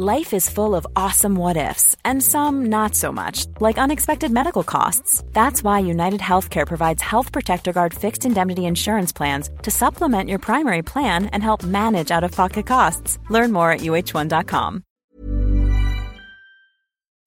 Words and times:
Life 0.00 0.32
is 0.32 0.48
full 0.48 0.76
of 0.76 0.86
awesome 0.94 1.34
what 1.34 1.56
ifs, 1.56 1.96
and 2.04 2.22
some 2.22 2.66
not 2.68 2.94
so 2.94 3.12
much, 3.12 3.46
like 3.58 3.82
unexpected 3.82 4.30
medical 4.30 4.62
costs. 4.62 5.24
That's 5.32 5.64
why 5.64 5.80
United 5.80 6.20
Healthcare 6.20 6.66
provides 6.66 7.02
Health 7.02 7.32
Protector 7.32 7.72
Guard 7.72 7.94
fixed 7.94 8.24
indemnity 8.24 8.60
insurance 8.60 9.16
plans 9.16 9.50
to 9.62 9.70
supplement 9.70 10.28
your 10.28 10.38
primary 10.38 10.82
plan 10.82 11.26
and 11.32 11.42
help 11.42 11.64
manage 11.64 12.12
out 12.16 12.24
of 12.24 12.30
pocket 12.30 12.66
costs. 12.66 13.18
Learn 13.30 13.52
more 13.52 13.72
at 13.72 13.80
uh1.com. 13.80 14.82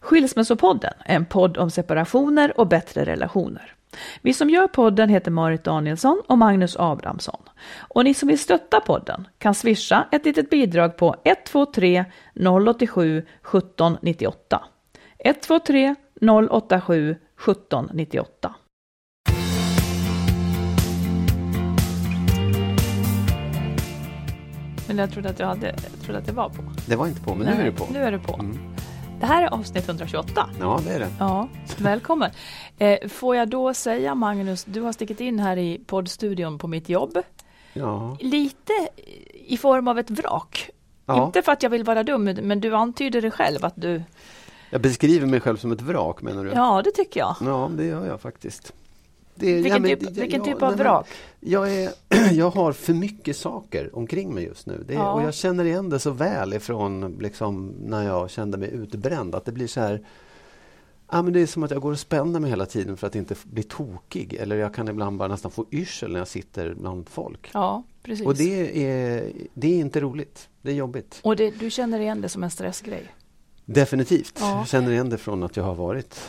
Skilsmässopodden 0.03 0.93
en 1.05 1.25
podd 1.25 1.57
om 1.57 1.71
separationer 1.71 2.59
och 2.59 2.67
bättre 2.67 3.05
relationer. 3.05 3.73
Vi 4.21 4.33
som 4.33 4.49
gör 4.49 4.67
podden 4.67 5.09
heter 5.09 5.31
Marit 5.31 5.63
Danielsson 5.63 6.21
och 6.27 6.37
Magnus 6.37 6.75
Abrahamsson. 6.79 7.41
Och 7.77 8.03
ni 8.03 8.13
som 8.13 8.27
vill 8.27 8.39
stötta 8.39 8.79
podden 8.79 9.27
kan 9.37 9.55
swisha 9.55 10.07
ett 10.11 10.25
litet 10.25 10.49
bidrag 10.49 10.97
på 10.97 11.15
123 11.23 12.05
087 12.35 13.17
1798. 13.17 14.63
123 15.19 15.95
087 16.49 17.11
1798. 17.11 18.55
Men 24.87 24.97
jag 24.97 25.11
trodde 25.11 25.29
att 25.29 25.39
jag, 25.39 25.47
hade, 25.47 25.67
jag 25.67 26.01
trodde 26.03 26.19
att 26.19 26.25
det 26.25 26.31
var 26.31 26.49
på. 26.49 26.63
Det 26.87 26.95
var 26.95 27.07
inte 27.07 27.21
på, 27.21 27.35
men 27.35 27.47
nu 27.47 27.61
är 27.61 27.65
det 27.65 27.71
på. 27.71 27.87
Nu 27.93 27.99
är 27.99 28.11
det 28.11 28.19
på. 28.19 28.33
Mm. 28.33 28.57
Det 29.21 29.27
här 29.27 29.43
är 29.43 29.53
avsnitt 29.53 29.89
128. 29.89 30.49
Ja, 30.59 30.79
det 30.85 30.93
är 30.93 30.99
det. 30.99 31.09
Ja, 31.19 31.47
välkommen. 31.77 32.31
Eh, 32.77 33.07
får 33.09 33.35
jag 33.35 33.49
då 33.49 33.73
säga 33.73 34.15
Magnus, 34.15 34.63
du 34.63 34.81
har 34.81 34.91
stickit 34.91 35.19
in 35.19 35.39
här 35.39 35.57
i 35.57 35.81
poddstudion 35.85 36.57
på 36.57 36.67
mitt 36.67 36.89
jobb. 36.89 37.17
Ja. 37.73 38.17
Lite 38.19 38.73
i 39.33 39.57
form 39.57 39.87
av 39.87 39.99
ett 39.99 40.09
vrak. 40.09 40.69
Ja. 41.05 41.25
Inte 41.25 41.41
för 41.41 41.51
att 41.51 41.63
jag 41.63 41.69
vill 41.69 41.83
vara 41.83 42.03
dum, 42.03 42.23
men 42.23 42.61
du 42.61 42.75
antyder 42.75 43.21
det 43.21 43.31
själv 43.31 43.65
att 43.65 43.73
du... 43.75 44.03
Jag 44.69 44.81
beskriver 44.81 45.27
mig 45.27 45.39
själv 45.39 45.57
som 45.57 45.71
ett 45.71 45.81
vrak 45.81 46.21
menar 46.21 46.43
du? 46.45 46.51
Ja, 46.51 46.81
det 46.83 46.91
tycker 46.91 47.19
jag. 47.19 47.35
Ja, 47.41 47.71
det 47.77 47.85
gör 47.85 48.07
jag 48.07 48.21
faktiskt. 48.21 48.73
Det, 49.41 49.53
Vilken, 49.61 49.81
men 49.81 49.91
typ, 49.91 49.99
det- 49.99 50.21
vilken 50.21 50.39
ja, 50.39 50.45
typ 50.45 50.61
av 50.61 50.69
men 50.69 50.79
vrak? 50.79 51.07
Jag, 51.39 51.75
är, 51.75 51.91
jag 52.31 52.49
har 52.49 52.73
för 52.73 52.93
mycket 52.93 53.37
saker 53.37 53.95
omkring 53.95 54.33
mig 54.33 54.43
just 54.43 54.65
nu. 54.67 54.83
Det 54.87 54.93
Ja. 54.93 55.13
Och 55.13 55.21
jag 55.23 55.33
känner 55.33 55.65
igen 55.65 55.89
det 55.89 55.99
så 55.99 56.11
väl 56.11 56.53
ifrån 56.53 57.17
liksom, 57.19 57.73
när 57.79 58.05
jag 58.07 58.29
kände 58.29 58.57
mig 58.57 58.69
utbränd. 58.71 59.35
Att 59.35 59.45
det 59.45 59.51
blir 59.51 59.67
så 59.67 59.79
här 59.81 60.01
Ja, 61.13 61.21
men 61.21 61.33
det 61.33 61.39
är 61.41 61.45
som 61.47 61.63
att 61.63 61.71
jag 61.71 61.81
går 61.81 61.91
och 61.91 61.99
spänner 61.99 62.39
mig 62.39 62.49
hela 62.49 62.65
tiden 62.65 62.97
för 62.97 63.07
att 63.07 63.15
inte 63.15 63.35
bli 63.43 63.63
tokig. 63.63 64.33
Eller 64.33 64.55
jag 64.55 64.73
kan 64.73 64.87
ibland 64.87 65.17
bara 65.17 65.27
nästan 65.27 65.51
få 65.51 65.65
yrsel 65.71 66.11
när 66.11 66.19
jag 66.19 66.27
sitter 66.27 66.73
bland 66.73 67.09
folk. 67.09 67.49
Ja, 67.53 67.83
precis. 68.03 68.25
Och 68.25 68.35
det 68.35 68.85
är, 68.85 69.31
det 69.53 69.67
är 69.67 69.79
inte 69.79 69.99
roligt. 69.99 70.49
Det 70.61 70.71
är 70.71 70.75
jobbigt. 70.75 71.19
Och 71.23 71.35
det, 71.35 71.59
du 71.59 71.69
känner 71.69 71.99
igen 71.99 72.21
det 72.21 72.29
som 72.29 72.43
en 72.43 72.51
stressgrej? 72.51 73.03
Definitivt. 73.65 74.37
Ja. 74.39 74.57
Jag 74.57 74.67
känner 74.67 74.91
igen 74.91 75.09
det 75.09 75.17
från 75.17 75.43
att 75.43 75.55
jag 75.57 75.63
har 75.63 75.75
varit 75.75 76.19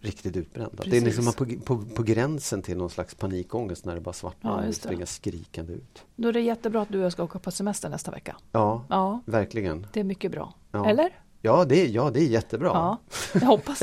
riktigt 0.00 0.36
utbränd. 0.36 0.70
Att 0.80 0.90
Det 0.90 0.96
är 0.96 1.00
Precis. 1.00 1.18
liksom 1.26 1.46
på, 1.46 1.76
på, 1.76 1.84
på 1.94 2.02
gränsen 2.02 2.62
till 2.62 2.76
någon 2.76 2.90
slags 2.90 3.14
panikångest 3.14 3.84
när 3.84 3.94
det 3.94 4.00
bara 4.00 4.12
svartnar 4.12 4.62
Ja, 4.62 4.68
och 4.68 4.74
springer 4.74 5.06
skrikande 5.06 5.72
ut. 5.72 6.04
Då 6.16 6.28
är 6.28 6.32
det 6.32 6.40
jättebra 6.40 6.82
att 6.82 6.88
du 6.88 6.98
och 6.98 7.04
jag 7.04 7.12
ska 7.12 7.24
åka 7.24 7.38
på 7.38 7.50
semester 7.50 7.88
nästa 7.88 8.10
vecka. 8.10 8.36
Ja, 8.52 8.84
Ja, 8.88 9.20
verkligen. 9.24 9.86
det 9.92 10.00
är 10.00 10.04
mycket 10.04 10.30
bra. 10.32 10.54
Ja. 10.70 10.86
Eller? 10.88 11.10
Ja, 11.42 11.64
det, 11.64 11.82
är- 11.82 11.88
ja, 11.88 12.10
det 12.10 12.20
är 12.20 12.26
jättebra. 12.26 12.68
Ja, 12.74 12.98
jag 13.32 13.40
hoppas. 13.40 13.82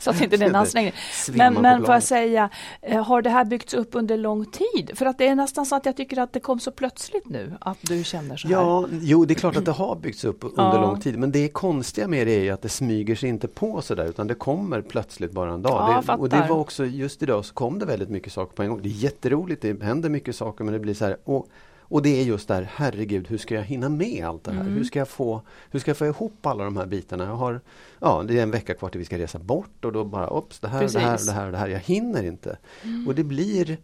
Så 0.00 0.10
att 0.10 0.20
inte 0.20 0.36
det 0.36 0.44
är 0.44 0.48
en 0.48 0.54
ansträngning. 0.64 0.92
Svimma 1.12 1.50
Men, 1.50 1.62
men 1.62 1.84
får 1.84 1.94
jag 1.94 2.02
säga, 2.02 2.50
eh, 2.82 3.04
har 3.04 3.22
det 3.22 3.30
här 3.30 3.44
byggts 3.44 3.74
upp 3.74 3.88
under 3.92 4.16
lång 4.16 4.44
tid? 4.46 4.90
För 4.94 5.06
att 5.06 5.18
det 5.18 5.26
är 5.28 5.34
nästan 5.34 5.66
så 5.66 5.76
att 5.76 5.86
jag 5.86 5.96
tycker 5.96 6.18
att 6.18 6.32
det 6.32 6.40
kom 6.40 6.60
så 6.60 6.70
plötsligt 6.70 7.28
nu 7.28 7.54
att 7.60 7.78
du 7.82 8.04
känner 8.04 8.36
så 8.36 8.48
här. 8.48 8.54
Ja, 8.54 8.86
jo, 9.00 9.24
det 9.24 9.32
är 9.34 9.36
klart 9.36 9.56
att 9.56 9.64
det 9.64 9.70
har 9.72 9.96
byggts 9.96 10.24
upp 10.24 10.38
under 10.44 10.62
Ja. 10.74 10.80
lång 10.80 11.00
tid. 11.00 11.18
Men 11.18 11.32
det 11.32 11.48
konstiga 11.48 12.08
med 12.08 12.26
det 12.26 12.48
är 12.48 12.52
att 12.52 12.62
det 12.62 12.68
smyger 12.68 13.14
sig 13.16 13.28
inte 13.28 13.48
på 13.48 13.82
sådär 13.82 14.04
utan 14.04 14.26
det 14.26 14.34
kommer 14.34 14.80
plötsligt 14.82 15.32
bara 15.32 15.52
en 15.52 15.62
dag. 15.62 16.02
Ja, 16.06 16.14
det, 16.16 16.20
och 16.22 16.28
det 16.28 16.46
var 16.48 16.56
också 16.58 16.84
just 16.84 17.22
idag 17.22 17.44
så 17.44 17.54
kom 17.54 17.78
det 17.78 17.86
väldigt 17.86 18.08
mycket 18.10 18.32
saker 18.32 18.56
på 18.56 18.62
en 18.62 18.68
gång. 18.70 18.82
Det 18.82 18.88
är 18.88 18.90
jätteroligt, 18.90 19.62
det 19.62 19.82
händer 19.82 20.08
mycket 20.08 20.36
saker 20.36 20.64
men 20.64 20.72
det 20.74 20.80
blir 20.80 20.94
så 20.94 21.04
här. 21.04 21.16
Och, 21.24 21.46
och 21.90 22.02
det 22.02 22.20
är 22.20 22.24
just 22.24 22.48
där, 22.48 22.68
herregud, 22.74 23.28
hur 23.28 23.38
ska 23.38 23.54
jag 23.54 23.62
hinna 23.62 23.88
med 23.88 24.26
allt 24.26 24.44
det 24.44 24.52
här? 24.52 24.60
Mm. 24.60 24.72
Hur, 24.72 24.84
ska 24.84 24.98
jag 24.98 25.08
få, 25.08 25.42
hur 25.70 25.80
ska 25.80 25.90
jag 25.90 25.98
få 25.98 26.06
ihop 26.06 26.46
alla 26.46 26.64
de 26.64 26.76
här 26.76 26.86
bitarna? 26.86 27.24
Jag 27.24 27.36
har, 27.36 27.60
ja, 27.98 28.24
det 28.28 28.38
är 28.38 28.42
en 28.42 28.50
vecka 28.50 28.74
kvar 28.74 28.88
till 28.88 28.98
vi 28.98 29.04
ska 29.04 29.18
resa 29.18 29.38
bort 29.38 29.84
och 29.84 29.92
då 29.92 30.04
bara, 30.04 30.30
ops, 30.30 30.60
det 30.60 30.68
här, 30.68 30.80
det 30.80 30.98
här, 30.98 31.12
Precis. 31.12 31.26
det 31.26 31.32
här, 31.32 31.52
det 31.52 31.58
här. 31.58 31.68
Jag 31.68 31.78
hinner 31.78 32.22
inte. 32.22 32.58
Och 33.06 33.14
det 33.14 33.24
blir, 33.24 33.78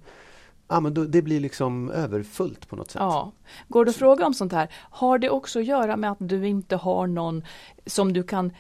ja, 0.68 0.80
men 0.80 0.94
då, 0.94 1.04
det 1.04 1.22
blir 1.22 1.40
liksom 1.40 1.90
överfullt 1.90 2.68
på 2.68 2.76
något 2.76 2.90
sätt. 2.90 3.00
Ja. 3.00 3.32
Går 3.68 3.84
det 3.84 3.90
att 3.90 3.96
fråga 3.96 4.26
om 4.26 4.34
sånt 4.34 4.52
här? 4.52 4.68
Har 4.90 5.18
det 5.18 5.30
också 5.30 5.58
att 5.58 5.66
göra 5.66 5.96
med 5.96 6.10
att 6.10 6.18
du 6.20 6.46
inte 6.46 6.76
har 6.76 7.06
någon 7.06 7.44
som 7.86 8.12
du 8.12 8.22
kan 8.22 8.52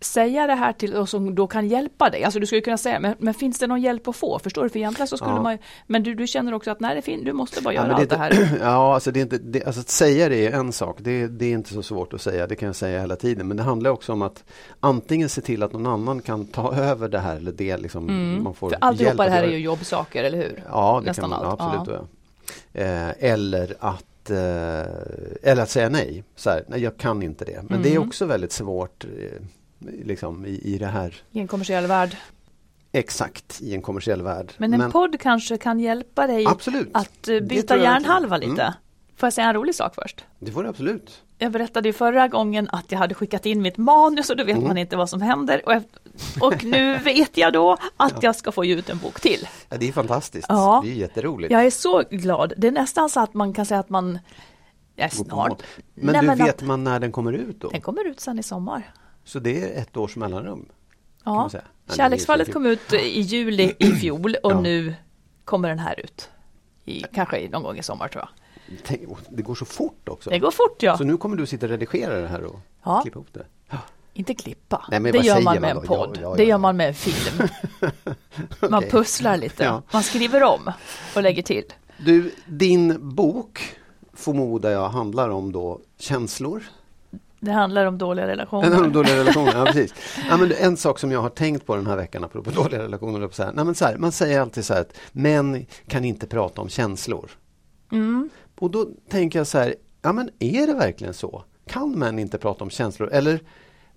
säga 0.00 0.46
det 0.46 0.54
här 0.54 0.72
till 0.72 0.94
och 0.94 1.08
som 1.08 1.34
då 1.34 1.46
kan 1.46 1.68
hjälpa 1.68 2.10
dig? 2.10 2.24
Alltså 2.24 2.40
du 2.40 2.46
skulle 2.46 2.60
kunna 2.60 2.78
säga, 2.78 3.00
men, 3.00 3.14
men 3.18 3.34
finns 3.34 3.58
det 3.58 3.66
någon 3.66 3.80
hjälp 3.80 4.08
att 4.08 4.16
få? 4.16 4.38
Förstår 4.38 4.62
du? 4.62 4.68
För 4.68 4.78
egentligen 4.78 5.06
så 5.08 5.16
skulle 5.16 5.30
Ja. 5.32 5.42
man 5.42 5.58
Men 5.86 6.02
du, 6.02 6.14
du 6.14 6.26
känner 6.26 6.54
också 6.54 6.70
att 6.70 6.80
nej, 6.80 6.94
det 6.96 7.02
fin, 7.02 7.24
du 7.24 7.32
måste 7.32 7.62
bara 7.62 7.74
göra 7.74 7.94
allt 7.94 8.08
det 8.10 8.16
är 8.16 8.26
inte- 8.32 8.36
här. 8.36 8.58
Ja, 8.62 8.94
alltså, 8.94 9.10
det 9.10 9.20
är 9.20 9.22
inte, 9.22 9.38
det, 9.38 9.64
alltså 9.64 9.80
att 9.80 9.88
säga 9.88 10.28
det 10.28 10.46
är 10.46 10.52
en 10.52 10.72
sak. 10.72 10.96
Det, 11.00 11.26
det 11.26 11.46
är 11.46 11.52
inte 11.52 11.72
så 11.74 11.82
svårt 11.82 12.12
att 12.12 12.20
säga. 12.20 12.46
Det 12.46 12.56
kan 12.56 12.66
jag 12.66 12.76
säga 12.76 13.00
hela 13.00 13.16
tiden. 13.16 13.48
Men 13.48 13.56
det 13.56 13.62
handlar 13.62 13.90
också 13.90 14.12
om 14.12 14.22
att 14.22 14.44
antingen 14.80 15.28
se 15.28 15.40
till 15.40 15.62
att 15.62 15.72
någon 15.72 15.86
annan 15.86 16.22
kan 16.22 16.46
ta 16.46 16.74
över 16.80 17.08
det 17.08 17.18
här 17.18 17.36
eller 17.36 17.52
det. 17.52 17.76
Liksom, 17.76 18.06
man 18.42 18.54
får 18.54 18.66
Mm. 18.68 18.80
För 18.80 18.86
alltihopa 18.86 19.10
hjälp 19.24 19.30
det 19.32 19.36
här 19.36 19.42
är 19.42 19.50
ju 19.50 19.58
jobbsaker, 19.58 20.24
eller 20.24 20.38
hur? 20.38 20.62
Ja, 20.70 21.00
det 21.04 21.06
nästan 21.10 21.30
kan 21.30 21.40
man 21.40 21.44
allt. 21.50 21.60
absolut 21.60 21.88
göra. 21.88 22.06
Eh, 23.08 23.14
eller 23.18 23.76
att 23.80 24.30
eh, 24.30 24.40
eller 25.50 25.62
att 25.62 25.70
säga 25.70 25.88
nej. 25.88 26.24
Så 26.36 26.50
här, 26.50 26.64
nej, 26.68 26.80
jag 26.82 26.96
kan 26.96 27.22
inte 27.22 27.44
det. 27.44 27.62
Men 27.68 27.82
det 27.82 27.88
är 27.88 27.96
Mm. 27.96 28.08
också 28.08 28.24
väldigt 28.26 28.52
svårt 28.52 29.04
eh, 29.04 29.10
liksom, 30.04 30.46
i, 30.46 30.50
i 30.74 30.78
det 30.78 30.86
här. 30.86 31.14
I 31.30 31.40
en 31.40 31.48
kommersiell 31.48 31.86
värld. 31.86 32.16
Exakt, 32.92 33.60
i 33.60 33.74
en 33.74 33.82
kommersiell 33.82 34.22
värld. 34.22 34.52
Men 34.58 34.74
en 34.74 34.90
podd 34.90 35.20
kanske 35.20 35.58
kan 35.58 35.80
hjälpa 35.80 36.26
dig 36.26 36.46
Absolut. 36.46 36.88
att 36.92 37.28
eh, 37.28 37.40
byta 37.40 37.76
hjärnhalva 37.76 38.28
verkligen. 38.28 38.50
lite. 38.54 38.62
Mm. 38.62 38.74
Får 39.16 39.26
jag 39.26 39.32
säga 39.32 39.46
en 39.48 39.54
rolig 39.54 39.74
sak 39.74 39.94
först? 39.94 40.24
Det 40.38 40.52
får 40.52 40.62
du 40.62 40.68
absolut. 40.68 41.22
Jag 41.38 41.52
berättade 41.52 41.88
ju 41.88 41.92
förra 41.92 42.28
gången 42.28 42.68
att 42.72 42.92
jag 42.92 42.98
hade 42.98 43.14
skickat 43.14 43.46
in 43.46 43.62
mitt 43.62 43.76
manus 43.76 44.30
och 44.30 44.36
då 44.36 44.44
vet 44.44 44.56
Mm. 44.56 44.68
man 44.68 44.78
inte 44.78 44.96
vad 44.96 45.08
som 45.10 45.22
händer. 45.22 45.62
Och, 45.66 45.72
eft- 45.72 45.98
och 46.40 46.64
nu 46.64 46.98
vet 46.98 47.36
jag 47.36 47.52
då 47.52 47.76
att 47.96 48.22
jag 48.22 48.36
ska 48.36 48.52
få 48.52 48.64
ge 48.64 48.74
ut 48.74 48.90
en 48.90 48.98
bok 48.98 49.20
till. 49.20 49.48
Ja, 49.68 49.76
det 49.76 49.88
är 49.88 49.92
fantastiskt. 49.92 50.46
Ja. 50.48 50.80
Det 50.84 50.90
är 50.90 50.94
jätteroligt. 50.94 51.52
Jag 51.52 51.66
är 51.66 51.70
så 51.70 52.02
glad. 52.10 52.52
Det 52.56 52.66
är 52.66 52.72
nästan 52.72 53.10
så 53.10 53.20
att 53.20 53.34
man 53.34 53.52
kan 53.54 53.66
säga 53.66 53.80
att 53.80 53.90
man 53.90 54.18
är 54.96 55.08
snart. 55.08 55.62
Men 55.94 56.12
Nej, 56.12 56.22
du 56.22 56.42
att 56.42 56.48
vet 56.48 56.62
man 56.62 56.84
när 56.84 57.00
den 57.00 57.12
kommer 57.12 57.32
ut 57.32 57.60
då? 57.60 57.68
Den 57.68 57.80
kommer 57.80 58.04
ut 58.06 58.20
sen 58.20 58.38
i 58.38 58.42
sommar. 58.42 58.92
Så 59.30 59.38
det 59.38 59.62
är 59.76 59.82
ett 59.82 59.96
års 59.96 60.16
mellanrum? 60.16 60.68
man 61.24 61.50
Ja. 61.52 61.60
Kärleksfallet 61.96 62.52
kom 62.52 62.66
ut 62.66 62.92
i 62.92 63.20
juli 63.20 63.74
i 63.78 63.86
fjol 63.92 64.36
och 64.42 64.52
Ja. 64.52 64.60
nu 64.60 64.94
kommer 65.44 65.68
den 65.68 65.78
här 65.78 66.00
ut. 66.00 66.28
I, 66.84 67.02
kanske 67.14 67.48
någon 67.48 67.62
gång 67.62 67.78
i 67.78 67.82
sommar 67.82 68.08
tror 68.08 68.24
jag. 68.24 68.78
Tänk, 68.84 69.00
det 69.30 69.42
går 69.42 69.54
så 69.54 69.64
fort 69.64 70.08
också. 70.08 70.30
Det 70.30 70.38
går 70.38 70.50
fort 70.50 70.82
ja. 70.82 70.98
Så 70.98 71.04
nu 71.04 71.16
kommer 71.16 71.36
du 71.36 71.46
sitta 71.46 71.66
och 71.66 71.70
redigera 71.70 72.20
det 72.20 72.28
här 72.28 72.44
och 72.44 72.60
Ja. 72.84 73.00
klippa 73.02 73.18
ihop 73.18 73.28
det? 73.32 73.46
Inte 74.14 74.34
klippa. 74.34 74.84
Nej, 74.90 75.00
det 75.12 75.18
gör 75.18 75.34
man 75.34 75.44
man 75.44 75.60
med 75.60 75.70
en 75.70 75.76
då? 75.76 75.82
podd. 75.82 76.18
Ja, 76.22 76.34
Det 76.34 76.44
gör 76.44 76.58
man 76.58 76.76
med 76.76 76.88
en 76.88 76.94
film. 76.94 77.48
Man 78.60 78.74
Okej. 78.74 78.90
pusslar 78.90 79.36
lite. 79.36 79.82
Man 79.92 80.02
skriver 80.02 80.42
om 80.42 80.72
och 81.16 81.22
lägger 81.22 81.42
till. 81.42 81.64
Du, 81.98 82.34
din 82.46 83.14
bok 83.14 83.76
förmodar 84.12 84.70
jag 84.70 84.88
handlar 84.88 85.28
om 85.28 85.52
då 85.52 85.80
känslor? 85.98 86.62
Det 87.40 87.52
handlar 87.52 87.86
om 87.86 87.98
dåliga 87.98 88.26
relationer. 88.26 88.84
om 88.84 88.92
dåliga 88.92 89.16
relationer, 89.16 89.52
ja 89.54 89.64
precis. 89.64 89.94
Ja, 90.28 90.36
men 90.36 90.52
en 90.52 90.76
sak 90.76 90.98
som 90.98 91.12
jag 91.12 91.20
har 91.20 91.28
tänkt 91.28 91.66
på 91.66 91.76
den 91.76 91.86
här 91.86 91.96
veckan 91.96 92.24
apropå 92.24 92.50
dåliga 92.50 92.82
relationer. 92.82 93.28
Så 93.32 93.42
här, 93.42 93.52
nej, 93.52 93.64
men 93.64 93.74
så 93.74 93.84
här, 93.84 93.96
man 93.96 94.12
säger 94.12 94.40
alltid 94.40 94.64
så 94.64 94.74
här 94.74 94.80
att 94.80 94.96
män 95.12 95.66
kan 95.86 96.04
inte 96.04 96.26
prata 96.26 96.60
om 96.60 96.68
känslor. 96.68 97.30
Mm. 97.92 98.30
Och 98.58 98.70
då 98.70 98.88
tänker 99.08 99.38
jag 99.38 99.46
så 99.46 99.58
här, 99.58 99.74
ja 100.02 100.12
men 100.12 100.30
är 100.38 100.66
det 100.66 100.74
verkligen 100.74 101.14
så? 101.14 101.44
Kan 101.66 101.98
män 101.98 102.18
inte 102.18 102.38
prata 102.38 102.64
om 102.64 102.70
känslor? 102.70 103.08
Eller 103.12 103.40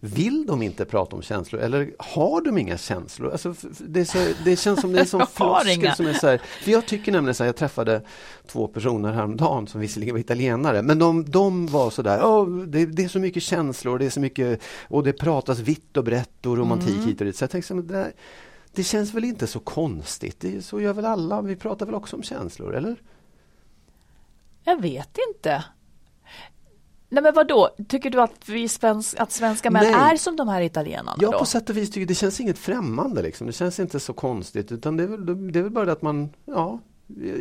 vill 0.06 0.46
de 0.46 0.62
inte 0.62 0.86
prata 0.86 1.16
om 1.16 1.22
känslor? 1.22 1.62
Eller 1.62 1.94
har 2.00 2.42
de 2.42 2.58
inga 2.58 2.78
känslor? 2.78 3.32
Alltså, 3.32 3.54
det, 3.80 4.06
så, 4.06 4.18
det 4.46 4.56
känns 4.56 4.82
som 4.82 4.92
det 4.92 4.98
är 4.98 5.02
en 5.02 5.08
sån 5.08 5.28
floskel 5.28 5.96
som 5.96 6.06
är 6.08 6.14
så 6.14 6.28
här, 6.28 6.38
för 6.64 6.72
Jag 6.72 6.86
tycker 6.86 7.12
nämligen 7.12 7.36
så 7.36 7.44
här, 7.44 7.48
jag 7.48 7.56
träffade 7.56 8.02
två 8.48 8.68
personer 8.68 9.12
häromdagen 9.12 9.68
som 9.68 9.82
visserligen 9.82 10.16
var 10.16 10.20
italienare, 10.20 10.82
men 10.82 11.00
de, 11.00 11.26
de 11.26 11.68
var 11.68 11.90
så 11.90 12.02
där, 12.02 12.26
"Åh, 12.26 12.58
det, 12.58 12.86
det 12.86 13.04
är 13.04 13.08
så 13.08 13.20
mycket 13.20 13.44
känslor, 13.44 14.00
det 14.00 14.06
är 14.06 14.10
så 14.10 14.20
mycket, 14.20 14.62
och 14.88 15.04
det 15.04 15.14
pratas 15.14 15.60
vitt 15.60 15.98
och 15.98 16.04
brett 16.04 16.46
och 16.46 16.58
romantik 16.58 16.94
Mm. 16.96 17.06
hit 17.08 17.20
och 17.22 17.26
dit. 17.26 17.36
Så 17.36 17.44
jag 17.44 17.50
tänkte, 17.52 17.74
men 17.74 17.88
det, 17.88 17.94
där, 17.94 18.12
det 18.72 18.84
känns 18.84 19.14
väl 19.14 19.24
inte 19.24 19.48
så 19.48 19.60
konstigt, 19.60 20.40
det, 20.40 20.62
så 20.66 20.82
gör 20.82 20.94
väl 20.94 21.06
alla, 21.06 21.42
vi 21.42 21.56
pratar 21.56 21.86
väl 21.86 21.96
också 21.96 22.16
om 22.16 22.24
känslor, 22.24 22.76
eller? 22.76 22.96
Jag 24.64 24.82
vet 24.82 25.18
inte. 25.36 25.64
Nej 27.14 27.24
men 27.24 27.34
vadå, 27.34 27.70
tycker 27.88 28.10
du 28.10 28.22
att, 28.22 28.50
vi 28.50 28.68
svensk, 28.68 29.20
att 29.20 29.32
svenska 29.32 29.72
män 29.72 29.84
Nej. 29.84 29.94
är 29.94 30.18
som 30.18 30.36
de 30.36 30.48
här 30.48 30.62
italienarna 30.62 31.18
Ja, 31.20 31.32
då? 31.32 31.40
på 31.40 31.46
sätt 31.46 31.70
och 31.70 31.78
vis 31.78 31.92
tycker 31.92 32.08
det 32.08 32.16
känns 32.16 32.40
inget 32.40 32.58
främmande. 32.58 33.22
Liksom. 33.22 33.48
Det 33.48 33.54
känns 33.54 33.80
inte 33.80 34.00
så 34.00 34.14
konstigt. 34.14 34.72
Utan 34.72 34.98
det 34.98 35.04
är 35.04 35.08
väl, 35.08 35.52
det 35.52 35.60
är 35.60 35.64
väl 35.64 35.72
bara 35.72 35.86
det 35.86 35.92
att 35.92 36.02
man, 36.02 36.30
ja, 36.46 36.80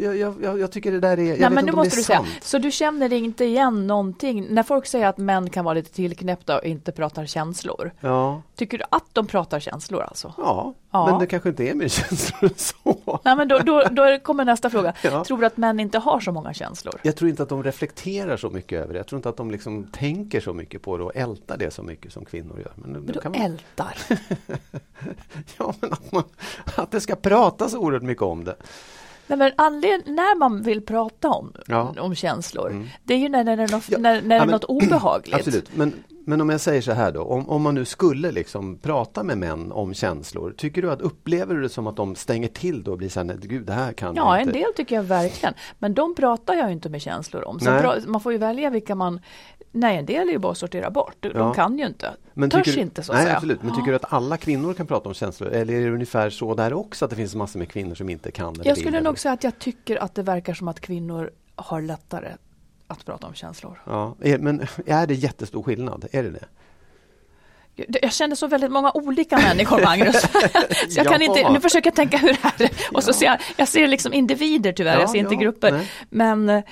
jag, 0.02 0.16
jag, 0.16 0.58
jag, 0.60 0.72
tycker 0.72 0.92
det 0.92 1.00
där 1.00 1.18
är, 1.18 1.22
jag 1.24 1.40
Nej 1.40 1.50
men 1.50 1.64
nu 1.64 1.72
måste 1.72 1.96
du 1.96 2.00
är 2.00 2.04
säga, 2.04 2.18
sant. 2.18 2.28
så 2.42 2.58
du 2.58 2.70
känner 2.70 3.12
inte 3.12 3.44
igen 3.44 3.86
någonting? 3.86 4.46
När 4.50 4.62
folk 4.62 4.86
säger 4.86 5.06
att 5.06 5.18
män 5.18 5.50
kan 5.50 5.64
vara 5.64 5.74
lite 5.74 5.90
tillknäppta 5.92 6.58
och 6.58 6.64
inte 6.64 6.92
pratar 6.92 7.26
känslor. 7.26 7.92
Ja, 8.00 8.42
Tycker 8.56 8.78
du 8.78 8.84
att 8.90 9.04
de 9.12 9.26
pratar 9.26 9.60
känslor 9.60 10.02
alltså? 10.02 10.34
ja, 10.38 10.74
Ja. 10.90 11.06
men 11.06 11.18
det 11.18 11.26
kanske 11.26 11.48
inte 11.48 11.64
är 11.68 11.74
mer 11.74 11.88
känslor 12.08 12.44
än 12.50 12.56
så. 12.56 13.20
Nej 13.24 13.36
men 13.36 13.48
då, 13.48 13.58
då, 13.58 13.82
då 13.90 14.18
kommer 14.22 14.44
nästa 14.44 14.70
fråga. 14.70 14.92
Ja. 15.04 15.24
Tror 15.24 15.38
du 15.38 15.46
att 15.46 15.56
män 15.56 15.80
inte 15.80 15.98
har 15.98 16.20
så 16.20 16.32
många 16.32 16.54
känslor? 16.54 16.94
Jag 17.02 17.16
tror 17.16 17.30
inte 17.30 17.42
att 17.42 17.48
de 17.48 17.62
reflekterar 17.62 18.36
så 18.36 18.50
mycket 18.50 18.80
över 18.82 18.92
det. 18.92 18.98
Jag 18.98 19.06
tror 19.06 19.18
inte 19.18 19.28
att 19.28 19.36
de 19.36 19.50
liksom 19.50 19.84
tänker 19.84 20.40
så 20.40 20.52
mycket 20.52 20.82
på 20.82 20.96
det 20.96 21.04
och 21.04 21.16
ältar 21.16 21.56
det 21.56 21.70
så 21.70 21.82
mycket 21.82 22.12
som 22.12 22.24
kvinnor 22.24 22.58
gör. 22.58 22.72
Men, 22.74 22.92
Men 22.92 23.06
du 23.06 23.20
kan 23.20 23.32
man, 23.32 23.40
ältar. 23.40 23.96
ja, 25.58 25.74
men 25.80 25.92
att, 25.92 26.12
man, 26.12 26.24
att 26.76 26.90
det 26.90 27.00
ska 27.00 27.16
pratas 27.16 27.74
oerhört 27.74 28.02
mycket 28.02 28.22
om 28.22 28.44
det. 28.44 28.56
Nej, 29.26 29.38
men 29.38 29.52
anled- 29.56 30.02
när 30.06 30.36
man 30.38 30.62
vill 30.62 30.80
prata 30.82 31.28
om, 31.30 31.52
Ja. 31.66 31.94
om 32.00 32.14
känslor, 32.14 32.70
Mm. 32.70 32.88
det 33.04 33.14
är 33.14 33.18
ju 33.18 33.28
när, 33.28 33.44
när, 33.44 33.56
det 33.56 33.62
är 33.62 33.68
något, 33.68 33.84
Ja. 33.88 33.98
när, 33.98 34.12
när 34.12 34.16
Ja, 34.22 34.28
det 34.28 34.34
är 34.34 34.38
men- 34.40 34.48
något 34.48 34.64
obehagligt. 34.64 35.34
Absolut, 35.38 35.76
men, 35.76 35.92
men 36.26 36.40
om 36.40 36.48
jag 36.50 36.60
säger 36.60 36.82
så 36.82 36.92
här 36.92 37.12
då, 37.12 37.22
om, 37.22 37.48
om 37.48 37.62
man 37.62 37.74
nu 37.74 37.84
skulle 37.84 38.32
liksom 38.32 38.76
prata 38.78 39.22
med 39.22 39.38
män 39.38 39.72
om 39.72 39.94
känslor, 39.94 40.54
tycker 40.56 40.82
du 40.82 40.90
att 40.90 41.00
upplever 41.00 41.54
du 41.54 41.62
det 41.62 41.68
som 41.68 41.86
att 41.86 41.96
de 41.96 42.14
stänger 42.14 42.48
till 42.48 42.82
då 42.82 42.92
och 42.92 42.98
blir 42.98 43.08
så 43.08 43.20
här, 43.24 43.36
gud 43.42 43.66
det 43.66 43.72
här 43.72 43.92
kan 43.92 44.16
Ja, 44.16 44.22
jag 44.34 44.42
en 44.42 44.48
inte. 44.48 44.58
del 44.58 44.72
tycker 44.76 44.94
jag 44.96 45.02
verkligen. 45.02 45.54
Men 45.78 45.94
de 45.94 46.14
pratar 46.14 46.54
jag 46.54 46.72
inte 46.72 46.88
med 46.88 47.02
känslor 47.02 47.44
om. 47.48 47.56
Bra, 47.58 47.96
man 48.06 48.20
får 48.20 48.32
ju 48.32 48.38
välja 48.38 48.70
vilka 48.70 48.94
man... 48.94 49.20
Nej, 49.74 49.96
en 49.98 50.06
del 50.06 50.28
är 50.28 50.32
ju 50.32 50.38
bara 50.38 50.52
att 50.52 50.58
sortera 50.58 50.90
bort. 50.90 51.16
De 51.20 51.28
Ja. 51.34 51.54
kan 51.54 51.78
ju 51.78 51.86
inte. 51.86 52.10
Men 52.34 52.50
Törs 52.50 52.64
tycker 52.64 52.76
du- 52.76 52.82
inte 52.82 53.02
så 53.02 53.12
att 53.12 53.16
Nej, 53.18 53.24
säga. 53.24 53.36
absolut. 53.36 53.62
Men 53.62 53.74
tycker 53.76 53.90
du 53.90 53.96
att 53.96 54.12
alla 54.12 54.36
kvinnor 54.36 54.74
kan 54.74 54.86
prata 54.86 55.08
om 55.08 55.14
känslor? 55.14 55.48
Eller 55.50 55.74
är 55.74 55.80
det 55.84 55.90
ungefär 55.90 56.30
så 56.30 56.54
där 56.54 56.72
också, 56.72 57.04
att 57.04 57.10
det 57.10 57.16
finns 57.16 57.34
massor 57.34 57.58
med 57.58 57.68
kvinnor 57.68 57.94
som 57.94 58.08
inte 58.10 58.30
kan? 58.30 58.54
Jag 58.64 58.78
skulle 58.78 59.00
nog 59.00 59.18
säga 59.18 59.32
att 59.32 59.44
jag 59.44 59.58
tycker 59.58 59.96
att 59.96 60.14
det 60.14 60.22
verkar 60.22 60.54
som 60.54 60.68
att 60.68 60.80
kvinnor 60.80 61.30
har 61.54 61.80
lättare 61.82 62.28
att 62.92 63.04
prata 63.04 63.26
om 63.26 63.34
känslor. 63.34 63.82
Ja, 63.86 64.16
men 64.38 64.66
är 64.86 65.06
det 65.06 65.14
jättestor 65.14 65.62
skillnad? 65.62 66.06
Är 66.12 66.22
det 66.22 66.30
det? 66.30 66.46
Jag 68.02 68.12
känner 68.12 68.36
så 68.36 68.46
väldigt 68.46 68.70
många 68.72 68.90
olika 68.94 69.36
människor, 69.36 69.82
Magnus. 69.84 70.20
så 70.88 70.98
jag 71.00 71.06
kan 71.06 71.22
inte, 71.22 71.52
nu 71.52 71.60
försöker 71.60 71.86
jag 71.86 71.94
tänka 71.94 72.16
hur 72.16 72.28
det 72.28 72.38
här 72.42 72.62
är. 72.62 72.70
Och 72.96 73.04
så 73.04 73.12
ser 73.12 73.26
jag, 73.26 73.40
jag 73.56 73.68
ser 73.68 73.88
liksom 73.88 74.12
individer 74.12 74.72
tyvärr, 74.72 74.94
Ja, 74.94 75.00
jag 75.00 75.10
ser 75.10 75.18
inte 75.18 75.34
ja, 75.34 75.40
grupper. 75.40 75.72
nej. 75.72 75.90
Men 76.10 76.62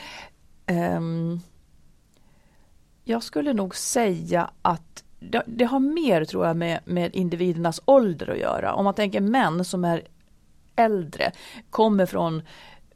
ehm, 0.67 1.41
jag 3.05 3.23
skulle 3.23 3.53
nog 3.53 3.77
säga 3.77 4.51
att 4.63 5.05
det, 5.21 5.43
det 5.47 5.65
har 5.65 5.81
mer 5.81 6.25
tror 6.25 6.47
jag 6.47 6.57
med, 6.57 6.81
med 6.85 7.15
individernas 7.17 7.81
ålder 7.85 8.31
att 8.31 8.39
göra. 8.39 8.75
Om 8.75 8.85
man 8.85 8.95
tänker 8.95 9.21
män 9.21 9.65
som 9.65 9.85
är 9.85 10.03
äldre, 10.77 11.33
kommer 11.71 12.07
från, 12.07 12.43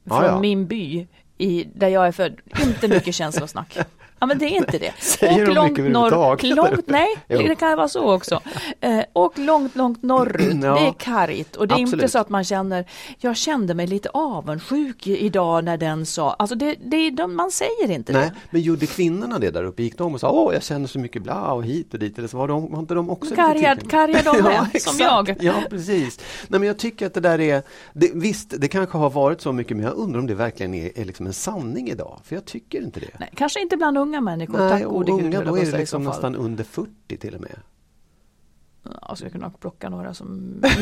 från 0.08 0.40
min 0.40 0.66
by 0.66 1.06
i, 1.38 1.64
där 1.74 1.88
jag 1.88 2.06
är 2.06 2.12
född, 2.12 2.40
inte 2.62 2.88
mycket 2.88 3.14
känslosnack. 3.14 3.78
Ja 4.24 4.28
men 4.28 4.38
det 4.38 4.44
är 4.46 4.56
inte 4.56 4.78
det. 4.78 4.92
Säger 5.00 5.46
de 5.46 5.64
mycket 5.64 5.78
överhuvudtaget? 5.78 6.56
långt, 6.56 6.86
nej, 6.86 7.08
Jo. 7.28 7.38
det 7.42 7.54
kan 7.54 7.76
vara 7.76 7.88
så 7.88 8.14
också. 8.14 8.40
Eh, 8.80 9.00
och 9.12 9.38
långt, 9.38 9.76
långt 9.76 10.02
norrut, 10.02 10.54
Ja. 10.64 10.74
det 10.74 10.86
är 10.86 10.92
kargt. 10.92 11.56
Och 11.56 11.68
det 11.68 11.74
är 11.74 11.78
inte 11.78 11.88
Absolut. 11.94 12.10
så 12.10 12.18
att 12.18 12.28
man 12.28 12.44
känner, 12.44 12.84
jag 13.18 13.36
kände 13.36 13.74
mig 13.74 13.86
lite 13.86 14.08
avundsjuk 14.08 15.06
idag 15.06 15.64
när 15.64 15.76
den 15.76 16.06
sa, 16.06 16.32
alltså 16.32 16.56
det, 16.56 16.74
det 16.84 17.10
de, 17.10 17.36
man 17.36 17.50
säger 17.50 17.90
inte 17.90 18.12
Nej, 18.12 18.22
det. 18.24 18.34
men 18.50 18.60
gjorde 18.60 18.86
kvinnorna 18.86 19.38
det 19.38 19.50
där 19.50 19.64
uppe? 19.64 19.82
Gick 19.82 19.98
de 19.98 20.14
och 20.14 20.20
sa 20.20 20.30
åh 20.30 20.54
jag 20.54 20.62
känner 20.62 20.86
så 20.86 20.98
mycket 20.98 21.22
bla 21.22 21.52
och 21.52 21.64
hit 21.64 21.92
och 21.94 21.98
dit? 22.00 22.18
Eller 22.18 22.28
så 22.28 22.36
var, 22.36 22.48
de, 22.48 22.72
var 22.72 22.78
inte 22.78 22.94
de 22.94 23.10
också 23.10 23.34
Karga- 23.34 23.74
lite 23.74 23.86
karga 23.86 24.22
de 24.24 24.42
med, 24.42 24.58
som 24.58 24.70
exakt. 24.74 24.98
jag. 25.00 25.36
Ja, 25.40 25.54
precis. 25.70 26.20
Nej, 26.48 26.60
men 26.60 26.66
jag 26.66 26.78
tycker 26.78 27.06
att 27.06 27.14
det 27.14 27.20
där 27.20 27.40
är, 27.40 27.62
det, 27.92 28.10
visst 28.14 28.54
det 28.58 28.68
kanske 28.68 28.98
har 28.98 29.10
varit 29.10 29.40
så 29.40 29.52
mycket 29.52 29.76
men 29.76 29.86
jag 29.86 29.94
undrar 29.94 30.20
om 30.20 30.26
det 30.26 30.34
verkligen 30.34 30.74
är, 30.74 30.98
är 30.98 31.04
liksom 31.04 31.26
en 31.26 31.32
sanning 31.32 31.88
idag. 31.90 32.20
För 32.24 32.34
jag 32.34 32.44
tycker 32.44 32.82
inte 32.82 33.00
det. 33.00 33.06
Nej, 33.20 33.30
kanske 33.36 33.60
inte 33.60 33.76
bland 33.76 33.98
unga 33.98 34.13
människor, 34.20 34.58
Nej, 34.58 34.68
tack 34.70 34.84
gode 34.84 35.12
gud. 35.12 35.20
unga 35.24 35.40
då 35.44 35.58
jag 35.58 35.66
är 35.66 35.72
det 35.72 35.78
liksom 35.78 36.04
nästan 36.04 36.36
under 36.36 36.64
40 36.64 36.90
till 37.20 37.34
och 37.34 37.40
med. 37.40 37.56
Ja, 39.02 39.16
skulle 39.16 39.30
kunna 39.30 39.50
plocka 39.50 39.88
några 39.88 40.14
som... 40.14 40.26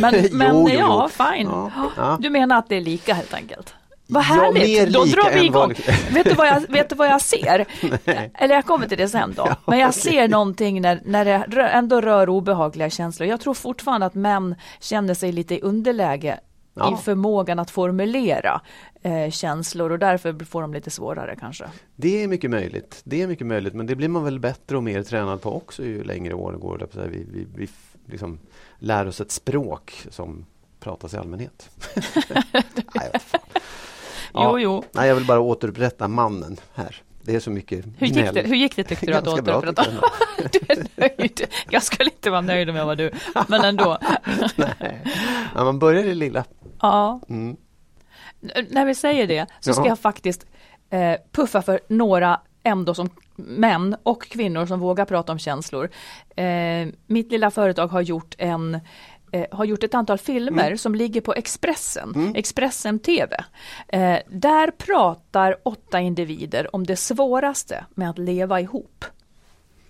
Men, 0.01 0.15
men 0.33 0.57
Jo, 0.57 0.69
jo, 0.71 0.79
ja, 0.79 1.11
jo. 1.19 1.25
fine. 1.25 1.47
Ja, 1.51 1.71
ja. 1.97 2.17
Du 2.21 2.31
menar 2.31 2.59
att 2.59 2.69
det 2.69 2.77
är 2.77 2.81
lika 2.81 3.15
helt 3.15 3.35
enkelt? 3.35 3.75
Vad 4.07 4.23
Ja, 4.23 4.27
härligt! 4.27 4.63
mer 4.63 4.91
Då 4.91 5.05
drar 5.05 5.35
vi 5.35 5.45
igång. 5.47 5.75
vet, 6.15 6.25
du 6.25 6.35
vad 6.35 6.47
jag, 6.47 6.61
vet 6.69 6.89
du 6.89 6.95
vad 6.95 7.09
jag 7.09 7.21
ser? 7.21 7.67
Nej. 8.05 8.31
Eller 8.35 8.55
jag 8.55 8.65
kommer 8.65 8.89
till 8.89 8.99
det 8.99 9.09
sen 9.09 9.35
då. 9.37 9.49
Men 9.67 9.79
jag 9.79 9.95
ser 9.95 10.29
någonting 10.29 10.81
när, 10.83 11.01
när 11.05 11.25
det 11.25 11.63
ändå 11.69 12.01
rör 12.01 12.29
obehagliga 12.29 12.91
känslor. 12.91 13.29
Jag 13.29 13.41
tror 13.41 13.55
fortfarande 13.55 14.07
att 14.07 14.15
män 14.15 14.55
känner 14.81 15.15
sig 15.15 15.33
lite 15.33 15.55
i 15.55 15.61
underläge 15.61 16.41
Ja. 16.75 16.95
i 16.95 17.03
förmågan 17.03 17.59
att 17.59 17.71
formulera 17.71 18.61
eh, 19.03 19.31
känslor 19.31 19.93
och 19.93 19.99
därför 19.99 20.45
får 20.45 20.63
de 20.63 20.75
lite 20.75 20.91
svårare 20.91 21.37
kanske. 21.41 21.65
Det 21.97 22.23
är 22.23 22.29
mycket 22.29 22.51
möjligt. 22.51 23.01
Det 23.05 23.23
är 23.23 23.27
mycket 23.27 23.47
möjligt 23.47 23.75
men 23.75 23.87
det 23.87 23.97
blir 23.97 24.09
man 24.09 24.25
väl 24.25 24.41
bättre 24.41 24.77
och 24.77 24.83
mer 24.83 25.03
tränad 25.03 25.43
på 25.43 25.57
också 25.57 25.85
ju 25.85 26.05
längre 26.05 26.35
åren 26.35 26.61
går. 26.61 26.89
Vi, 26.93 27.27
vi, 27.33 27.47
vi 27.55 27.69
liksom 28.07 28.39
lär 28.79 29.07
oss 29.07 29.21
ett 29.21 29.31
språk 29.31 30.07
som 30.11 30.47
pratas 30.81 31.15
i 31.15 31.17
allmänhet. 31.17 31.71
Nej, 32.95 33.11
fan. 33.21 33.41
Jo, 34.35 34.59
jo. 34.59 34.85
Nej, 34.93 35.09
jag 35.09 35.15
vill 35.15 35.27
bara 35.27 35.41
återupprätta 35.41 36.09
mannen 36.09 36.57
här. 36.75 37.03
Det 37.25 37.35
är 37.35 37.41
så 37.41 37.51
mycket 37.51 37.85
Hur 37.99 38.07
gick, 38.07 38.17
gnäll. 38.17 38.35
det, 38.35 38.43
hur 38.43 38.57
gick 38.57 38.77
det 38.77 38.85
tyckte 38.85 39.07
du 39.07 39.15
att 39.15 39.29
återupprätta? 39.29 39.85
Du 40.53 40.59
är 40.69 40.87
nöjd. 41.19 41.41
Jag 41.71 41.83
skulle 41.83 42.11
inte 42.11 42.31
vara 42.31 42.41
nöjd 42.41 42.71
om 42.71 42.77
jag 42.77 42.87
var 42.87 42.97
du, 42.97 43.11
men 43.49 43.65
ändå. 43.65 43.99
Nej. 44.57 45.03
Ja, 45.55 45.65
man 45.65 45.79
börjar 45.79 46.05
i 46.05 46.09
det 46.09 46.15
lilla. 46.15 46.45
Ja. 46.81 47.21
Mm. 47.29 47.57
När 48.71 48.85
vi 48.87 48.95
säger 48.95 49.27
det 49.27 49.47
så 49.61 49.73
ska 49.73 49.83
Ja. 49.83 49.89
jag 49.89 49.99
faktiskt 49.99 50.47
eh, 50.91 51.15
puffa 51.33 51.63
för 51.63 51.81
några 51.89 52.41
ändå 52.63 52.95
som 52.95 53.11
män 53.37 53.97
och 54.03 54.23
kvinnor 54.23 54.67
som 54.67 54.81
vågar 54.81 55.05
prata 55.05 55.33
om 55.33 55.39
känslor. 55.39 55.91
Eh, 56.37 56.89
mitt 57.07 57.33
lilla 57.33 57.51
företag 57.51 57.89
har 57.89 58.01
gjort 58.01 58.35
en 58.39 58.81
eh, 59.33 59.47
har 59.51 59.65
gjort 59.65 59.83
ett 59.85 59.95
antal 59.95 60.19
filmer 60.19 60.67
Mm. 60.67 60.79
som 60.79 60.95
ligger 60.95 61.21
på 61.21 61.35
Expressen, 61.35 62.33
Expressen 62.37 62.99
TV. 62.99 63.37
Eh, 63.89 64.19
där 64.29 64.71
pratar 64.71 65.57
åtta 65.63 66.01
individer 66.01 66.77
om 66.77 66.87
det 66.87 66.97
svåraste 66.97 67.85
med 67.95 68.11
att 68.11 68.19
leva 68.19 68.61
ihop. 68.61 69.05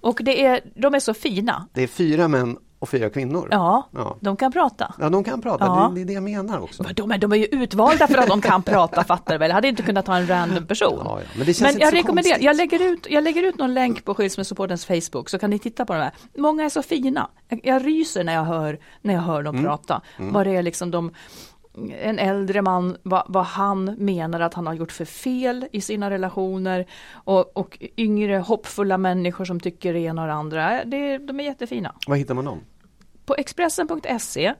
Och 0.00 0.20
det 0.22 0.44
är, 0.44 0.60
de 0.74 0.94
är 0.94 1.00
så 1.00 1.14
fina. 1.14 1.68
Det 1.72 1.82
är 1.82 1.86
fyra 1.86 2.28
män 2.28 2.56
och 2.82 2.88
fyra 2.88 3.10
kvinnor. 3.10 3.48
Ja, 3.50 3.88
Ja. 3.90 4.16
de 4.20 4.36
kan 4.36 4.52
prata. 4.52 4.94
Ja, 4.98 5.08
de 5.10 5.24
kan 5.24 5.40
prata. 5.40 5.64
Ja. 5.64 5.88
Det, 5.88 5.94
det 5.94 6.00
är 6.00 6.04
det 6.06 6.12
jag 6.12 6.22
menar 6.22 6.60
också. 6.60 6.82
Men 6.82 6.94
De 6.94 7.10
är, 7.12 7.18
de 7.18 7.32
är 7.32 7.36
ju 7.36 7.44
utvalda 7.44 8.06
för 8.06 8.18
att 8.18 8.26
de 8.28 8.40
kan 8.40 8.62
prata, 8.72 9.04
fattar 9.04 9.34
du 9.34 9.38
väl? 9.38 9.48
Jag 9.48 9.54
hade 9.54 9.68
inte 9.68 9.82
kunnat 9.82 10.06
ta 10.06 10.16
en 10.16 10.26
random 10.26 10.66
person. 10.66 11.00
Ja, 11.04 11.18
ja. 11.20 11.26
Men 11.36 11.46
det 11.46 11.54
känns 11.54 11.60
Men 11.60 11.70
inte 11.70 11.80
jag 11.82 11.90
så 11.90 11.96
rekommenderar, 11.96 12.32
konstigt. 12.34 12.44
jag 12.46 12.56
lägger, 12.56 12.92
ut, 12.92 13.06
jag 13.10 13.24
lägger 13.24 13.42
ut 13.42 13.58
någon 13.58 13.74
länk 13.74 14.04
på 14.04 14.14
Skilsmässopodens 14.14 14.86
Facebook 14.86 15.28
så 15.28 15.38
kan 15.38 15.50
ni 15.50 15.58
titta 15.58 15.84
på 15.84 15.92
de 15.92 15.98
här. 16.00 16.12
Många 16.38 16.64
är 16.64 16.68
så 16.68 16.82
fina. 16.82 17.28
Jag, 17.48 17.60
jag 17.64 17.86
ryser 17.86 18.24
när 18.24 18.34
jag 18.34 18.44
hör, 18.44 18.78
när 19.02 19.14
jag 19.14 19.20
hör 19.20 19.42
dem 19.42 19.54
Mm. 19.54 19.64
prata. 19.66 20.00
Vad 20.18 20.46
det 20.46 20.56
är 20.56 20.62
liksom 20.62 20.90
de 20.90 21.10
en 22.02 22.18
äldre 22.18 22.62
man, 22.62 22.96
vad, 23.02 23.22
vad 23.28 23.44
han 23.44 23.84
menar 23.98 24.40
att 24.40 24.54
han 24.54 24.66
har 24.66 24.74
gjort 24.74 24.92
för 24.92 25.04
fel 25.04 25.66
i 25.72 25.80
sina 25.80 26.10
relationer 26.10 26.86
och, 27.14 27.56
och 27.56 27.78
yngre 27.96 28.36
hoppfulla 28.36 28.98
människor 28.98 29.44
som 29.44 29.60
tycker 29.60 29.92
det 29.92 30.00
ena 30.00 30.22
och 30.22 30.28
det 30.28 30.34
andra. 30.34 30.84
Det, 30.84 31.18
de 31.18 31.40
är 31.40 31.44
jättefina. 31.44 31.94
Var 32.06 32.16
hittar 32.16 32.34
man 32.34 32.44
dem? 32.44 32.60
På 33.26 33.34
Expressen.se, 33.34 34.54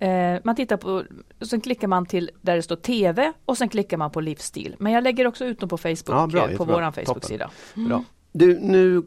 eh, 0.00 0.10
man 0.44 0.56
tittar 0.56 0.76
på, 0.76 1.04
sen 1.40 1.60
klickar 1.60 1.88
man 1.88 2.06
till 2.06 2.30
där 2.42 2.56
det 2.56 2.62
står 2.62 2.76
TV 2.76 3.32
och 3.44 3.58
sen 3.58 3.68
klickar 3.68 3.96
man 3.96 4.10
på 4.10 4.20
livsstil. 4.20 4.76
Men 4.78 4.92
jag 4.92 5.04
lägger 5.04 5.26
också 5.26 5.44
ut 5.44 5.60
dem 5.60 5.68
på 5.68 5.78
Facebook, 5.78 6.08
Ja, 6.08 6.26
bra, 6.26 6.50
eh, 6.50 6.56
på 6.56 6.64
våran 6.64 6.92
Facebook-sida. 6.92 7.50
Bra. 7.74 8.04
Du, 8.32 8.58
nu 8.60 9.02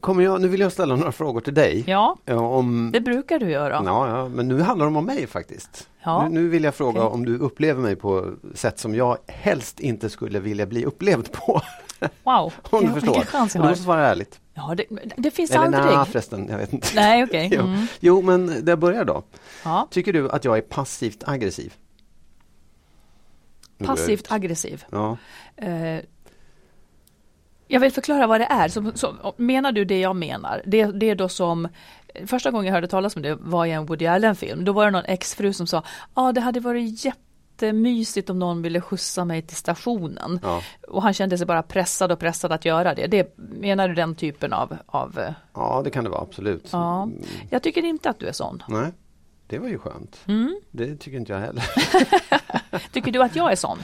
kommer 0.00 0.22
jag, 0.24 0.40
nu 0.40 0.48
vill 0.48 0.60
jag 0.60 0.72
ställa 0.72 0.96
några 0.96 1.12
frågor 1.12 1.40
till 1.40 1.54
dig. 1.54 1.84
Ja, 1.86 2.16
om, 2.26 2.90
det 2.92 3.00
brukar 3.00 3.38
du 3.38 3.50
göra. 3.50 3.82
ja, 3.84 4.08
ja, 4.08 4.28
men 4.28 4.48
nu 4.48 4.60
handlar 4.60 4.86
de 4.86 4.96
om 4.96 5.04
mig 5.04 5.26
faktiskt. 5.26 5.88
Ja. 6.02 6.28
Nu, 6.28 6.40
nu 6.40 6.48
vill 6.48 6.64
jag 6.64 6.74
fråga 6.74 7.00
Okej. 7.00 7.14
om 7.14 7.24
du 7.24 7.38
upplever 7.38 7.82
mig 7.82 7.96
på 7.96 8.30
sätt 8.54 8.78
som 8.78 8.94
jag 8.94 9.18
helst 9.26 9.80
inte 9.80 10.10
skulle 10.10 10.40
vilja 10.40 10.66
bli 10.66 10.84
upplevd 10.84 11.32
på. 11.32 11.60
Wow, 12.22 12.52
Om 12.70 12.86
du 12.86 12.92
förstår. 12.92 13.58
Du 13.58 13.68
måste 13.68 13.84
svara 13.84 14.06
ärligt. 14.06 14.40
Ja, 14.54 14.74
det, 14.76 14.84
det 15.16 15.30
finns 15.30 15.50
Eller 15.50 15.64
aldrig. 15.64 15.84
nej 15.84 16.06
förresten, 16.06 16.48
jag 16.50 16.58
vet 16.58 16.72
inte. 16.72 16.88
Nej, 16.94 17.24
okej. 17.24 17.48
Jo. 17.52 17.60
Mm. 17.60 17.86
jo, 18.00 18.22
men 18.22 18.64
jag 18.66 18.78
börjar 18.78 19.04
då. 19.04 19.22
Ja. 19.64 19.88
Tycker 19.90 20.12
du 20.12 20.30
att 20.30 20.44
jag 20.44 20.56
är 20.56 20.62
passivt 20.62 21.22
aggressiv? 21.26 21.74
Passivt 23.78 24.32
aggressiv. 24.32 24.84
Ja. 24.90 25.16
Eh, 25.56 26.00
jag 27.68 27.80
vill 27.80 27.92
förklara 27.92 28.26
vad 28.26 28.40
det 28.40 28.46
är. 28.50 28.68
Så, 28.68 28.92
så, 28.94 29.34
menar 29.36 29.72
du 29.72 29.84
det 29.84 30.00
jag 30.00 30.16
menar? 30.16 30.62
Det, 30.66 30.84
det 30.84 31.10
är 31.10 31.14
då 31.14 31.28
som 31.28 31.68
Första 32.26 32.50
gången 32.50 32.66
jag 32.66 32.74
hörde 32.74 32.88
talas 32.88 33.16
om 33.16 33.22
det 33.22 33.34
var 33.34 33.66
i 33.66 33.70
en 33.70 33.86
Woody 33.86 34.06
Allen-film. 34.06 34.64
Då 34.64 34.72
var 34.72 34.84
det 34.84 34.90
någon 34.90 35.04
exfru 35.04 35.52
som 35.52 35.66
sa 35.66 35.76
Ja, 35.76 35.82
ah, 36.14 36.32
det 36.32 36.40
hade 36.40 36.60
varit 36.60 37.04
jättemysigt 37.54 38.30
om 38.30 38.38
någon 38.38 38.62
ville 38.62 38.80
skjutsa 38.80 39.24
mig 39.24 39.42
till 39.42 39.56
stationen. 39.56 40.40
Ja. 40.42 40.62
Och 40.88 41.02
han 41.02 41.12
kände 41.12 41.38
sig 41.38 41.46
bara 41.46 41.62
pressad 41.62 42.12
och 42.12 42.18
pressad 42.18 42.52
att 42.52 42.64
göra 42.64 42.94
det. 42.94 43.06
det 43.06 43.38
menar 43.38 43.88
du 43.88 43.94
den 43.94 44.14
typen 44.14 44.52
av, 44.52 44.76
av 44.86 45.18
eh, 45.18 45.34
ja, 45.54 45.80
det 45.84 45.90
kan 45.90 46.04
det 46.04 46.10
vara 46.10 46.22
absolut. 46.22 46.68
Ja, 46.72 47.08
jag 47.50 47.62
tycker 47.62 47.84
inte 47.84 48.10
att 48.10 48.18
du 48.18 48.26
är 48.26 48.32
sån. 48.32 48.62
Nej, 48.68 48.92
det 49.46 49.58
var 49.58 49.68
ju 49.68 49.78
skönt. 49.78 50.20
Mm. 50.26 50.60
Det 50.70 50.96
tycker 50.96 51.18
inte 51.18 51.32
jag 51.32 51.40
heller. 51.40 51.64
Tycker 52.92 53.12
du 53.12 53.22
att 53.22 53.36
jag 53.36 53.52
är 53.52 53.56
sån? 53.56 53.78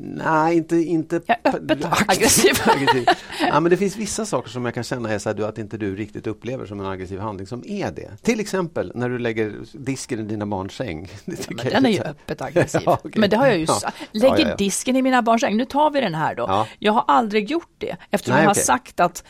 Nej, 0.00 0.56
inte... 0.56 0.76
inte 0.76 1.20
Jag 1.26 1.36
är 1.42 1.56
öppet 1.56 1.78
aggressiv. 2.08 2.52
aggressiv. 2.66 3.06
ja, 3.40 3.60
men 3.60 3.70
det 3.70 3.76
finns 3.76 3.96
vissa 3.96 4.26
saker 4.26 4.50
som 4.50 4.64
jag 4.64 4.74
kan 4.74 4.84
känna 4.84 5.10
är 5.10 5.18
så 5.18 5.28
här, 5.28 5.48
att 5.48 5.58
inte 5.58 5.76
du 5.76 5.96
riktigt 5.96 6.26
upplever 6.26 6.66
som 6.66 6.80
en 6.80 6.86
aggressiv 6.86 7.20
handling 7.20 7.46
som 7.46 7.62
är 7.66 7.90
det. 7.90 8.10
Till 8.22 8.40
exempel 8.40 8.92
när 8.94 9.08
du 9.08 9.18
lägger 9.18 9.54
disken 9.72 10.20
i 10.20 10.22
dina 10.22 10.46
barns 10.46 10.72
säng. 10.72 11.08
Det 11.24 11.36
tycker 11.36 11.64
Men 11.64 11.72
den 11.72 11.86
är 11.86 11.90
ju 11.90 12.00
öppet 12.00 12.42
aggressiv. 12.42 12.80
Ja, 12.84 12.98
okej. 13.04 13.20
Men 13.20 13.30
det 13.30 13.36
har 13.36 13.46
jag 13.46 13.58
ju 13.58 13.66
Ja. 13.68 13.90
Lägger 14.12 14.34
Ja, 14.34 14.40
ja, 14.42 14.48
ja. 14.48 14.56
disken 14.56 14.96
i 14.96 15.02
mina 15.02 15.22
barns 15.22 15.40
säng. 15.40 15.56
Nu 15.56 15.64
tar 15.64 15.90
vi 15.90 16.00
den 16.00 16.14
här 16.14 16.34
då. 16.34 16.42
Ja. 16.48 16.66
Jag 16.78 16.92
har 16.92 17.04
aldrig 17.06 17.50
gjort 17.50 17.74
det 17.78 17.96
eftersom 18.10 18.34
Nej, 18.34 18.42
jag 18.42 18.48
har 18.48 18.54
okej. 18.54 18.64
sagt 18.64 19.00
att 19.00 19.24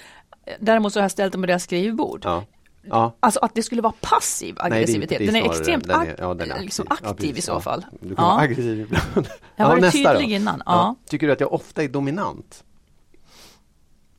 Däremot 0.60 0.92
så 0.92 0.98
har 0.98 1.04
jag 1.04 1.10
ställt 1.10 1.32
den 1.32 1.42
på 1.42 1.46
deras 1.46 1.62
skrivbord. 1.62 2.20
Ja. 2.24 2.44
Ja. 2.82 3.16
Alltså 3.20 3.40
att 3.40 3.54
det 3.54 3.62
skulle 3.62 3.82
vara 3.82 3.92
passiv 4.00 4.56
Nej, 4.60 4.70
det 4.70 4.76
är- 4.76 4.78
aggressivitet. 4.78 5.18
det 5.18 5.24
är 5.24 5.26
den 5.32 5.36
är 5.36 5.50
extremt 5.50 5.84
den 5.88 6.00
är- 6.00 6.16
ja, 6.18 6.34
den 6.34 6.50
är 6.50 6.60
liksom 6.60 6.86
aktiv. 6.90 7.06
Ja, 7.06 7.10
aktiv 7.10 7.38
i 7.38 7.40
så 7.40 7.52
ja. 7.52 7.60
fall. 7.60 7.86
Du 8.00 8.14
kan 8.14 8.24
vara 8.24 8.34
Ja. 8.36 8.40
aggressiv 8.40 8.80
ibland. 8.80 9.28
Jag 9.56 9.64
har 9.64 9.70
varit 9.72 9.82
nästa 9.82 10.12
då. 10.12 10.18
tydlig 10.18 10.36
innan. 10.36 10.62
Ja. 10.66 10.94
Tycker 11.06 11.26
du 11.26 11.32
att 11.32 11.40
jag 11.40 11.52
ofta 11.52 11.82
är 11.82 11.88
dominant? 11.88 12.64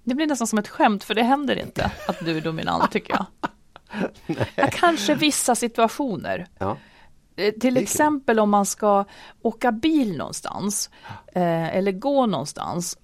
Det 0.03 0.15
blir 0.15 0.27
nästan 0.27 0.47
som 0.47 0.59
ett 0.59 0.67
skämt 0.67 1.03
för 1.03 1.15
det 1.15 1.23
händer 1.23 1.59
inte 1.59 1.91
att 2.07 2.25
du 2.25 2.37
är 2.37 2.41
dominant 2.41 2.91
tycker 2.91 3.13
jag. 3.13 3.25
ja, 4.55 4.67
kanske 4.71 5.15
vissa 5.15 5.55
situationer. 5.55 6.47
Ja. 6.57 6.77
Eh, 7.35 7.53
Till 7.53 7.77
exempel 7.77 8.39
om 8.39 8.49
man 8.49 8.65
ska 8.65 9.05
åka 9.41 9.71
bil 9.71 10.17
någonstans 10.17 10.89
eh, 11.35 11.75
eller 11.77 11.91
gå 11.91 12.25
någonstans. 12.25 12.97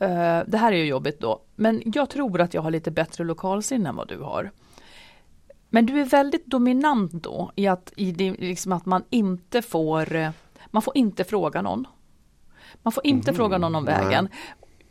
Eh, 0.00 0.40
det 0.46 0.58
här 0.58 0.72
är 0.72 0.76
ju 0.76 0.84
jobbigt 0.84 1.20
då, 1.20 1.42
men 1.56 1.82
jag 1.94 2.10
tror 2.10 2.40
att 2.40 2.54
jag 2.54 2.62
har 2.62 2.70
lite 2.70 2.90
bättre 2.90 3.24
lokalsinne 3.24 3.88
än 3.88 3.96
vad 3.96 4.08
du 4.08 4.18
har. 4.18 4.50
Men 5.70 5.86
du 5.86 6.00
är 6.00 6.04
väldigt 6.04 6.46
dominant 6.46 7.12
då 7.12 7.52
i 7.56 7.66
att, 7.66 7.92
i 7.96 8.12
det, 8.12 8.30
liksom 8.30 8.72
att 8.72 8.86
man 8.86 9.02
inte 9.10 9.62
får, 9.62 10.32
man 10.70 10.82
får 10.82 10.96
inte 10.96 11.24
fråga 11.24 11.62
någon. 11.62 11.86
Man 12.82 12.92
får 12.92 13.06
inte 13.06 13.34
fråga 13.34 13.58
någon 13.58 13.74
om 13.74 13.84
nej. 13.84 14.04
vägen. 14.04 14.28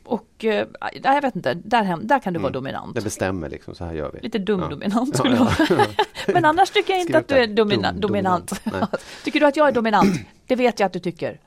Och 0.05 0.45
eh, 0.45 0.67
nej, 0.81 1.01
jag 1.03 1.21
vet 1.21 1.36
inte, 1.36 1.53
där, 1.53 1.98
där 2.03 2.19
kan 2.19 2.33
du 2.33 2.39
vara 2.39 2.51
dominant. 2.51 2.95
Det 2.95 3.01
bestämmer 3.01 3.50
liksom, 3.50 3.75
så 3.75 3.86
här 3.86 3.93
gör 3.93 4.12
vi. 4.13 4.19
Lite 4.19 4.39
dum 4.39 4.59
Ja. 4.59 4.77
Ja, 4.95 5.05
skulle 5.13 5.36
ja. 5.36 5.51
jag 5.59 5.75
vara. 5.77 5.88
Men 6.27 6.45
annars 6.45 6.69
tycker 6.69 6.93
jag 6.93 7.00
inte 7.01 7.12
Skriv 7.13 7.21
att 7.21 7.27
du 7.27 7.36
är 7.36 7.48
domina 7.48 7.91
Dum- 7.91 8.00
dominant. 8.00 8.62
tycker 9.24 9.39
du 9.39 9.45
att 9.45 9.55
jag 9.55 9.67
är 9.67 9.71
dominant? 9.71 10.15
Det 10.48 10.55
vet 10.55 10.79
jag 10.79 10.88
att 10.88 10.93
du 10.93 11.00
tycker. 11.00 11.39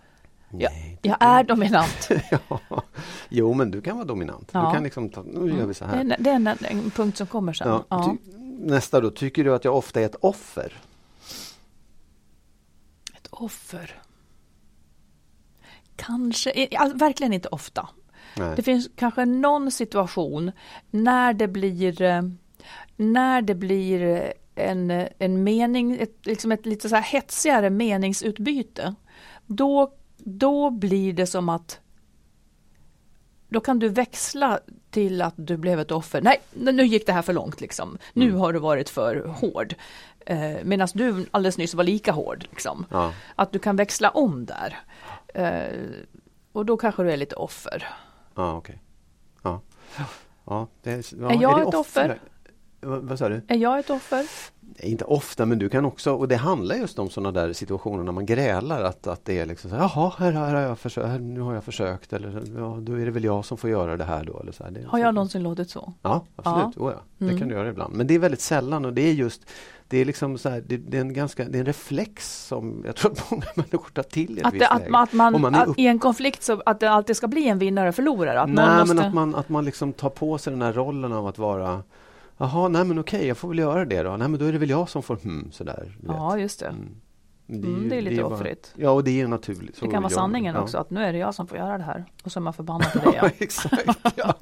Jag, 0.50 0.72
Nej, 0.72 0.98
jag 1.02 1.16
är 1.20 1.44
dominant. 1.44 2.08
ja. 2.30 2.60
Jo, 3.28 3.54
men 3.54 3.70
du 3.70 3.80
kan 3.80 3.96
vara 3.96 4.06
dominant. 4.06 4.50
Ja. 4.52 4.66
Du 4.66 4.74
kan 4.74 4.82
liksom 4.84 5.08
ta, 5.10 5.22
nu 5.22 5.56
gör 5.58 5.66
vi 5.66 5.74
så 5.74 5.84
Det 5.84 5.90
är, 5.90 5.94
här. 5.94 6.00
en, 6.00 6.14
det 6.18 6.30
är 6.30 6.34
en, 6.34 6.46
en 6.46 6.90
punkt 6.90 7.16
som 7.18 7.26
kommer 7.26 7.52
sen. 7.52 7.68
Ja, 7.68 7.84
Ja. 7.88 8.16
Nästa 8.62 9.00
då, 9.00 9.10
tycker 9.10 9.44
du 9.44 9.54
att 9.54 9.64
jag 9.64 9.76
ofta 9.76 10.00
är 10.00 10.06
ett 10.06 10.16
offer? 10.20 10.80
Ett 13.16 13.28
offer. 13.30 14.02
Kanske, 15.96 16.50
eh, 16.50 16.80
alltså, 16.80 16.98
verkligen 16.98 17.32
inte 17.32 17.48
ofta. 17.48 17.88
Nej. 18.36 18.56
Det 18.56 18.62
finns 18.62 18.90
kanske 18.96 19.24
någon 19.24 19.70
situation 19.70 20.52
när 20.90 21.34
det 21.34 21.48
blir 21.48 22.02
eh, 22.02 22.22
när 22.96 23.42
det 23.42 23.54
blir 23.54 24.32
en, 24.54 24.90
en 25.18 25.44
mening, 25.44 25.96
ett, 26.00 26.26
liksom 26.26 26.52
ett 26.52 26.66
lite 26.66 26.88
så 26.88 26.94
här 26.94 27.02
hetsigare 27.02 27.70
meningsutbyte. 27.70 28.94
Då, 29.46 29.92
då 30.18 30.70
blir 30.70 31.12
det 31.12 31.26
som 31.26 31.48
att 31.48 31.80
då 33.52 33.60
kan 33.60 33.78
du 33.78 33.88
växla 33.88 34.60
till 34.90 35.22
att 35.22 35.34
du 35.36 35.56
blev 35.56 35.80
ett 35.80 35.90
offer. 35.90 36.20
Nej, 36.22 36.40
nu 36.52 36.82
gick 36.86 37.06
det 37.06 37.12
här 37.12 37.22
för 37.22 37.32
långt 37.32 37.60
liksom. 37.60 37.98
Nu 38.12 38.26
Mm. 38.28 38.40
har 38.40 38.52
du 38.52 38.58
varit 38.58 38.88
för 38.88 39.24
hård. 39.26 39.74
Eh, 40.26 40.56
Medan 40.64 40.88
du 40.94 41.26
alldeles 41.30 41.58
nyss 41.58 41.74
var 41.74 41.84
lika 41.84 42.12
hård. 42.12 42.46
Liksom. 42.50 42.86
Ja. 42.90 43.12
Att 43.34 43.52
du 43.52 43.58
kan 43.58 43.76
växla 43.76 44.10
om 44.10 44.46
där. 44.46 44.78
Eh, 45.34 45.78
och 46.52 46.66
då 46.66 46.76
kanske 46.76 47.02
du 47.02 47.12
är 47.12 47.16
lite 47.16 47.36
offer. 47.36 47.88
Ja, 48.34 48.56
okej. 48.56 48.82
Ja. 49.42 49.60
Ja, 50.44 50.66
det 50.82 50.90
är, 50.92 51.04
ja, 51.20 51.30
Är 51.30 51.42
jag 51.42 51.58
det 51.58 51.62
ett 51.68 51.74
offer? 51.74 52.20
Vad, 52.80 53.02
vad 53.02 53.18
sa 53.18 53.28
du? 53.28 53.42
Är 53.48 53.56
jag 53.56 53.78
ett 53.78 53.90
offer? 53.90 54.26
Nej, 54.80 54.90
Inte 54.90 55.04
ofta, 55.04 55.46
men 55.46 55.58
du 55.58 55.68
kan 55.68 55.84
också, 55.84 56.12
och 56.14 56.28
det 56.28 56.36
handlar 56.36 56.74
just 56.76 56.98
om 56.98 57.10
sådana 57.10 57.32
där 57.40 57.52
situationer 57.52 58.02
när 58.04 58.12
man 58.12 58.26
grälar 58.26 58.82
att, 58.84 59.06
att 59.06 59.24
det 59.24 59.38
är 59.38 59.46
liksom 59.46 59.70
så 59.70 59.76
här, 59.76 59.82
jaha, 59.94 60.12
här, 60.18 60.32
här 60.32 60.54
har 60.54 60.60
jag 60.60 60.78
försökt, 60.78 61.08
här, 61.08 61.18
nu 61.18 61.40
har 61.40 61.54
jag 61.54 61.64
försökt 61.64 62.12
eller 62.12 62.42
ja, 62.58 62.76
då 62.80 62.92
är 63.00 63.04
det 63.04 63.10
väl 63.10 63.24
jag 63.24 63.44
som 63.44 63.56
får 63.58 63.70
göra 63.70 63.96
det 63.96 64.04
här 64.04 64.24
då. 64.24 64.40
Eller 64.40 64.52
så 64.52 64.64
här. 64.64 64.70
Det 64.70 64.84
Har 64.86 64.98
jag 64.98 65.14
någonsin 65.14 65.42
låtit 65.42 65.70
så? 65.70 65.92
Ja, 66.02 66.24
absolut. 66.36 66.74
Ja. 66.76 66.82
Oh, 66.84 66.92
ja. 66.92 67.00
Det 67.18 67.24
Mm. 67.24 67.38
kan 67.38 67.48
du 67.48 67.54
göra 67.54 67.68
ibland. 67.68 67.94
Men 67.94 68.06
det 68.06 68.14
är 68.14 68.18
väldigt 68.18 68.40
sällan 68.40 68.84
och 68.84 68.92
det 68.92 69.02
är 69.02 69.12
just 69.12 69.42
det 69.88 69.98
är 69.98 70.04
liksom 70.04 70.38
så 70.38 70.48
här, 70.48 70.62
det, 70.66 70.76
det 70.76 70.96
är 70.96 71.00
en 71.00 71.12
ganska, 71.14 71.44
det 71.44 71.58
är 71.58 71.60
en 71.60 71.66
reflex 71.66 72.46
som 72.46 72.82
jag 72.86 72.96
tror 72.96 73.12
att 73.12 73.30
många 73.30 73.44
människor 73.56 73.90
tar 73.92 74.02
till 74.02 74.38
i 74.38 74.40
ett 74.40 74.46
Att, 74.46 74.54
visst 74.54 74.66
att, 74.70 74.78
läge. 74.78 74.90
man- 74.90 75.02
att 75.02 75.12
man, 75.12 75.40
man 75.40 75.54
att, 75.54 75.68
upp- 75.68 75.78
i 75.78 75.86
en 75.86 75.98
konflikt 75.98 76.42
så 76.42 76.62
att 76.66 76.80
det 76.80 76.90
alltid 76.90 77.16
ska 77.16 77.28
bli 77.28 77.48
en 77.48 77.58
vinnare 77.58 77.88
och 77.88 77.94
förlorare? 77.94 78.40
Att 78.40 78.48
Nej, 78.50 78.78
måste... 78.78 78.94
men 78.94 79.04
att 79.06 79.14
man, 79.14 79.34
att 79.34 79.48
man 79.48 79.64
liksom 79.64 79.92
tar 79.92 80.08
på 80.10 80.38
sig 80.38 80.50
den 80.52 80.62
här 80.62 80.72
rollen 80.72 81.12
av 81.12 81.26
att 81.26 81.38
vara 81.38 81.82
Jaha, 82.36 82.68
nej 82.68 82.84
men 82.84 82.98
okej, 82.98 83.26
jag 83.26 83.36
får 83.36 83.48
väl 83.48 83.58
göra 83.58 83.84
det 83.84 84.02
då. 84.02 84.16
Nej 84.16 84.28
men 84.28 84.40
då 84.40 84.46
är 84.46 84.52
det 84.52 84.58
väl 84.58 84.70
jag 84.70 84.88
som 84.88 85.02
får 85.02 85.16
hmm, 85.16 85.48
sådär. 85.52 85.98
Ja, 86.06 86.38
just 86.38 86.60
det. 86.60 86.66
Mm. 86.66 86.94
Mm, 87.54 87.88
det 87.88 87.96
är 87.96 88.02
lite 88.02 88.16
ju 88.16 88.22
bara- 88.22 88.34
offrigt. 88.34 88.72
Ja, 88.76 88.90
och 88.90 89.04
det 89.04 89.10
är 89.10 89.14
ju 89.14 89.26
naturligt. 89.28 89.80
Det 89.80 89.88
kan 89.88 90.02
vara 90.02 90.10
sanningen 90.12 90.54
ja. 90.54 90.60
också, 90.60 90.78
att 90.78 90.90
nu 90.90 91.04
är 91.04 91.12
det 91.12 91.18
jag 91.18 91.34
som 91.34 91.46
får 91.46 91.58
göra 91.58 91.78
det 91.78 91.84
här. 91.84 92.04
Och 92.24 92.32
så 92.32 92.38
är 92.38 92.42
man 92.42 92.52
förbannad 92.52 92.92
på 93.04 93.10
det. 93.10 93.16
Ja, 93.22 93.30
exakt. 93.38 93.98
Ja. 94.16 94.34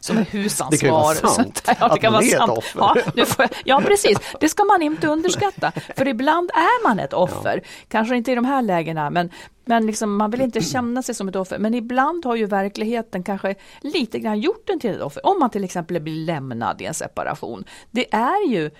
Som 0.00 0.16
är 0.18 0.20
Det 0.20 0.30
kan 0.30 0.38
ju 0.40 0.42
husansvar. 0.42 0.90
vara 0.90 1.14
sant, 1.14 1.62
där. 1.66 1.76
Ja, 1.80 1.88
det 1.94 2.00
kan 2.00 2.12
vara 2.12 2.22
är 2.22 2.26
sant. 2.36 2.64
Ja, 2.76 2.96
nu 3.14 3.24
får 3.26 3.42
jag, 3.42 3.50
ja, 3.64 3.82
precis. 3.86 4.18
Det 4.40 4.48
ska 4.48 4.64
man 4.64 4.82
inte 4.82 5.06
underskatta. 5.08 5.72
För 5.96 6.08
ibland 6.08 6.50
är 6.50 6.88
man 6.88 6.98
ett 6.98 7.12
offer. 7.12 7.62
Kanske 7.88 8.16
inte 8.16 8.32
i 8.32 8.34
de 8.34 8.44
här 8.44 8.62
lägena, 8.62 9.10
men, 9.10 9.30
men 9.64 9.86
liksom, 9.86 10.16
man 10.16 10.30
vill 10.30 10.40
inte 10.40 10.60
känna 10.60 11.02
sig 11.02 11.14
som 11.14 11.28
ett 11.28 11.36
offer. 11.36 11.58
Men 11.58 11.74
ibland 11.74 12.24
har 12.24 12.36
ju 12.36 12.46
verkligheten 12.46 13.22
kanske 13.22 13.54
lite 13.80 14.18
grann 14.18 14.40
gjort 14.40 14.70
en 14.70 14.80
till 14.80 14.90
ett 14.94 15.02
offer. 15.02 15.26
Om 15.26 15.38
man 15.40 15.50
till 15.50 15.64
exempel 15.64 16.00
blir 16.00 16.24
lämnad 16.26 16.82
i 16.82 16.84
en 16.84 16.94
separation. 16.94 17.64
Det 17.90 18.14
är 18.14 18.48
ju 18.50 18.70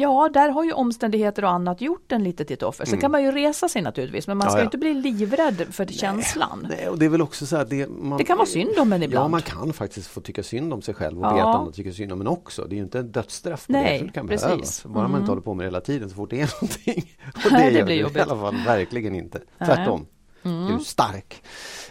Ja, 0.00 0.30
där 0.32 0.48
har 0.48 0.64
ju 0.64 0.72
omständigheter 0.72 1.44
och 1.44 1.50
annat 1.50 1.80
gjort 1.80 2.12
en 2.12 2.24
lite 2.24 2.44
till 2.44 2.54
ett 2.54 2.62
offer. 2.62 2.84
Sen 2.84 2.98
kan 3.00 3.10
man 3.10 3.22
ju 3.22 3.32
resa 3.32 3.68
sig 3.68 3.82
naturligtvis, 3.82 4.26
men 4.26 4.36
man 4.38 4.46
Mm. 4.48 4.48
Ja, 4.48 4.50
ska 4.50 4.58
ja. 4.58 4.62
ju 4.62 4.64
inte 4.64 4.78
bli 4.78 5.12
livrädd 5.12 5.66
för 5.74 5.86
känslan. 5.86 6.66
Nej, 6.70 6.88
och 6.88 6.98
det 6.98 7.04
är 7.04 7.08
väl 7.08 7.22
också 7.22 7.46
så 7.46 7.56
här, 7.56 7.64
det, 7.64 7.88
man, 7.88 8.18
Det 8.18 8.24
kan 8.24 8.36
vara 8.36 8.46
synd 8.46 8.78
om 8.78 8.92
en 8.92 9.02
ibland. 9.02 9.24
Ja, 9.24 9.28
man 9.28 9.42
kan 9.42 9.72
faktiskt 9.72 10.08
få 10.08 10.20
tycka 10.20 10.42
synd 10.42 10.72
om 10.72 10.82
sig 10.82 10.94
själv 10.94 11.18
och 11.18 11.24
Ja. 11.26 11.34
veta 11.34 11.48
att 11.48 11.60
man 11.64 11.72
tycker 11.72 11.92
synd 11.92 12.12
om 12.12 12.20
en 12.20 12.26
också. 12.26 12.64
Det 12.64 12.74
är 12.74 12.76
ju 12.76 12.82
inte 12.82 12.98
en 12.98 13.12
dödsstraff 13.12 13.66
på 13.66 13.72
Nej, 13.72 13.98
det, 13.98 14.06
det 14.06 14.12
kan 14.12 14.28
precis. 14.28 14.46
behövas. 14.46 14.84
Bara 14.84 14.92
man 14.94 15.04
Mm. 15.06 15.20
inte 15.20 15.30
håller 15.30 15.42
på 15.42 15.54
med 15.54 15.64
det 15.64 15.68
hela 15.68 15.80
tiden 15.80 16.08
så 16.10 16.14
fort 16.16 16.30
det 16.30 16.40
är 16.40 16.54
någonting. 16.62 17.10
Och 17.44 17.52
Nej, 17.52 17.72
det 17.72 17.78
gör 17.78 17.84
blir 17.86 17.96
i 17.96 18.00
jobbigt. 18.00 18.22
alla 18.22 18.36
fall 18.40 18.56
verkligen 18.66 19.14
inte. 19.14 19.38
Nej. 19.58 19.70
Mm. 19.70 19.76
Tvärtom. 19.76 20.06
Du 20.42 20.74
är 20.74 20.78
stark. 20.78 21.42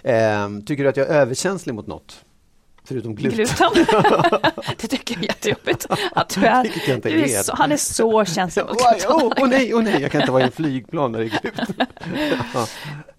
Ehm, 0.04 0.66
tycker 0.66 0.84
du 0.84 0.90
att 0.90 0.98
jag 0.98 1.08
är 1.08 1.14
överkänslig 1.14 1.74
mot 1.76 1.88
något? 1.88 2.26
Förutom 2.88 3.15
gluten? 3.15 3.38
Gluten. 3.38 3.86
det 4.77 4.88
tycker 4.88 5.15
jag 5.15 5.24
är 5.24 5.27
jättejobbigt. 5.27 5.86
Att 6.12 6.29
du 6.29 6.46
är, 6.46 6.89
inte 6.96 7.10
du 7.10 7.24
är 7.24 7.44
så, 7.44 7.56
han 7.56 7.72
är 7.72 7.77
så 7.77 8.25
känslig 8.25 8.65
mot 8.65 8.72
Åh 8.82 8.91
gluten. 8.91 9.12
oh, 9.12 9.44
oh, 9.44 9.48
nej, 9.50 9.74
oh, 9.74 9.84
nej, 9.84 10.01
jag 10.01 10.12
kan 10.12 10.22
inte 10.22 10.32
vara 10.32 10.41
i 10.41 10.46
en 10.46 10.51
flygplan 10.51 11.12
när 11.12 11.20
det 11.20 11.25
är 11.25 11.39
gluten. 11.41 11.65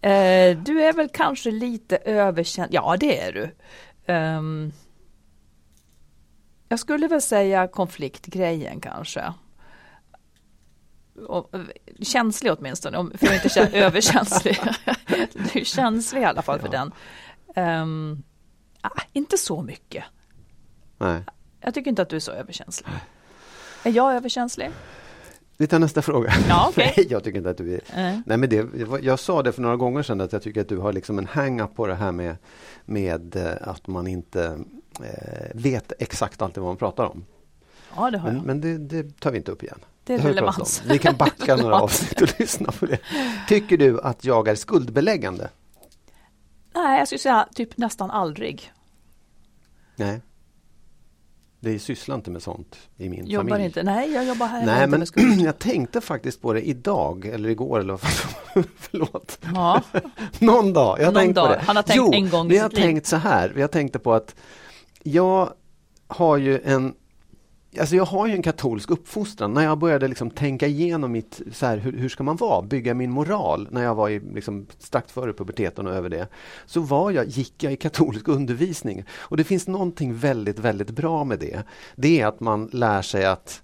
Eh, 0.00 0.56
du 0.58 0.82
är 0.82 0.92
väl 0.92 1.08
kanske 1.12 1.50
lite 1.50 1.96
överkänd. 1.96 2.68
Ja, 2.74 2.96
det 3.00 3.20
är 3.20 3.32
du. 3.32 3.54
Ehm, 4.12 4.72
jag 6.68 6.78
skulle 6.78 7.08
väl 7.08 7.20
säga 7.22 7.68
konfliktgrejen 7.68 8.80
kanske. 8.80 9.32
Och, 11.28 11.54
eh, 11.54 11.60
känslig 12.02 12.52
åtminstone, 12.58 12.98
om- 12.98 13.12
för 13.18 13.26
att 13.26 13.34
inte 13.34 13.48
säga 13.48 13.70
överkänslig. 13.86 14.60
du 15.52 15.60
är 15.60 15.64
känslig 15.64 16.20
i 16.20 16.24
alla 16.24 16.42
fall 16.42 16.58
för 16.60 16.68
Ja. 16.72 16.72
den. 16.72 16.92
Ehm, 17.64 18.22
ah, 18.80 19.02
inte 19.12 19.38
så 19.38 19.62
mycket. 19.62 20.04
Nej. 20.98 21.22
Jag 21.60 21.74
tycker 21.74 21.90
inte 21.90 22.02
att 22.02 22.08
du 22.08 22.16
är 22.16 22.20
så 22.20 22.32
överkänslig. 22.32 22.88
Är 23.82 23.90
jag 23.92 24.14
överkänslig? 24.14 24.70
Vi 25.56 25.66
tar 25.66 25.78
nästa 25.78 26.02
fråga. 26.02 26.32
Ja, 26.48 26.66
okej. 26.70 26.94
Nej, 26.96 27.06
jag 27.10 27.24
tycker 27.24 27.38
inte 27.38 27.50
att 27.50 27.58
du 27.58 27.74
är... 27.74 27.80
Nej. 27.94 28.22
Nej, 28.26 28.36
men 28.36 28.48
det, 28.50 28.66
jag 29.02 29.18
sa 29.18 29.42
det 29.42 29.52
för 29.52 29.62
några 29.62 29.76
gånger 29.76 30.02
sedan 30.02 30.20
att 30.20 30.32
jag 30.32 30.42
tycker 30.42 30.60
att 30.60 30.68
du 30.68 30.78
har 30.78 30.92
liksom 30.92 31.18
en 31.18 31.26
hang-up 31.26 31.74
på 31.74 31.86
det 31.86 31.94
här 31.94 32.12
med, 32.12 32.36
med 32.84 33.36
eh, 33.36 33.68
att 33.68 33.86
man 33.86 34.06
inte 34.06 34.58
eh, 35.02 35.50
vet 35.54 35.92
exakt 35.98 36.42
alltid 36.42 36.62
vad 36.62 36.70
man 36.70 36.76
pratar 36.76 37.04
om. 37.04 37.24
Ja, 37.96 38.10
det 38.10 38.18
har 38.18 38.28
Men, 38.28 38.36
jag. 38.36 38.46
men 38.46 38.60
det, 38.60 38.78
det 38.78 39.20
tar 39.20 39.30
vi 39.30 39.38
inte 39.38 39.52
upp 39.52 39.62
igen. 39.62 39.78
Det 40.04 40.14
är 40.14 40.16
vi 40.18 40.22
pratat 40.22 40.36
relevans. 40.36 40.82
om. 40.84 40.88
Vi 40.88 40.98
kan 40.98 41.16
backa 41.16 41.56
några 41.62 41.80
avsnitt 41.80 42.20
och 42.20 42.40
lyssna 42.40 42.72
på 42.72 42.86
det. 42.86 42.98
Tycker 43.48 43.76
du 43.76 44.00
att 44.00 44.24
jag 44.24 44.48
är 44.48 44.54
skuldbeläggande? 44.54 45.48
Nej, 46.74 46.98
jag 46.98 47.08
skulle 47.08 47.18
säga 47.18 47.48
typ 47.54 47.76
nästan 47.76 48.10
aldrig. 48.10 48.72
Nej. 49.96 50.20
Det 51.60 51.78
sysslar 51.78 52.14
inte 52.16 52.30
med 52.30 52.42
sånt 52.42 52.76
i 52.96 53.08
min 53.08 53.26
Jobbar 53.26 53.48
familj. 53.48 53.64
inte. 53.66 53.82
Nej, 53.82 54.12
jag 54.12 54.24
jobbar 54.24 54.46
här. 54.46 54.66
Nej, 54.66 54.86
men 54.86 55.06
jag 55.44 55.58
tänkte 55.58 56.00
faktiskt 56.00 56.42
på 56.42 56.52
det 56.52 56.68
idag 56.68 57.26
eller 57.26 57.48
igår 57.48 57.80
eller 57.80 57.96
Förlåt. 58.76 59.38
Ja, 59.54 59.82
Någon 60.38 60.72
dag. 60.72 60.98
Jag 61.00 61.04
har 61.04 61.12
Någon 61.12 61.22
tänkt 61.22 61.34
på 61.34 61.40
dag. 61.46 61.50
det. 61.58 61.62
Han 61.66 61.76
har 61.76 61.82
tänkt 61.82 61.96
jo, 61.96 62.12
en 62.12 62.30
gång 62.30 62.46
i 62.46 62.48
vi 62.50 62.60
sitt 62.60 62.72
liv. 62.72 62.82
tänkt 62.82 63.06
så 63.06 63.16
här. 63.16 63.52
Vi 63.54 63.60
har 63.60 63.68
tänkt 63.68 64.02
på 64.02 64.12
att 64.14 64.34
jag 65.02 65.52
har 66.06 66.36
ju 66.36 66.60
en 66.60 66.94
Alltså 67.80 67.96
jag 67.96 68.04
har 68.04 68.26
ju 68.26 68.32
en 68.32 68.42
katolsk 68.42 68.90
uppfostran. 68.90 69.54
När 69.54 69.64
jag 69.64 69.78
började 69.78 70.08
liksom 70.08 70.30
tänka 70.30 70.66
igenom 70.66 71.12
mitt, 71.12 71.40
så 71.52 71.66
här, 71.66 71.76
hur, 71.76 71.92
hur 71.92 72.08
ska 72.08 72.22
man 72.22 72.36
vara, 72.36 72.62
bygga 72.62 72.94
min 72.94 73.10
moral 73.10 73.68
när 73.70 73.82
jag 73.82 73.94
var 73.94 74.08
i, 74.08 74.20
liksom, 74.20 74.66
strax 74.78 75.12
före 75.12 75.32
puberteten 75.32 75.86
och 75.86 75.94
över 75.94 76.08
det. 76.08 76.28
Så 76.66 76.80
var 76.80 77.10
jag, 77.10 77.26
gick 77.26 77.62
jag 77.62 77.72
i 77.72 77.76
katolsk 77.76 78.28
undervisning. 78.28 79.04
Och 79.10 79.36
det 79.36 79.44
finns 79.44 79.66
någonting 79.66 80.14
väldigt, 80.14 80.58
väldigt 80.58 80.90
bra 80.90 81.24
med 81.24 81.38
det. 81.38 81.62
Det 81.96 82.20
är 82.20 82.26
att 82.26 82.40
man 82.40 82.70
lär 82.72 83.02
sig 83.02 83.24
att 83.24 83.62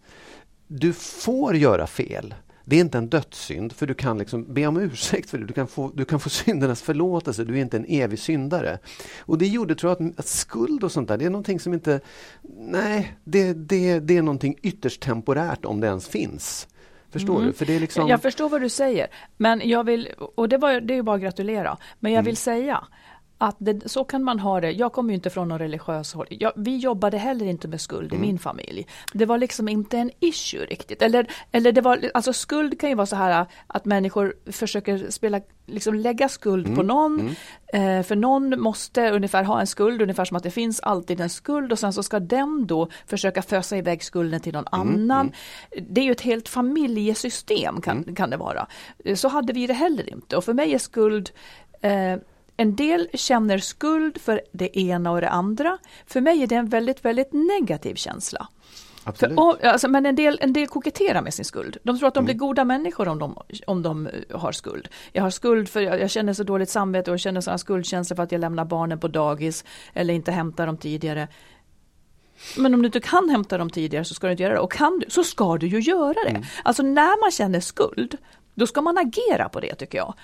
du 0.67 0.93
får 0.93 1.57
göra 1.57 1.87
fel. 1.87 2.35
Det 2.65 2.77
är 2.77 2.81
inte 2.81 2.99
en 2.99 3.09
dödssynd 3.09 3.73
för 3.73 3.87
du 3.87 3.95
kan 3.95 4.19
liksom 4.19 4.55
be 4.55 4.67
om 4.67 4.77
ursäkt 4.77 5.31
för 5.31 5.39
det. 5.39 5.47
Du 5.47 5.53
kan 5.53 5.67
få, 5.67 5.91
du 5.95 6.05
kan 6.05 6.21
få 6.21 6.29
syndernas 6.31 6.83
förlåtelse. 6.83 7.45
Du 7.45 7.57
är 7.57 7.61
inte 7.63 7.77
en 7.77 7.85
evig 7.89 8.19
syndare. 8.19 8.79
Och 9.19 9.39
det 9.39 9.47
gjorde, 9.47 9.75
tror 9.75 9.91
jag, 9.99 10.09
att, 10.11 10.19
att 10.19 10.27
skuld 10.27 10.85
och 10.85 10.93
sånt 10.93 11.09
där, 11.09 11.17
det 11.19 11.25
är 11.25 11.31
någonting 11.31 11.61
som 11.61 11.75
inte... 11.75 12.01
Nej, 12.59 13.17
det, 13.25 13.53
det, 13.53 14.01
det 14.01 14.17
är 14.17 14.23
någonting 14.23 14.57
ytterst 14.63 15.01
temporärt 15.03 15.65
om 15.65 15.81
det 15.81 15.87
ens 15.87 16.09
finns. 16.09 16.69
Förstår 17.11 17.35
Mm. 17.37 17.47
du? 17.47 17.53
För 17.53 17.67
det 17.67 17.77
är 17.77 17.81
liksom... 17.81 18.09
Jag 18.09 18.23
förstår 18.23 18.49
vad 18.49 18.61
du 18.61 18.69
säger. 18.69 19.07
Men 19.37 19.69
jag 19.69 19.85
vill, 19.85 20.09
och 20.35 20.49
det, 20.49 20.59
var, 20.59 20.81
det 20.81 20.95
är 20.95 20.97
ju 20.97 21.03
bara 21.03 21.17
att 21.17 21.23
gratulera. 21.23 21.77
Men 22.01 22.13
jag 22.13 22.19
Mm. 22.19 22.25
vill 22.27 22.37
säga 22.37 22.85
att 23.39 23.57
det, 23.59 23.89
så 23.89 24.05
kan 24.05 24.23
man 24.23 24.39
ha 24.39 24.61
det. 24.61 24.71
Jag 24.71 24.93
kommer 24.93 25.11
ju 25.11 25.15
inte 25.15 25.31
från 25.31 25.49
någon 25.49 25.59
religiös 25.59 26.15
håll. 26.15 26.27
Jag, 26.31 26.53
vi 26.57 26.77
jobbade 26.77 27.19
heller 27.19 27.47
inte 27.47 27.69
med 27.69 27.81
skuld 27.81 28.13
Mm. 28.13 28.25
i 28.25 28.27
min 28.27 28.39
familj. 28.39 28.87
Det 29.13 29.27
var 29.27 29.39
liksom 29.39 29.69
inte 29.69 29.99
en 29.99 30.11
issue 30.21 30.65
riktigt. 30.67 31.03
Eller, 31.03 31.27
eller 31.53 31.73
det 31.73 31.81
var, 31.81 32.11
alltså 32.15 32.33
skuld 32.33 32.81
kan 32.81 32.89
ju 32.91 32.95
vara 32.97 33.07
så 33.07 33.17
här 33.17 33.47
att 33.67 33.85
människor 33.85 34.35
försöker 34.53 35.11
spela, 35.11 35.41
liksom 35.67 35.95
lägga 35.95 36.29
skuld 36.29 36.67
Mm. 36.67 36.77
på 36.77 36.83
någon. 36.83 37.29
Eh, 37.73 38.03
för 38.03 38.17
någon 38.17 38.61
måste 38.61 39.11
ungefär 39.11 39.45
ha 39.45 39.61
en 39.61 39.67
skuld, 39.67 40.03
ungefär 40.03 40.25
som 40.25 40.37
att 40.37 40.43
det 40.43 40.51
finns 40.51 40.81
alltid 40.81 41.21
en 41.21 41.31
skuld 41.31 41.73
och 41.73 41.79
sen 41.79 41.93
så 41.93 42.03
ska 42.03 42.21
den 42.21 42.67
då 42.67 42.89
försöka 43.07 43.43
fösa 43.43 43.77
iväg 43.77 44.03
skulden 44.05 44.41
till 44.41 44.53
någon 44.53 44.67
Mm, 44.73 44.91
annan. 45.11 45.33
Det 45.89 46.01
är 46.01 46.05
ju 46.05 46.13
ett 46.13 46.21
helt 46.21 46.49
familjesystem 46.49 47.81
kan, 47.81 48.03
Mm. 48.03 48.15
kan 48.15 48.31
det 48.31 48.37
vara. 48.37 48.67
Så 49.15 49.29
hade 49.29 49.53
vi 49.53 49.67
det 49.67 49.75
heller 49.75 50.11
inte 50.13 50.37
och 50.37 50.45
för 50.45 50.53
mig 50.55 50.75
är 50.75 50.79
skuld 50.79 51.31
eh, 51.81 52.17
en 52.57 52.77
del 52.77 53.09
känner 53.15 53.59
skuld 53.59 54.21
för 54.21 54.41
det 54.53 54.79
ena 54.79 55.11
och 55.11 55.21
det 55.21 55.29
andra. 55.29 55.79
För 56.07 56.21
mig 56.21 56.43
är 56.43 56.47
det 56.47 56.55
en 56.55 56.69
väldigt, 56.69 57.05
väldigt 57.05 57.33
negativ 57.33 57.95
känsla. 57.95 58.49
Absolut. 59.07 59.35
För, 59.37 59.43
och, 59.45 59.65
alltså, 59.65 59.89
men 59.89 60.07
en 60.07 60.17
del, 60.17 60.39
en 60.43 60.53
del 60.53 60.67
koketterar 60.67 61.23
med 61.23 61.35
sin 61.35 61.45
skuld. 61.45 61.77
De 61.83 61.99
tror 61.99 62.09
att 62.09 62.15
de 62.15 62.19
Mm. 62.19 62.25
blir 62.25 62.35
goda 62.35 62.65
människor 62.65 63.09
om 63.09 63.19
de, 63.19 63.39
om 63.67 63.83
de 63.83 64.07
eh, 64.07 64.13
har 64.41 64.53
skuld. 64.53 64.89
Jag 65.13 65.23
har 65.23 65.31
skuld 65.31 65.69
för 65.69 65.81
jag, 65.81 66.01
jag 66.01 66.11
känner 66.11 66.33
så 66.33 66.43
dåligt 66.43 66.71
samvete 66.71 67.11
och 67.11 67.15
jag 67.15 67.21
känner 67.21 67.41
sådana 67.41 67.59
skuldkänslor 67.59 68.17
för 68.17 68.23
att 68.23 68.33
jag 68.33 68.41
lämnar 68.41 68.65
barnen 68.65 68.99
på 69.01 69.09
dagis 69.09 69.65
eller 69.93 70.15
inte 70.15 70.33
hämtar 70.33 70.67
dem 70.67 70.77
tidigare. 70.77 71.29
Men 72.57 72.75
om 72.75 72.83
du 72.83 72.87
inte 72.87 73.01
kan 73.01 73.29
hämta 73.29 73.59
dem 73.59 73.71
tidigare 73.71 74.05
så 74.05 74.15
ska 74.15 74.27
du 74.27 74.31
inte 74.31 74.43
göra 74.43 74.55
det. 74.55 74.61
Och 74.61 74.73
kan 74.73 74.99
du, 74.99 75.07
så 75.11 75.25
ska 75.25 75.57
du 75.57 75.67
ju 75.67 75.81
göra 75.81 76.15
det. 76.25 76.31
Mm. 76.31 76.43
Alltså 76.65 76.83
när 76.83 77.21
man 77.25 77.31
känner 77.31 77.61
skuld, 77.61 78.17
då 78.55 78.67
ska 78.67 78.81
man 78.83 78.99
agera 78.99 79.49
på 79.49 79.61
det 79.61 79.75
tycker 79.75 79.99
jag. 79.99 80.15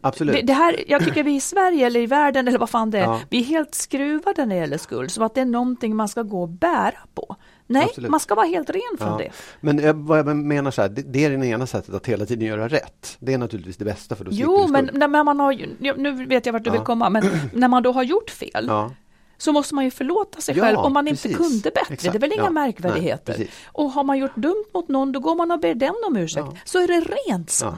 Absolut. 0.00 0.34
Det, 0.36 0.42
det 0.42 0.52
här, 0.52 0.84
jag 0.86 1.04
tycker 1.04 1.22
vi 1.22 1.34
i 1.34 1.40
Sverige 1.40 1.86
eller 1.86 2.00
i 2.00 2.06
världen 2.06 2.48
eller 2.48 2.58
vad 2.58 2.70
fan 2.70 2.90
det 2.90 2.98
är, 2.98 3.02
Ja. 3.02 3.20
vi 3.30 3.38
är 3.38 3.44
helt 3.44 3.74
skruvade 3.74 4.46
när 4.46 4.54
det 4.54 4.60
gäller 4.60 4.78
skuld. 4.78 5.10
Som 5.10 5.22
att 5.24 5.34
det 5.34 5.40
är 5.40 5.44
någonting 5.44 5.96
man 5.96 6.08
ska 6.08 6.22
gå 6.22 6.42
och 6.42 6.48
bära 6.48 6.98
på. 7.14 7.36
Nej, 7.66 7.84
Absolut. 7.84 8.10
man 8.10 8.20
ska 8.20 8.34
vara 8.34 8.46
helt 8.46 8.70
ren 8.70 8.80
från 8.98 9.08
Ja. 9.08 9.18
det. 9.18 9.30
Men 9.60 9.78
jag, 9.78 9.94
vad 9.94 10.18
jag 10.18 10.36
menar 10.36 10.70
så 10.70 10.82
här, 10.82 10.88
det, 10.88 11.02
det 11.02 11.24
är 11.24 11.30
det 11.38 11.46
ena 11.46 11.66
sättet 11.66 11.94
att 11.94 12.06
hela 12.06 12.26
tiden 12.26 12.48
göra 12.48 12.68
rätt. 12.68 13.16
Det 13.20 13.32
är 13.34 13.38
naturligtvis 13.38 13.76
det 13.76 13.84
bästa 13.84 14.16
för 14.16 14.24
då 14.24 14.30
Jo, 14.34 14.66
men 14.68 14.90
när 14.92 15.08
man 15.24 15.40
har, 15.40 15.58
nu 15.96 16.26
vet 16.26 16.46
jag 16.46 16.52
vart 16.52 16.64
du 16.64 16.68
Ja. 16.70 16.72
vill 16.72 16.82
komma, 16.82 17.10
men 17.10 17.24
när 17.52 17.68
man 17.68 17.82
då 17.82 17.92
har 17.92 18.02
gjort 18.02 18.30
fel 18.30 18.64
Ja. 18.68 18.90
Så 19.38 19.52
måste 19.52 19.74
man 19.74 19.84
ju 19.84 19.90
förlåta 19.90 20.40
sig 20.40 20.56
Ja, 20.56 20.64
själv 20.64 20.78
om 20.78 20.92
man 20.92 21.08
inte 21.08 21.22
precis. 21.22 21.36
kunde 21.36 21.70
bättre. 21.70 21.94
Exakt. 21.94 22.12
Det 22.12 22.18
är 22.18 22.20
väl 22.20 22.32
inga 22.32 22.42
Ja. 22.44 22.50
märkvärdigheter. 22.50 23.34
Nej, 23.38 23.50
och 23.72 23.90
har 23.90 24.04
man 24.04 24.18
gjort 24.18 24.36
dumt 24.36 24.64
mot 24.74 24.88
någon, 24.88 25.12
då 25.12 25.20
går 25.20 25.34
man 25.34 25.50
och 25.50 25.60
ber 25.60 25.74
den 25.74 25.94
om 26.06 26.16
ursäkt. 26.16 26.46
Ja. 26.50 26.56
Så 26.64 26.78
är 26.78 26.86
det 26.88 27.00
rent 27.00 27.50
sen. 27.50 27.76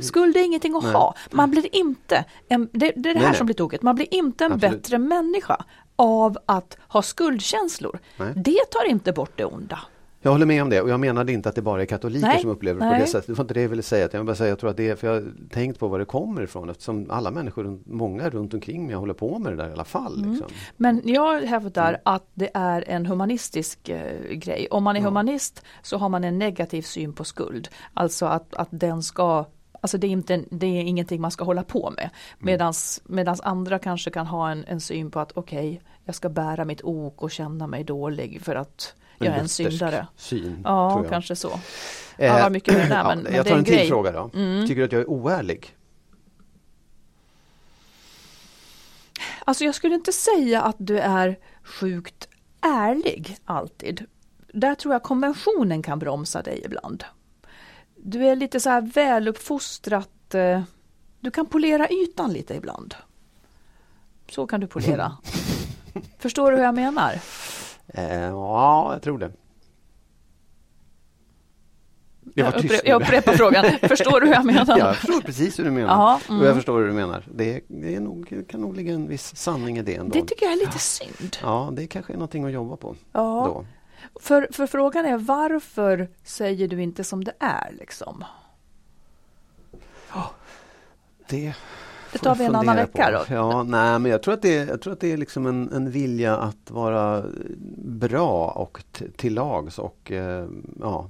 Skuld 0.00 0.36
är 0.36 0.44
ingenting 0.44 0.76
att 0.76 0.82
Nej. 0.82 0.92
ha. 0.92 1.14
Man 1.30 1.50
blir 1.50 1.74
inte, 1.76 2.24
en, 2.48 2.68
det, 2.72 2.92
det 2.96 3.10
är 3.10 3.14
det 3.14 3.20
här 3.20 3.28
nej. 3.28 3.36
som 3.36 3.46
blir 3.46 3.54
tokigt, 3.56 3.82
man 3.82 3.94
blir 3.94 4.14
inte 4.14 4.44
en 4.44 4.52
Absolut. 4.52 4.82
bättre 4.82 4.98
människa 4.98 5.64
av 5.96 6.38
att 6.46 6.76
ha 6.88 7.02
skuldkänslor. 7.02 7.98
Det 8.36 8.58
tar 8.70 8.84
inte 8.84 9.12
bort 9.12 9.32
det 9.36 9.44
onda. 9.44 9.78
Jag 10.22 10.30
håller 10.30 10.46
med 10.46 10.62
om 10.62 10.70
det 10.70 10.80
och 10.80 10.90
jag 10.90 11.00
menade 11.00 11.32
inte 11.32 11.48
att 11.48 11.54
det 11.54 11.62
bara 11.62 11.82
är 11.82 11.86
katoliker 11.86 12.26
Nej, 12.26 12.40
som 12.40 12.50
upplever 12.50 12.80
det 12.80 12.86
på 12.86 12.90
nej. 12.90 13.00
det 13.00 13.06
sättet. 13.06 13.26
Det 13.26 13.32
var 13.32 13.44
inte 13.44 13.54
det 13.54 13.62
jag 13.62 13.68
ville 13.68 13.82
säga. 13.82 14.08
Jag 14.12 14.20
vill 14.20 14.26
bara 14.26 14.36
säga, 14.36 14.48
jag 14.48 14.58
tror 14.58 14.70
att 14.70 14.76
det 14.76 14.88
är, 14.88 14.96
för 14.96 15.06
jag 15.06 15.14
har 15.14 15.32
tänkt 15.50 15.78
på 15.78 15.88
var 15.88 15.98
det 15.98 16.04
kommer 16.04 16.42
ifrån 16.42 16.70
eftersom 16.70 17.10
alla 17.10 17.30
människor, 17.30 17.80
många 17.84 18.30
runt 18.30 18.54
omkring 18.54 18.86
mig 18.86 18.94
håller 18.94 19.14
på 19.14 19.38
med 19.38 19.52
det 19.52 19.56
där 19.56 19.68
i 19.68 19.72
alla 19.72 19.84
fall. 19.84 20.18
Mm. 20.18 20.30
Liksom. 20.30 20.50
Men 20.76 21.02
jag 21.04 21.42
hävdar 21.42 21.88
Mm. 21.88 22.00
att 22.04 22.26
det 22.34 22.50
är 22.54 22.84
en 22.88 23.06
humanistisk 23.06 23.88
eh, 23.88 24.32
grej. 24.32 24.68
Om 24.70 24.84
man 24.84 24.96
är 24.96 25.00
humanist 25.00 25.62
så 25.82 25.96
har 25.98 26.08
man 26.08 26.24
en 26.24 26.38
negativ 26.38 26.82
syn 26.82 27.12
på 27.12 27.24
skuld. 27.24 27.68
Alltså 27.94 28.26
att, 28.26 28.54
att 28.54 28.68
den 28.70 29.02
ska 29.02 29.44
Alltså 29.82 29.98
det 29.98 30.06
är, 30.06 30.10
inte, 30.10 30.44
det 30.50 30.66
är 30.66 30.82
ingenting 30.82 31.20
man 31.20 31.30
ska 31.30 31.44
hålla 31.44 31.62
på 31.62 31.90
med. 31.90 32.10
Mm. 32.42 32.72
Medans, 33.06 33.40
andra 33.40 33.78
kanske 33.78 34.10
kan 34.10 34.26
ha 34.26 34.50
en, 34.50 34.64
en 34.64 34.80
syn 34.80 35.10
på 35.10 35.20
att 35.20 35.32
okej, 35.34 35.80
jag 36.04 36.14
ska 36.14 36.28
bära 36.28 36.64
mitt 36.64 36.84
ok 36.84 37.22
och 37.22 37.30
känna 37.30 37.66
mig 37.66 37.84
dålig 37.84 38.40
för 38.42 38.54
att 38.54 38.94
jag 39.26 39.34
är 39.36 39.40
en 39.40 39.48
syndare. 39.48 40.06
Syn, 40.16 40.60
Ja, 40.64 41.00
jag. 41.02 41.10
kanske 41.10 41.36
så. 41.36 41.50
Eh, 42.16 42.26
Ja, 42.26 42.32
vad 42.42 42.52
mycket 42.52 42.74
med 42.74 42.82
det 42.84 42.88
där, 42.94 43.04
men- 43.14 43.22
men 43.22 43.34
jag 43.34 43.46
tar 43.46 43.52
en 43.52 43.58
en 43.58 43.64
till 43.64 43.74
grej. 43.74 43.88
fråga 43.88 44.12
då. 44.12 44.30
Mm. 44.34 44.66
Tycker 44.66 44.80
du 44.80 44.84
att 44.84 44.92
jag 44.92 45.00
är 45.00 45.10
oärlig? 45.10 45.76
Alltså 49.44 49.64
jag 49.64 49.74
skulle 49.74 49.94
inte 49.94 50.12
säga 50.12 50.62
att 50.62 50.76
du 50.78 50.98
är 50.98 51.38
sjukt 51.62 52.28
ärlig 52.60 53.36
alltid. 53.44 54.06
Där 54.52 54.74
tror 54.74 54.94
jag 54.94 55.02
konventionen 55.02 55.82
kan 55.82 55.98
bromsa 55.98 56.42
dig 56.42 56.62
ibland. 56.64 57.04
Du 57.96 58.26
är 58.26 58.36
lite 58.36 58.60
så 58.60 58.70
här 58.70 58.80
väluppfostrat. 58.80 60.34
eh, 60.34 60.62
Du 61.20 61.30
kan 61.30 61.46
polera 61.46 61.88
ytan 61.88 62.32
lite 62.32 62.54
ibland. 62.54 62.94
Så 64.30 64.46
kan 64.46 64.60
du 64.60 64.66
polera. 64.66 65.16
Förstår 66.18 66.50
du 66.50 66.56
hur 66.56 66.64
jag 66.64 66.74
menar? 66.74 67.20
Eh, 67.94 68.20
ja, 68.22 68.92
jag 68.92 69.02
tror 69.02 69.18
det. 69.18 69.32
Det 72.34 72.42
var 72.42 72.52
jag, 72.52 72.62
tyst 72.62 72.74
upprep- 72.74 72.80
nu. 72.84 72.90
jag 72.90 73.02
upprepar 73.02 73.32
frågan. 73.32 73.64
Förstår 73.88 74.20
du 74.20 74.26
hur 74.26 74.34
jag 74.34 74.44
menar? 74.44 74.78
Jag 74.78 74.96
förstår 74.96 75.20
precis 75.20 75.58
hur 75.58 75.64
du 75.64 75.70
menar. 75.70 75.88
Ja, 75.88 76.20
mm. 76.28 76.40
Och 76.40 76.46
jag 76.46 76.54
förstår 76.54 76.78
hur 76.78 76.86
du 76.86 76.92
menar. 76.92 77.24
Det, 77.34 77.60
det 77.68 77.94
är 77.94 78.00
nog, 78.00 78.44
kan 78.48 78.60
nog 78.60 78.76
ligga 78.76 78.92
en 78.92 79.08
viss 79.08 79.36
sanning 79.36 79.78
i 79.78 79.82
det 79.82 79.94
ändå. 79.96 80.12
Det 80.20 80.26
tycker 80.26 80.46
jag 80.46 80.52
är 80.52 80.58
lite 80.66 80.78
synd. 80.78 81.36
Ja, 81.42 81.70
det 81.72 81.86
kanske 81.86 82.12
är 82.12 82.16
någonting 82.16 82.44
att 82.44 82.52
jobba 82.52 82.76
på. 82.76 82.96
Ja. 83.12 83.44
Då. 83.46 83.66
För, 84.20 84.48
för 84.52 84.66
frågan 84.66 85.04
är 85.06 85.18
varför 85.18 86.08
säger 86.24 86.68
du 86.68 86.82
inte 86.82 87.04
som 87.04 87.24
det 87.24 87.32
är 87.38 87.72
liksom? 87.78 88.24
Det 91.28 91.54
Det 92.12 92.18
tar 92.18 92.34
vi 92.34 92.44
en 92.44 92.54
annan 92.54 92.76
vecka 92.76 93.10
då. 93.28 93.34
Ja, 93.34 93.62
nej, 93.62 93.98
men 93.98 94.10
jag 94.10 94.22
tror 94.22 94.34
att 94.34 94.42
det, 94.42 94.56
är- 94.58 94.66
jag 94.66 94.80
tror 94.80 94.92
att 94.92 95.00
det 95.00 95.12
är 95.12 95.16
liksom 95.16 95.46
en, 95.46 95.72
en 95.72 95.90
vilja 95.90 96.36
att 96.36 96.70
vara 96.70 97.22
bra 97.84 98.48
och 98.48 98.82
till 99.16 99.34
lags 99.34 99.78
och 99.78 100.12
eh, 100.12 100.46
ja, 100.80 101.08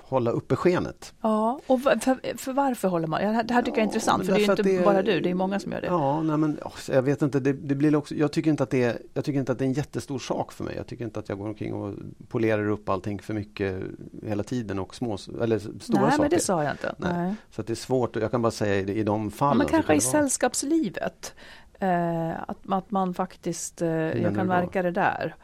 hålla 0.00 0.30
uppe 0.30 0.56
skenet. 0.56 1.14
Ja, 1.20 1.60
och 1.66 1.82
för, 1.82 2.36
för 2.38 2.52
varför 2.52 2.88
håller 2.88 3.06
man? 3.06 3.20
Det 3.20 3.54
här 3.54 3.62
tycker 3.62 3.62
jag 3.62 3.68
är 3.68 3.80
Ja, 3.80 3.82
intressant, 3.82 4.26
för 4.26 4.32
det 4.32 4.44
är 4.44 4.50
inte 4.50 4.62
det- 4.62 4.84
bara 4.84 5.02
du, 5.02 5.20
det 5.20 5.30
är 5.30 5.34
många 5.34 5.60
som 5.60 5.72
gör 5.72 5.80
det. 5.80 5.86
Ja, 5.86 6.22
nej, 6.22 6.36
men 6.36 6.58
jag 6.88 7.02
vet 7.02 7.22
inte. 7.22 7.40
Det, 7.40 7.52
det 7.52 7.74
blir 7.74 7.96
också, 7.96 8.14
jag, 8.14 8.32
tycker 8.32 8.50
inte 8.50 8.62
att 8.62 8.70
det 8.70 8.82
är, 8.82 8.98
jag 9.14 9.24
tycker 9.24 9.38
inte 9.38 9.52
att 9.52 9.58
det 9.58 9.64
är 9.64 9.66
en 9.66 9.72
jättestor 9.72 10.18
sak 10.18 10.52
för 10.52 10.64
mig. 10.64 10.74
Jag 10.76 10.86
tycker 10.86 11.04
inte 11.04 11.20
att 11.20 11.28
jag 11.28 11.38
går 11.38 11.46
omkring 11.48 11.74
och 11.74 11.94
polerar 12.28 12.68
upp 12.68 12.88
allting 12.88 13.18
för 13.22 13.34
mycket 13.34 13.82
hela 14.22 14.42
tiden 14.42 14.78
och 14.78 14.94
små, 14.94 15.18
eller 15.42 15.58
stora 15.58 16.00
Nej, 16.00 16.10
saker. 16.10 16.18
men 16.18 16.30
det 16.30 16.40
sa 16.40 16.62
jag 16.64 16.72
inte. 16.72 16.94
Nej. 16.98 17.12
Nej. 17.12 17.34
Så 17.50 17.62
det 17.62 17.72
är 17.72 17.74
svårt, 17.74 18.16
och 18.16 18.22
jag 18.22 18.30
kan 18.30 18.42
bara 18.42 18.50
säga 18.50 18.74
i, 18.74 18.98
i 18.98 19.02
de 19.02 19.30
fallen. 19.30 19.58
men 19.58 19.66
kanske 19.66 19.86
kan 19.86 19.96
i 19.96 20.00
sällskapslivet. 20.00 21.34
Eh, 21.78 22.30
att, 22.50 22.58
att 22.68 22.90
man 22.90 23.14
faktiskt, 23.14 23.82
eh, 23.82 23.88
jag 24.22 24.34
kan 24.34 24.48
verka 24.48 24.82
det 24.82 24.90
där. 24.90 25.34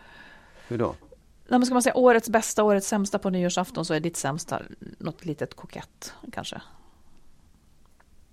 Hur 0.69 0.79
då? 0.79 0.95
När 1.53 1.59
man 1.59 1.67
ska 1.67 1.75
man 1.75 1.83
säga 1.83 1.97
årets 1.97 2.29
bästa, 2.29 2.63
årets 2.65 2.89
sämsta 2.89 3.19
på 3.19 3.31
nyårsafton 3.31 3.85
så 3.85 3.95
är 3.95 4.01
ditt 4.01 4.17
sämsta 4.17 4.63
något 4.99 5.25
litet 5.25 5.55
kokett 5.55 6.13
kanske. 6.33 6.61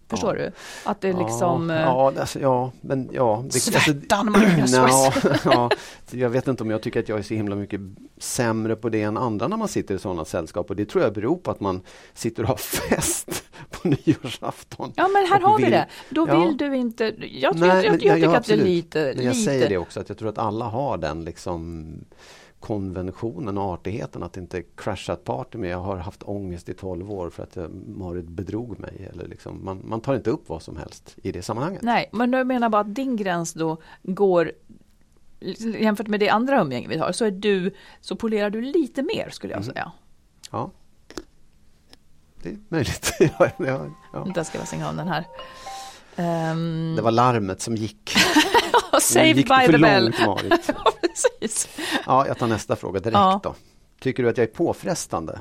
Förstår 0.07 0.37
Ja. 0.37 0.43
du? 0.45 0.51
Att 0.89 1.01
det 1.01 1.09
är 1.09 1.13
liksom... 1.13 1.69
Ja, 1.69 1.75
eh, 1.75 1.81
ja, 1.81 2.13
alltså, 2.19 2.39
ja 2.39 2.71
men 2.81 3.09
ja. 3.13 3.43
Det, 3.45 3.59
Svärtan, 3.59 4.31
Magnus! 4.31 4.71
ja, 4.73 5.13
ja, 5.45 5.69
jag 6.11 6.29
vet 6.29 6.47
inte 6.47 6.63
om 6.63 6.69
jag 6.69 6.81
tycker 6.81 6.99
att 6.99 7.09
jag 7.09 7.19
är 7.19 7.23
så 7.23 7.33
himla 7.33 7.55
mycket 7.55 7.81
sämre 8.17 8.75
på 8.75 8.89
det 8.89 9.01
än 9.01 9.17
andra 9.17 9.47
när 9.47 9.57
man 9.57 9.67
sitter 9.67 9.95
i 9.95 9.99
sådana 9.99 10.25
sällskap. 10.25 10.69
Och 10.69 10.75
det 10.75 10.85
tror 10.85 11.03
jag 11.03 11.13
beror 11.13 11.35
på 11.37 11.51
att 11.51 11.59
man 11.59 11.81
sitter 12.13 12.43
och 12.43 12.49
har 12.49 12.55
fest 12.89 13.43
på 13.69 13.87
nyårsafton. 13.87 14.93
Ja 14.95 15.07
men 15.07 15.25
här 15.25 15.39
har 15.39 15.57
vi 15.57 15.63
vill- 15.63 15.71
det. 15.71 15.87
Då 16.09 16.25
Ja. 16.27 16.39
vill 16.45 16.57
du 16.57 16.75
inte... 16.75 17.03
Jag, 17.03 17.13
jag, 17.31 17.59
Nej, 17.59 17.69
jag, 17.69 17.75
men- 17.75 17.83
jag, 17.85 17.93
ja, 17.93 17.97
tycker 18.15 18.17
ja, 18.17 18.37
att 18.37 18.45
det 18.45 18.53
är 18.53 18.57
lite... 18.57 19.13
Men 19.15 19.25
jag 19.25 19.33
lite... 19.35 19.45
säger 19.45 19.69
det 19.69 19.77
också, 19.77 19.99
att 19.99 20.09
jag 20.09 20.17
tror 20.17 20.29
att 20.29 20.37
alla 20.37 20.65
har 20.65 20.97
den 20.97 21.25
liksom 21.25 21.87
konventionen 22.59 23.57
och 23.57 23.63
artigheten 23.63 24.23
att 24.23 24.37
inte 24.37 24.61
crasha 24.75 25.13
ett 25.13 25.23
party 25.23 25.57
med 25.57 25.69
jag 25.69 25.79
har 25.79 25.97
haft 25.97 26.23
ångest 26.23 26.69
i 26.69 26.73
12 26.73 27.11
år 27.11 27.29
för 27.29 27.43
att 27.43 27.55
jag, 27.55 27.71
Marit 27.87 28.27
bedrog 28.27 28.79
mig. 28.79 29.09
Eller 29.13 29.27
liksom, 29.27 29.65
man, 29.65 29.81
man 29.85 30.01
tar 30.01 30.15
inte 30.15 30.29
upp 30.29 30.49
vad 30.49 30.61
som 30.61 30.77
helst 30.77 31.15
i 31.23 31.31
det 31.31 31.41
sammanhanget. 31.41 31.81
Nej, 31.81 32.09
men 32.13 32.33
jag 32.33 32.47
menar 32.47 32.69
bara 32.69 32.81
att 32.81 32.95
din 32.95 33.15
gräns 33.15 33.53
då 33.53 33.77
går 34.03 34.51
jämfört 35.79 36.07
med 36.07 36.19
det 36.19 36.29
andra 36.29 36.61
umgänge 36.61 36.87
vi 36.87 36.97
har 36.97 37.11
så 37.11 37.25
är 37.25 37.31
du 37.31 37.73
så 38.01 38.15
polerar 38.15 38.49
du 38.49 38.61
lite 38.61 39.01
mer 39.03 39.29
skulle 39.31 39.53
jag 39.53 39.59
Mhm. 39.61 39.71
säga. 39.71 39.91
Ja. 40.51 40.71
Det 42.43 42.49
är 42.49 42.57
möjligt. 42.69 43.11
ja, 43.19 43.49
ja, 43.57 43.85
ja. 44.13 44.23
Vänta, 44.23 44.43
ska 44.43 44.57
jag 44.57 44.67
stänga 44.67 44.89
av 44.89 44.95
den 44.95 45.07
här. 45.07 45.25
Ehm, 46.15 46.93
Det 46.95 47.01
var 47.01 47.11
larmet 47.11 47.61
som 47.61 47.75
gick. 47.75 48.13
Saved 48.99 49.35
gick 49.37 49.47
by 49.47 49.65
the 49.71 49.77
bell. 49.77 50.13
långt, 50.25 50.43
ja, 50.67 50.91
precis. 51.01 51.69
Ja, 52.05 52.27
jag 52.27 52.37
tar 52.37 52.47
nästa 52.47 52.75
fråga 52.75 52.99
direkt 52.99 53.13
Ja. 53.13 53.39
då. 53.43 53.55
Tycker 53.99 54.23
du 54.23 54.29
att 54.29 54.37
jag 54.37 54.43
är 54.47 54.53
påfrestande? 54.53 55.39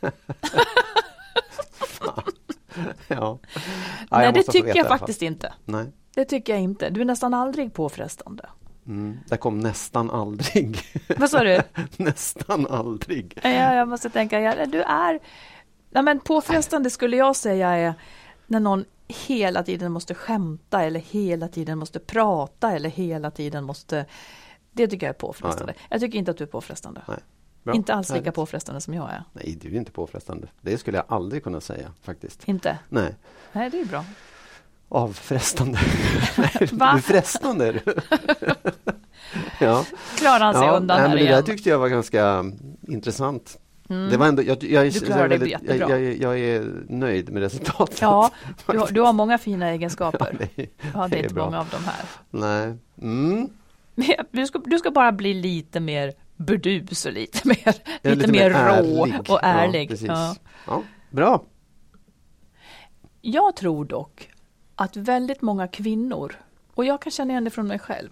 Ja. 2.00 2.22
ja 3.08 3.38
Nej, 4.10 4.24
jag 4.24 4.34
det 4.34 4.42
tycker 4.42 4.76
jag 4.76 4.88
faktiskt 4.88 5.22
inte. 5.22 5.52
Nej. 5.64 5.86
Det 6.14 6.24
tycker 6.24 6.52
jag 6.52 6.62
inte. 6.62 6.90
Du 6.90 7.00
är 7.00 7.04
nästan 7.04 7.34
aldrig 7.34 7.74
påfrestande. 7.74 8.48
Mm. 8.86 9.18
Det 9.28 9.36
kom 9.36 9.60
nästan 9.60 10.10
aldrig. 10.10 10.80
Vad 11.16 11.30
sa 11.30 11.44
du? 11.44 11.60
nästan 11.96 12.66
aldrig. 12.66 13.38
Ja, 13.42 13.74
jag 13.74 13.88
måste 13.88 14.10
tänka, 14.10 14.40
ja, 14.40 14.66
du 14.66 14.82
är... 14.82 15.18
Nej, 15.90 16.02
men 16.02 16.20
påfrestande 16.20 16.90
skulle 16.90 17.16
jag 17.16 17.36
säga 17.36 17.68
är 17.68 17.94
när 18.46 18.60
någon 18.60 18.84
hela 19.08 19.62
tiden 19.62 19.92
måste 19.92 20.14
skämta 20.14 20.82
eller 20.82 21.00
hela 21.00 21.48
tiden 21.48 21.78
måste 21.78 21.98
prata 21.98 22.72
eller 22.72 22.88
hela 22.90 23.30
tiden 23.30 23.64
måste... 23.64 24.06
Det 24.72 24.88
tycker 24.88 25.06
jag 25.06 25.14
är 25.14 25.18
påfrestande. 25.18 25.74
Jag 25.88 26.00
tycker 26.00 26.18
inte 26.18 26.30
att 26.30 26.36
du 26.38 26.44
är 26.44 26.48
påfrestande. 26.48 27.02
Nej. 27.08 27.18
Bra. 27.62 27.74
Inte 27.74 27.94
alls 27.94 28.08
lika 28.08 28.18
Härligt. 28.20 28.34
påfrestande 28.34 28.80
som 28.80 28.94
jag 28.94 29.10
är. 29.10 29.24
Nej, 29.32 29.58
du 29.62 29.68
är 29.68 29.74
inte 29.78 29.90
påfrestande. 29.92 30.48
Det 30.60 30.78
skulle 30.78 30.96
jag 30.98 31.04
aldrig 31.08 31.44
kunna 31.44 31.60
säga 31.60 31.92
faktiskt. 32.02 32.48
Inte? 32.48 32.78
Nej, 32.88 33.14
Nej, 33.52 33.70
det 33.70 33.80
är 33.80 33.84
bra. 33.84 34.04
avfrestande. 34.88 35.78
Va? 36.72 36.92
du 36.96 37.02
frestande 37.02 37.66
är 37.66 37.72
du. 37.72 37.94
ja. 39.64 39.84
Klarar 40.16 40.44
han 40.44 40.54
sig 40.54 40.62
ja, 40.66 40.76
undan 40.76 40.98
nej, 41.00 41.08
men 41.08 41.16
Det 41.16 41.22
igen? 41.22 41.34
där 41.34 41.42
tyckte 41.42 41.68
jag 41.68 41.78
var 41.78 41.88
ganska 41.88 42.44
intressant. 42.88 43.58
Mm. 43.88 44.10
Det 44.10 44.16
var 44.16 44.26
ändå, 44.26 44.42
jag, 44.42 44.62
jag, 44.64 44.92
Du 44.92 45.12
är 45.12 45.28
det 45.28 45.46
jättebra. 45.46 45.76
jag, 45.98 46.16
jag 46.16 46.38
är 46.38 46.84
nöjd 46.88 47.30
med 47.32 47.42
resultatet. 47.42 48.00
Ja, 48.00 48.30
du 48.66 48.78
har, 48.78 48.88
du 48.92 49.00
har 49.00 49.12
många 49.12 49.38
fina 49.38 49.66
Ja, 49.66 49.72
egenskaper. 49.72 50.48
det, 50.56 50.66
Jag 50.80 50.88
hade 51.00 51.18
inte 51.22 51.34
bra. 51.34 51.44
många 51.44 51.58
av 51.60 51.66
de 51.70 51.76
här. 51.84 52.04
Nej. 52.30 52.76
Mm. 53.02 53.48
Men 53.94 54.06
Du 54.30 54.46
ska, 54.46 54.58
du 54.58 54.78
ska 54.78 54.90
bara 54.90 55.12
bli 55.12 55.34
lite 55.34 55.80
mer 55.80 56.12
burdus 56.36 57.06
och 57.06 57.12
lite 57.12 57.48
mer, 57.48 57.74
är 58.02 58.14
lite 58.14 58.32
mer 58.32 58.50
rå 58.50 58.56
ärlig. 58.56 59.30
och 59.30 59.40
ärlig. 59.42 59.92
Ja. 59.92 60.06
Ja. 60.06 60.36
Ja, 60.66 60.82
bra. 61.10 61.42
Jag 63.20 63.56
tror 63.56 63.84
dock 63.84 64.30
att 64.74 64.96
väldigt 64.96 65.42
många 65.42 65.68
kvinnor, 65.68 66.34
och 66.74 66.84
jag 66.84 67.02
kan 67.02 67.10
känna 67.10 67.30
igen 67.32 67.44
det 67.44 67.50
från 67.50 67.66
mig 67.66 67.78
själv, 67.78 68.08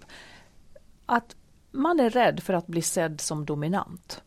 att 1.05 1.35
man 1.71 1.99
är 1.99 2.09
rädd 2.09 2.39
för 2.43 2.53
att 2.53 2.67
bli 2.67 2.81
sedd 2.81 3.21
som 3.21 3.45
dominant. 3.45 4.21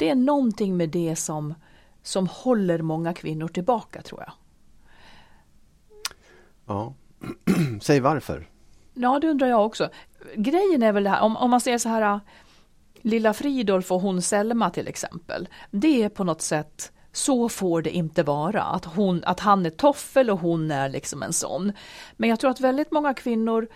Det 0.00 0.08
är 0.08 0.14
någonting 0.14 0.76
med 0.76 0.88
det 0.88 1.16
som, 1.16 1.54
som 2.02 2.26
håller 2.26 2.82
många 2.82 3.14
kvinnor 3.14 3.48
tillbaka 3.48 4.02
tror 4.02 4.20
jag. 4.20 4.32
Ja. 6.66 6.94
Säg 7.80 8.00
varför. 8.00 8.48
Ja, 8.94 9.18
det 9.18 9.28
undrar 9.28 9.46
jag 9.46 9.66
också. 9.66 9.90
Grejen 10.36 10.82
är 10.82 10.92
väl 10.92 11.04
det 11.04 11.10
här, 11.10 11.20
om, 11.20 11.36
om 11.36 11.50
man 11.50 11.60
ser 11.60 11.78
så 11.78 11.88
här, 11.88 12.02
äh, 12.02 12.20
lilla 12.94 13.32
Fridolf 13.32 13.92
och 13.92 14.00
hon 14.00 14.22
Selma 14.22 14.70
till 14.70 14.88
exempel. 14.88 15.48
Det 15.70 16.02
är 16.02 16.08
på 16.08 16.24
något 16.24 16.42
sätt, 16.42 16.92
så 17.12 17.48
får 17.48 17.82
det 17.82 17.90
inte 17.90 18.22
vara. 18.22 18.62
Att, 18.62 18.84
hon, 18.84 19.24
att 19.24 19.40
han 19.40 19.66
är 19.66 19.70
toffel 19.70 20.30
och 20.30 20.40
hon 20.40 20.70
är 20.70 20.88
liksom 20.88 21.22
en 21.22 21.32
sån. 21.32 21.72
Men 22.16 22.30
jag 22.30 22.40
tror 22.40 22.50
att 22.50 22.60
väldigt 22.60 22.90
många 22.90 23.14
kvinnor 23.14 23.68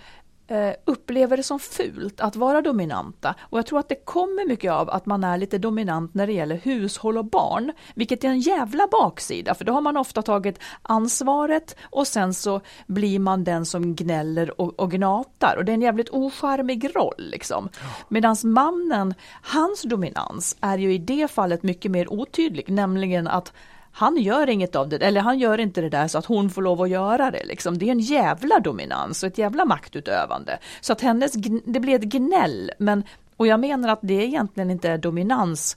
upplever 0.84 1.36
det 1.36 1.42
som 1.42 1.58
fult 1.58 2.20
att 2.20 2.36
vara 2.36 2.60
dominanta. 2.60 3.34
Och 3.40 3.58
jag 3.58 3.66
tror 3.66 3.78
att 3.78 3.88
det 3.88 4.04
kommer 4.04 4.48
mycket 4.48 4.72
av 4.72 4.90
att 4.90 5.06
man 5.06 5.24
är 5.24 5.38
lite 5.38 5.58
dominant 5.58 6.14
när 6.14 6.26
det 6.26 6.32
gäller 6.32 6.56
hushåll 6.56 7.18
och 7.18 7.24
barn. 7.24 7.72
Vilket 7.94 8.24
är 8.24 8.28
en 8.28 8.40
jävla 8.40 8.86
baksida, 8.86 9.54
för 9.54 9.64
då 9.64 9.72
har 9.72 9.80
man 9.80 9.96
ofta 9.96 10.22
tagit 10.22 10.58
ansvaret 10.82 11.76
och 11.82 12.06
sen 12.06 12.34
så 12.34 12.60
blir 12.86 13.18
man 13.18 13.44
den 13.44 13.66
som 13.66 13.94
gnäller 13.94 14.60
och, 14.60 14.80
och 14.80 14.90
gnatar. 14.90 15.56
Och 15.56 15.64
det 15.64 15.72
är 15.72 15.74
en 15.74 15.82
jävligt 15.82 16.10
ocharmig 16.10 16.96
roll 16.96 17.14
liksom. 17.18 17.68
Medan 18.08 18.36
mannen, 18.44 19.14
hans 19.42 19.82
dominans 19.82 20.56
är 20.60 20.78
ju 20.78 20.94
i 20.94 20.98
det 20.98 21.30
fallet 21.30 21.62
mycket 21.62 21.90
mer 21.90 22.12
otydlig, 22.12 22.68
nämligen 22.68 23.28
att 23.28 23.52
han 23.96 24.16
gör 24.16 24.48
inget 24.48 24.76
av 24.76 24.88
det, 24.88 24.96
eller 24.96 25.20
han 25.20 25.38
gör 25.38 25.58
inte 25.58 25.80
det 25.80 25.88
där 25.88 26.08
så 26.08 26.18
att 26.18 26.26
hon 26.26 26.50
får 26.50 26.62
lov 26.62 26.82
att 26.82 26.90
göra 26.90 27.30
det. 27.30 27.44
Liksom. 27.44 27.78
Det 27.78 27.86
är 27.86 27.90
en 27.90 28.00
jävla 28.00 28.60
dominans 28.60 29.22
och 29.22 29.26
ett 29.26 29.38
jävla 29.38 29.64
maktutövande. 29.64 30.58
Så 30.80 30.92
att 30.92 31.00
hennes, 31.00 31.32
det 31.64 31.80
blir 31.80 31.94
ett 31.94 32.02
gnäll, 32.02 32.72
men, 32.78 33.04
och 33.36 33.46
jag 33.46 33.60
menar 33.60 33.88
att 33.88 33.98
det 34.02 34.24
egentligen 34.24 34.70
inte 34.70 34.90
är 34.90 34.98
dominans 34.98 35.76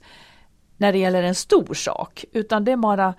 när 0.76 0.92
det 0.92 0.98
gäller 0.98 1.22
en 1.22 1.34
stor 1.34 1.74
sak, 1.74 2.24
utan 2.32 2.64
det 2.64 2.72
är 2.72 2.76
bara 2.76 3.14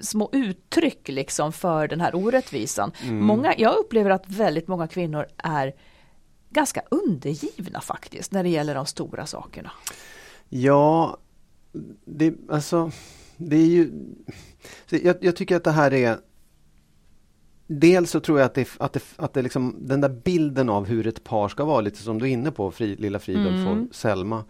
små 0.00 0.30
uttryck 0.32 1.08
liksom 1.08 1.52
för 1.52 1.88
den 1.88 2.00
här 2.00 2.14
orättvisan. 2.14 2.92
Många, 3.10 3.54
jag 3.58 3.74
upplever 3.74 4.10
att 4.10 4.28
väldigt 4.28 4.68
många 4.68 4.88
kvinnor 4.88 5.26
är 5.36 5.74
ganska 6.50 6.82
undergivna 6.90 7.80
faktiskt 7.80 8.32
när 8.32 8.42
det 8.42 8.48
gäller 8.48 8.74
de 8.74 8.86
stora 8.86 9.26
sakerna. 9.26 9.70
Ja, 10.48 11.16
det, 12.04 12.34
alltså, 12.48 12.90
det 13.36 13.56
är 13.56 13.66
ju... 13.66 13.90
Jag, 14.90 15.16
jag 15.20 15.36
tycker 15.36 15.56
att 15.56 15.64
det 15.64 15.70
här 15.70 15.92
är... 15.92 16.18
Dels 17.66 18.10
så 18.10 18.20
tror 18.20 18.38
jag 18.38 18.46
att, 18.46 18.54
det, 18.54 18.68
att, 18.78 18.92
det, 18.92 19.02
att 19.16 19.32
det 19.34 19.42
liksom, 19.42 19.76
den 19.80 20.00
där 20.00 20.08
bilden 20.08 20.68
av 20.68 20.86
hur 20.86 21.06
ett 21.06 21.24
par 21.24 21.48
ska 21.48 21.64
vara, 21.64 21.80
lite 21.80 21.98
som 21.98 22.18
du 22.18 22.24
är 22.24 22.30
inne 22.30 22.50
på, 22.50 22.70
Fri, 22.70 22.96
lilla 22.96 23.18
Fridolf 23.18 23.56
Mm. 23.56 23.82
och 23.88 23.94
Selma. 23.94 24.44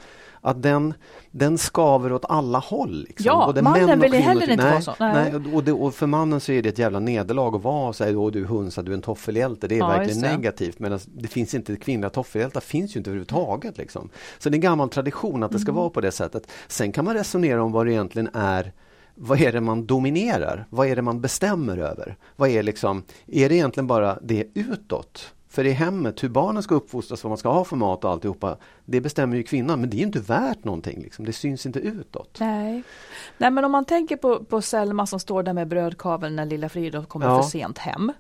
Att 0.47 0.63
den, 0.63 0.95
den 1.31 1.59
skaver 1.59 2.13
åt 2.13 2.25
alla 2.29 2.59
håll. 2.59 3.05
Liksom. 3.09 3.27
Ja, 3.27 3.47
Både 3.47 3.63
mannen 3.63 3.87
män 3.87 3.99
och 3.99 4.05
vill 4.05 4.13
heller 4.15 4.41
tycker- 4.41 4.53
inte 4.53 4.65
nej, 4.65 4.73
vara 4.73 4.83
så. 4.83 4.95
Nej. 5.01 5.33
Nej, 5.33 5.55
och, 5.55 5.65
det, 5.65 5.73
och 5.73 5.95
för 5.95 6.07
mannen 6.07 6.41
så 6.41 6.53
är 6.53 6.63
det 6.63 6.69
ett 6.69 6.79
jävla 6.79 7.01
nederlag 7.01 7.55
att 7.57 7.63
vara 7.63 7.93
så 7.93 8.05
här, 8.05 8.17
"Åh, 8.17 8.31
du 8.33 8.41
är 8.43 8.45
hunsa, 8.47 8.83
du 8.83 8.91
är 8.93 8.97
en 8.97 9.03
toffelhjälte. 9.03 9.69
Det 9.69 9.75
är 9.75 9.79
Ja, 9.79 9.87
verkligen 9.89 10.21
det. 10.23 10.29
negativt. 10.37 10.79
Medan 10.79 10.99
det 11.07 11.29
finns 11.29 11.55
inte, 11.55 11.77
kvinnliga 11.77 12.11
toffelhjältar 12.11 12.61
finns 12.61 12.97
ju 12.97 12.99
inte 12.99 13.11
överhuvudtaget. 13.11 13.79
Liksom. 13.79 14.09
Så 14.39 14.49
det 14.49 14.55
är 14.55 14.57
en 14.57 14.61
gammal 14.61 14.89
tradition 14.89 15.43
att 15.43 15.53
det 15.53 15.59
ska 15.59 15.71
Mm. 15.71 15.81
vara 15.81 15.91
på 15.91 16.01
det 16.01 16.13
sättet. 16.13 16.47
Sen 16.69 16.93
kan 16.93 17.05
man 17.05 17.15
resonera 17.15 17.63
om 17.63 17.73
vad 17.73 17.87
det 17.87 17.93
egentligen 17.93 18.29
är 18.35 18.73
vad 19.17 19.41
är 19.41 19.53
det 19.53 19.61
man 19.61 19.87
dominerar? 19.87 20.67
Vad 20.71 20.87
är 20.89 20.97
det 20.97 21.03
man 21.03 21.21
bestämmer 21.21 21.79
över? 21.79 22.17
Vad 22.37 22.49
är, 22.49 22.63
liksom, 22.63 23.03
är 23.27 23.49
det 23.49 23.55
egentligen 23.55 23.87
bara 23.87 24.19
det 24.23 24.45
utåt? 24.55 25.34
För 25.55 25.65
i 25.67 25.71
hemmet, 25.71 26.23
hur 26.25 26.29
barnen 26.29 26.63
ska 26.63 26.75
uppfostras, 26.75 27.25
vad 27.25 27.31
man 27.31 27.39
ska 27.39 27.49
ha 27.53 27.65
för 27.65 27.77
mat 27.77 28.05
och 28.05 28.11
alltihopa, 28.11 28.57
det 28.85 29.01
bestämmer 29.01 29.37
ju 29.37 29.43
kvinnan, 29.43 29.81
men 29.81 29.91
det 29.91 29.97
är 29.97 30.03
inte 30.03 30.21
värt 30.21 30.65
någonting. 30.65 31.03
Liksom. 31.03 31.25
Det 31.25 31.33
syns 31.33 31.67
inte 31.67 31.79
utåt. 31.79 32.37
Nej. 32.41 32.83
Nej, 33.39 33.51
men 33.51 33.65
om 33.65 33.73
man 33.73 33.85
tänker 33.85 34.17
på, 34.17 34.45
på 34.45 34.63
Selma 34.63 35.07
som 35.07 35.21
står 35.21 35.43
där 35.43 35.53
med 35.53 35.69
brödkaveln 35.69 36.37
när 36.37 36.45
lilla 36.47 36.69
Fridolf 36.69 37.07
kommer 37.09 37.27
Ja. 37.27 37.43
för 37.43 37.51
sent 37.51 37.79
hem. 37.79 38.13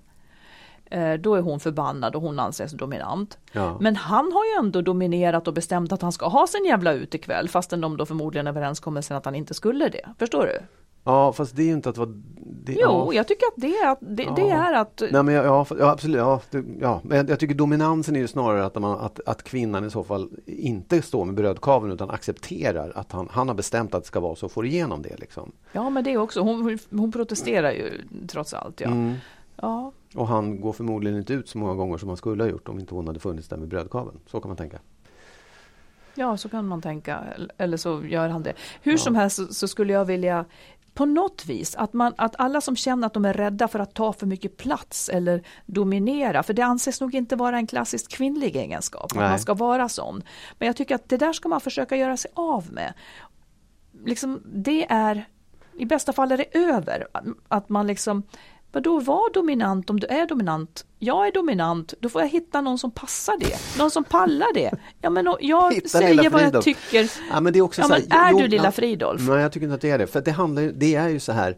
Eh, 0.84 1.14
då 1.14 1.34
är 1.34 1.40
hon 1.40 1.60
förbannad 1.60 2.14
och 2.16 2.22
hon 2.22 2.38
anses 2.38 2.72
dominant. 2.72 3.38
Ja. 3.52 3.76
Men 3.80 3.96
han 3.96 4.32
har 4.32 4.44
ju 4.44 4.66
ändå 4.66 4.80
dominerat 4.80 5.48
och 5.48 5.54
bestämt 5.54 5.92
att 5.92 6.02
han 6.02 6.12
ska 6.12 6.28
ha 6.28 6.46
sin 6.46 6.64
jävla 6.64 6.92
utekväll 6.92 7.48
fastän 7.48 7.80
de 7.80 7.96
då 7.96 8.06
förmodligen 8.06 8.46
är 8.46 8.50
överens 8.50 8.82
sen 9.06 9.16
att 9.16 9.24
han 9.24 9.34
inte 9.34 9.54
skulle 9.54 9.88
det. 9.88 10.08
Förstår 10.18 10.46
du? 10.46 10.66
Ja, 11.04 11.32
fast 11.32 11.56
det 11.56 11.62
är 11.62 11.66
ju 11.66 11.72
inte 11.72 11.88
att 11.88 11.96
vara... 11.96 12.10
Det, 12.36 12.72
Jo, 12.72 12.80
ja. 12.80 13.12
jag 13.12 13.28
tycker 13.28 13.46
att 13.46 13.54
det 13.56 13.76
är 13.76 13.90
att, 13.92 13.98
det, 14.00 14.28
det 14.36 14.42
Ja. 14.42 14.68
är 14.68 14.74
att 14.74 15.02
Nej, 15.10 15.22
men 15.22 15.34
jag, 15.34 15.44
ja, 15.46 15.66
absolut. 15.80 16.16
Ja, 16.16 16.40
det, 16.50 16.64
ja. 16.80 17.00
Men 17.04 17.16
jag, 17.16 17.30
jag 17.30 17.40
tycker 17.40 17.54
dominansen 17.54 18.16
är 18.16 18.20
ju 18.20 18.28
snarare 18.28 18.64
att, 18.64 18.74
man, 18.74 18.98
att, 19.00 19.20
att 19.26 19.42
kvinnan 19.42 19.84
i 19.84 19.90
så 19.90 20.04
fall 20.04 20.30
inte 20.46 21.02
står 21.02 21.24
med 21.24 21.34
brödkaveln 21.34 21.92
utan 21.92 22.10
accepterar 22.10 22.92
att 22.94 23.12
han, 23.12 23.28
han 23.30 23.48
har 23.48 23.54
bestämt 23.54 23.94
att 23.94 24.02
det 24.02 24.06
ska 24.06 24.20
vara 24.20 24.36
så 24.36 24.46
och 24.46 24.52
får 24.52 24.66
igenom 24.66 25.02
det. 25.02 25.20
Liksom. 25.20 25.52
Ja 25.72 25.90
men 25.90 26.04
det 26.04 26.12
är 26.12 26.18
också, 26.18 26.40
hon, 26.40 26.78
hon 26.90 27.12
protesterar 27.12 27.72
ju 27.72 27.90
trots 28.28 28.54
allt 28.54 28.80
ja. 28.80 28.88
Mm. 28.88 29.14
ja. 29.56 29.92
Och 30.14 30.28
han 30.28 30.60
går 30.60 30.72
förmodligen 30.72 31.18
inte 31.18 31.32
ut 31.32 31.48
så 31.48 31.58
många 31.58 31.74
gånger 31.74 31.98
som 31.98 32.08
han 32.08 32.16
skulle 32.16 32.42
ha 32.42 32.50
gjort 32.50 32.68
om 32.68 32.78
inte 32.78 32.94
hon 32.94 33.06
hade 33.06 33.20
funnits 33.20 33.48
där 33.48 33.56
med 33.56 33.68
brödkaveln. 33.68 34.18
Så 34.26 34.40
kan 34.40 34.48
man 34.48 34.56
tänka. 34.56 34.78
Ja, 36.14 36.36
så 36.36 36.48
kan 36.48 36.68
man 36.68 36.82
tänka. 36.82 37.20
Eller 37.58 37.76
så 37.76 38.02
gör 38.04 38.28
han 38.28 38.42
det. 38.42 38.52
Hur 38.82 38.92
ja. 38.92 38.98
som 38.98 39.14
helst 39.14 39.36
så, 39.36 39.46
så, 39.46 39.68
skulle 39.68 39.92
jag 39.92 40.04
vilja 40.04 40.44
på 40.94 41.06
något 41.06 41.46
vis 41.46 41.74
att, 41.74 41.92
man, 41.92 42.14
att 42.16 42.34
alla 42.38 42.60
som 42.60 42.76
känner 42.76 43.06
att 43.06 43.14
de 43.14 43.24
är 43.24 43.32
rädda 43.32 43.68
för 43.68 43.78
att 43.78 43.94
ta 43.94 44.12
för 44.12 44.26
mycket 44.26 44.56
plats 44.56 45.08
eller 45.08 45.42
dominera, 45.66 46.42
för 46.42 46.54
det 46.54 46.62
anses 46.62 47.00
nog 47.00 47.14
inte 47.14 47.36
vara 47.36 47.56
en 47.56 47.66
klassisk 47.66 48.10
kvinnlig 48.10 48.56
egenskap, 48.56 49.12
att 49.12 49.16
man 49.16 49.38
ska 49.38 49.54
vara 49.54 49.88
sån. 49.88 50.22
Men 50.58 50.66
jag 50.66 50.76
tycker 50.76 50.94
att 50.94 51.08
det 51.08 51.16
där 51.16 51.32
ska 51.32 51.48
man 51.48 51.60
försöka 51.60 51.96
göra 51.96 52.16
sig 52.16 52.30
av 52.34 52.72
med. 52.72 52.94
Liksom, 54.04 54.42
det 54.44 54.86
är, 54.92 55.28
i 55.78 55.86
bästa 55.86 56.12
fall 56.12 56.32
är 56.32 56.36
det 56.36 56.58
över, 56.58 57.06
att 57.48 57.68
man 57.68 57.86
liksom 57.86 58.22
Vadå, 58.74 59.00
var 59.00 59.32
dominant 59.32 59.90
om 59.90 60.00
du 60.00 60.06
är 60.06 60.26
dominant? 60.26 60.84
Jag 60.98 61.26
är 61.26 61.32
dominant, 61.32 61.94
då 62.00 62.08
får 62.08 62.20
jag 62.20 62.28
hitta 62.28 62.60
någon 62.60 62.78
som 62.78 62.90
passar 62.90 63.36
det, 63.40 63.78
någon 63.78 63.90
som 63.90 64.04
pallar 64.04 64.54
det. 64.54 64.70
Ja, 65.00 65.10
men 65.10 65.34
jag 65.40 65.74
hitta 65.74 65.88
säger 65.88 66.30
vad 66.30 66.42
jag 66.42 66.62
tycker. 66.62 67.10
Ja, 67.30 67.40
men 67.40 67.52
det 67.52 67.58
är 67.58 67.62
också 67.62 67.80
ja, 67.80 67.86
så 67.86 67.94
här, 67.94 68.28
är 68.28 68.32
jo, 68.32 68.38
du 68.38 68.48
lilla 68.48 68.72
Fridolf? 68.72 69.28
Nej, 69.28 69.40
jag 69.40 69.52
tycker 69.52 69.64
inte 69.64 69.74
att 69.74 69.80
det 69.80 69.90
är 69.90 69.98
det. 69.98 70.06
För 70.06 70.20
det, 70.20 70.30
handlar, 70.30 70.62
det 70.62 70.94
är 70.94 71.08
ju 71.08 71.20
så 71.20 71.32
här, 71.32 71.56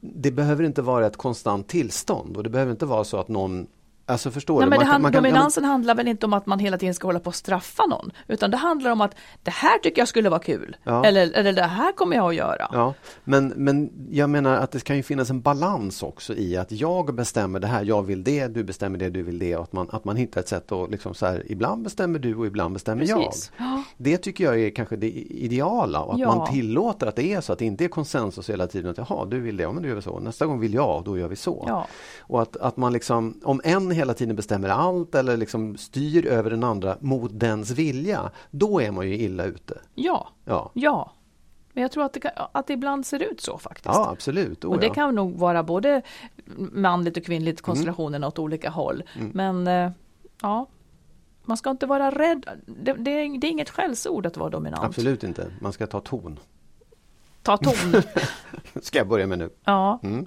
det 0.00 0.30
behöver 0.30 0.64
inte 0.64 0.82
vara 0.82 1.06
ett 1.06 1.16
konstant 1.16 1.68
tillstånd 1.68 2.36
och 2.36 2.42
det 2.42 2.50
behöver 2.50 2.72
inte 2.72 2.86
vara 2.86 3.04
så 3.04 3.16
att 3.16 3.28
någon 3.28 3.66
Alltså 4.10 4.30
förstår 4.30 4.60
Nej, 4.60 4.64
du? 4.64 4.70
Men 4.70 4.88
man, 4.88 5.02
man 5.02 5.12
kan, 5.12 5.22
dominansen 5.22 5.62
man... 5.62 5.70
handlar 5.70 5.94
väl 5.94 6.08
inte 6.08 6.26
om 6.26 6.32
att 6.32 6.46
man 6.46 6.58
hela 6.58 6.78
tiden 6.78 6.94
ska 6.94 7.08
hålla 7.08 7.20
på 7.20 7.30
att 7.30 7.36
straffa 7.36 7.86
någon, 7.86 8.10
utan 8.28 8.50
det 8.50 8.56
handlar 8.56 8.90
om 8.90 9.00
att 9.00 9.14
det 9.42 9.50
här 9.50 9.78
tycker 9.78 10.00
jag 10.00 10.08
skulle 10.08 10.28
vara 10.28 10.40
kul, 10.40 10.76
ja. 10.84 11.04
eller, 11.04 11.32
eller 11.32 11.52
det 11.52 11.62
här 11.62 11.92
kommer 11.92 12.16
jag 12.16 12.28
att 12.28 12.34
göra. 12.34 12.68
Ja, 12.72 12.94
men, 13.24 13.48
men 13.48 13.90
jag 14.10 14.30
menar 14.30 14.56
att 14.56 14.72
det 14.72 14.84
kan 14.84 14.96
ju 14.96 15.02
finnas 15.02 15.30
en 15.30 15.40
balans 15.40 16.02
också 16.02 16.34
i 16.34 16.56
att 16.56 16.72
jag 16.72 17.14
bestämmer 17.14 17.60
det 17.60 17.66
här, 17.66 17.84
jag 17.84 18.02
vill 18.02 18.24
det, 18.24 18.46
du 18.46 18.64
bestämmer 18.64 18.98
det, 18.98 19.10
du 19.10 19.22
vill 19.22 19.38
det 19.38 19.56
och 19.56 19.62
att 19.62 19.72
man, 19.72 19.88
att 19.92 20.04
man 20.04 20.16
hittar 20.16 20.40
ett 20.40 20.48
sätt 20.48 20.72
att 20.72 20.90
liksom 20.90 21.14
så 21.14 21.26
här, 21.26 21.42
ibland 21.48 21.82
bestämmer 21.82 22.18
du 22.18 22.34
och 22.34 22.46
ibland 22.46 22.74
bestämmer 22.74 23.06
Precis. 23.06 23.52
jag. 23.58 23.66
Ja. 23.66 23.82
Det 23.96 24.16
tycker 24.16 24.44
jag 24.44 24.60
är 24.60 24.70
kanske 24.70 24.96
det 24.96 25.10
ideala 25.10 26.00
och 26.00 26.14
att 26.14 26.20
ja. 26.20 26.36
man 26.36 26.52
tillåter 26.52 27.06
att 27.06 27.16
det 27.16 27.32
är 27.32 27.40
så, 27.40 27.52
att 27.52 27.58
det 27.58 27.64
inte 27.64 27.84
är 27.84 27.88
konsensus 27.88 28.50
hela 28.50 28.66
tiden, 28.66 28.90
att 28.90 28.98
jaha, 28.98 29.24
du 29.24 29.40
vill 29.40 29.56
det, 29.56 29.62
ja 29.62 29.72
men 29.72 29.82
då 29.82 29.88
gör 29.88 29.96
vi 29.96 30.02
så, 30.02 30.18
nästa 30.18 30.46
gång 30.46 30.60
vill 30.60 30.74
jag, 30.74 31.02
då 31.04 31.18
gör 31.18 31.28
vi 31.28 31.36
så. 31.36 31.84
Och 32.20 32.42
att, 32.42 32.56
att 32.56 32.76
man 32.76 32.92
liksom, 32.92 33.40
om 33.44 33.60
en 33.64 33.90
hela 34.00 34.14
tiden 34.14 34.36
bestämmer 34.36 34.68
allt 34.68 35.14
eller 35.14 35.36
liksom 35.36 35.76
styr 35.76 36.26
över 36.26 36.50
den 36.50 36.64
andra 36.64 36.96
mot 37.00 37.30
dens 37.34 37.70
vilja, 37.70 38.30
då 38.50 38.80
är 38.80 38.90
man 38.90 39.08
ju 39.08 39.18
illa 39.18 39.44
ute. 39.44 39.80
Ja, 39.94 40.28
ja. 40.44 40.70
ja. 40.74 41.12
Men 41.72 41.82
jag 41.82 41.92
tror 41.92 42.04
att 42.04 42.12
det, 42.12 42.20
kan, 42.20 42.32
att 42.52 42.66
det 42.66 42.72
ibland 42.72 43.06
ser 43.06 43.22
ut 43.22 43.40
så 43.40 43.58
faktiskt. 43.58 43.94
Ja, 43.94 44.10
absolut. 44.10 44.64
Oh, 44.64 44.70
och 44.70 44.80
det 44.80 44.86
ja. 44.86 44.94
kan 44.94 45.14
nog 45.14 45.38
vara 45.38 45.62
både 45.62 46.02
manligt 46.72 47.16
och 47.16 47.24
kvinnligt 47.24 47.60
konstellationen 47.60 48.14
mm. 48.14 48.28
åt 48.28 48.38
olika 48.38 48.70
håll. 48.70 49.02
Mm. 49.14 49.30
Men 49.34 49.66
eh, 49.66 49.92
ja, 50.42 50.66
man 51.42 51.56
ska 51.56 51.70
inte 51.70 51.86
vara 51.86 52.10
rädd. 52.10 52.46
Det, 52.66 52.92
det, 52.92 53.10
är, 53.10 53.40
det 53.40 53.46
är 53.46 53.50
inget 53.50 53.70
skällsord 53.70 54.26
att 54.26 54.36
vara 54.36 54.50
dominant. 54.50 54.84
Absolut 54.84 55.24
inte. 55.24 55.52
Man 55.60 55.72
ska 55.72 55.86
ta 55.86 56.00
ton. 56.00 56.38
Ta 57.42 57.56
ton. 57.56 58.02
ska 58.82 58.98
jag 58.98 59.08
börja 59.08 59.26
med 59.26 59.38
nu. 59.38 59.50
Ja. 59.64 60.00
Mm. 60.02 60.26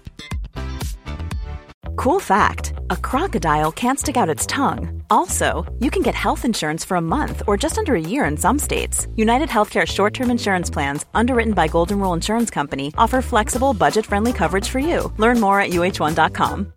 Cool 2.01 2.19
fact 2.19 2.73
a 2.89 2.97
crocodile 3.09 3.71
can't 3.71 3.99
stick 3.99 4.17
out 4.17 4.27
its 4.35 4.47
tongue. 4.47 5.03
Also, 5.11 5.71
you 5.79 5.91
can 5.91 6.01
get 6.01 6.15
health 6.15 6.45
insurance 6.45 6.87
for 6.87 6.97
a 6.97 7.01
month 7.01 7.43
or 7.47 7.61
just 7.61 7.77
under 7.77 7.93
a 7.93 8.01
year 8.01 8.25
in 8.25 8.37
some 8.37 8.59
states. 8.59 9.07
United 9.15 9.49
Healthcare 9.49 9.85
short 9.85 10.13
term 10.13 10.31
insurance 10.31 10.73
plans, 10.73 11.05
underwritten 11.13 11.53
by 11.53 11.67
Golden 11.67 11.99
Rule 11.99 12.15
Insurance 12.15 12.49
Company, 12.53 12.91
offer 12.97 13.21
flexible, 13.21 13.73
budget 13.73 14.05
friendly 14.05 14.33
coverage 14.33 14.67
for 14.67 14.79
you. 14.79 15.13
Learn 15.17 15.39
more 15.39 15.61
at 15.61 15.69
uh1.com. 15.69 16.73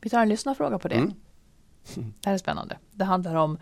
Vi 0.00 0.10
tar 0.10 0.22
en 0.22 0.28
lyssnarfråga 0.28 0.78
på 0.78 0.88
det. 0.88 0.94
Mm. 0.94 1.14
Det 1.94 2.28
här 2.28 2.34
är 2.34 2.38
spännande. 2.38 2.78
Det 2.92 3.04
handlar 3.04 3.34
om 3.34 3.58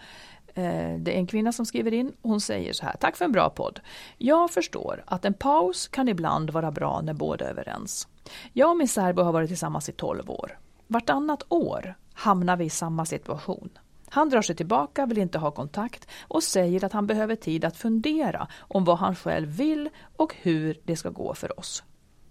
Eh, 0.56 0.98
det 0.98 1.14
är 1.14 1.18
en 1.18 1.26
kvinna 1.26 1.52
som 1.52 1.66
skriver 1.66 1.94
in 1.94 2.12
och 2.22 2.30
hon 2.30 2.40
säger 2.40 2.72
så 2.72 2.86
här. 2.86 2.96
Tack 3.00 3.16
för 3.16 3.24
en 3.24 3.32
bra 3.32 3.50
podd. 3.50 3.80
Jag 4.18 4.50
förstår 4.50 5.04
att 5.06 5.24
en 5.24 5.34
paus 5.34 5.88
kan 5.88 6.08
ibland 6.08 6.50
vara 6.50 6.70
bra 6.70 7.00
när 7.00 7.14
båda 7.14 7.44
är 7.44 7.50
överens. 7.50 8.08
Jag 8.52 8.70
och 8.70 8.76
min 8.76 8.88
särbo 8.88 9.22
har 9.22 9.32
varit 9.32 9.48
tillsammans 9.48 9.88
i 9.88 9.92
12 9.92 10.30
år. 10.30 10.58
Vartannat 10.86 11.42
år 11.48 11.94
hamnar 12.14 12.56
vi 12.56 12.64
i 12.64 12.70
samma 12.70 13.06
situation. 13.06 13.70
Han 14.08 14.28
drar 14.28 14.42
sig 14.42 14.56
tillbaka, 14.56 15.06
vill 15.06 15.18
inte 15.18 15.38
ha 15.38 15.50
kontakt 15.50 16.08
och 16.20 16.42
säger 16.42 16.84
att 16.84 16.92
han 16.92 17.06
behöver 17.06 17.36
tid 17.36 17.64
att 17.64 17.76
fundera 17.76 18.48
om 18.58 18.84
vad 18.84 18.98
han 18.98 19.16
själv 19.16 19.48
vill 19.48 19.88
och 20.16 20.34
hur 20.42 20.80
det 20.84 20.96
ska 20.96 21.10
gå 21.10 21.34
för 21.34 21.60
oss. 21.60 21.82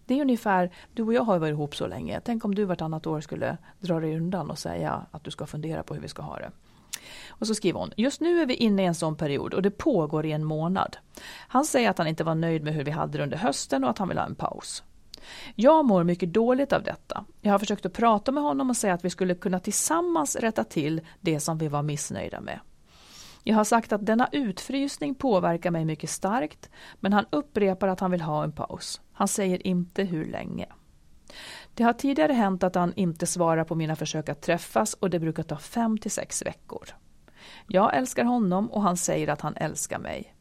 Det 0.05 0.17
är 0.17 0.21
ungefär, 0.21 0.71
du 0.93 1.03
och 1.03 1.13
jag 1.13 1.23
har 1.23 1.39
varit 1.39 1.51
ihop 1.51 1.75
så 1.75 1.87
länge. 1.87 2.21
Tänk 2.25 2.45
om 2.45 2.55
du 2.55 2.65
vartannat 2.65 3.07
år 3.07 3.21
skulle 3.21 3.57
dra 3.79 3.99
dig 3.99 4.17
undan 4.17 4.51
och 4.51 4.59
säga 4.59 5.05
att 5.11 5.23
du 5.23 5.31
ska 5.31 5.45
fundera 5.45 5.83
på 5.83 5.93
hur 5.93 6.01
vi 6.01 6.07
ska 6.07 6.21
ha 6.21 6.37
det. 6.37 6.51
Och 7.39 7.47
så 7.47 7.55
skriver 7.55 7.79
hon, 7.79 7.91
just 7.97 8.21
nu 8.21 8.41
är 8.41 8.45
vi 8.45 8.53
inne 8.53 8.83
i 8.83 8.85
en 8.85 8.95
sån 8.95 9.15
period 9.15 9.53
och 9.53 9.61
det 9.61 9.71
pågår 9.71 10.25
i 10.25 10.31
en 10.31 10.43
månad. 10.43 10.97
Han 11.47 11.65
säger 11.65 11.89
att 11.89 11.97
han 11.97 12.07
inte 12.07 12.23
var 12.23 12.35
nöjd 12.35 12.63
med 12.63 12.73
hur 12.73 12.83
vi 12.83 12.91
hade 12.91 13.17
det 13.17 13.23
under 13.23 13.37
hösten 13.37 13.83
och 13.83 13.89
att 13.89 13.97
han 13.97 14.07
vill 14.07 14.17
ha 14.17 14.25
en 14.25 14.35
paus. 14.35 14.83
Jag 15.55 15.85
mår 15.85 16.03
mycket 16.03 16.33
dåligt 16.33 16.73
av 16.73 16.83
detta. 16.83 17.25
Jag 17.41 17.51
har 17.51 17.59
försökt 17.59 17.85
att 17.85 17.93
prata 17.93 18.31
med 18.31 18.43
honom 18.43 18.69
och 18.69 18.77
säga 18.77 18.93
att 18.93 19.05
vi 19.05 19.09
skulle 19.09 19.35
kunna 19.35 19.59
tillsammans 19.59 20.35
rätta 20.35 20.63
till 20.63 21.01
det 21.21 21.39
som 21.39 21.57
vi 21.57 21.67
var 21.67 21.81
missnöjda 21.81 22.41
med. 22.41 22.59
Jag 23.43 23.55
har 23.55 23.63
sagt 23.63 23.93
att 23.93 24.05
denna 24.05 24.29
utfrysning 24.31 25.15
påverkar 25.15 25.71
mig 25.71 25.85
mycket 25.85 26.09
starkt, 26.09 26.69
men 26.99 27.13
han 27.13 27.25
upprepar 27.29 27.87
att 27.87 27.99
han 27.99 28.11
vill 28.11 28.21
ha 28.21 28.43
en 28.43 28.51
paus. 28.51 29.01
Han 29.13 29.27
säger 29.27 29.67
inte 29.67 30.03
hur 30.03 30.25
länge. 30.25 30.65
Det 31.73 31.83
har 31.83 31.93
tidigare 31.93 32.33
hänt 32.33 32.63
att 32.63 32.75
han 32.75 32.93
inte 32.95 33.25
svarar 33.25 33.63
på 33.63 33.75
mina 33.75 33.95
försök 33.95 34.29
att 34.29 34.41
träffas 34.41 34.93
och 34.93 35.09
det 35.09 35.19
brukar 35.19 35.43
ta 35.43 35.57
fem 35.57 35.97
till 35.97 36.11
sex 36.11 36.45
veckor. 36.45 36.89
Jag 37.67 37.95
älskar 37.95 38.23
honom 38.23 38.71
och 38.71 38.81
han 38.81 38.97
säger 38.97 39.27
att 39.27 39.41
han 39.41 39.55
älskar 39.55 39.99
mig. 39.99 40.35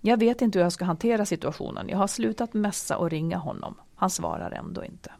Jag 0.00 0.16
vet 0.16 0.42
inte 0.42 0.58
hur 0.58 0.64
jag 0.64 0.72
ska 0.72 0.84
hantera 0.84 1.26
situationen. 1.26 1.88
Jag 1.88 1.98
har 1.98 2.06
slutat 2.06 2.54
mässa 2.54 2.96
och 2.96 3.10
ringa 3.10 3.38
honom. 3.38 3.74
Han 3.94 4.10
svarar 4.10 4.50
ändå 4.50 4.84
inte. 4.84 5.12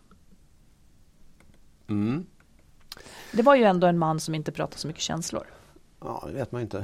Mm. 1.88 2.26
Det 3.32 3.42
var 3.42 3.54
ju 3.54 3.64
ändå 3.64 3.86
en 3.86 3.98
man 3.98 4.20
som 4.20 4.34
inte 4.34 4.52
pratar 4.52 4.78
så 4.78 4.86
mycket 4.86 5.02
känslor. 5.02 5.46
Ja, 6.00 6.24
det 6.26 6.32
vet 6.32 6.52
man 6.52 6.62
inte. 6.62 6.76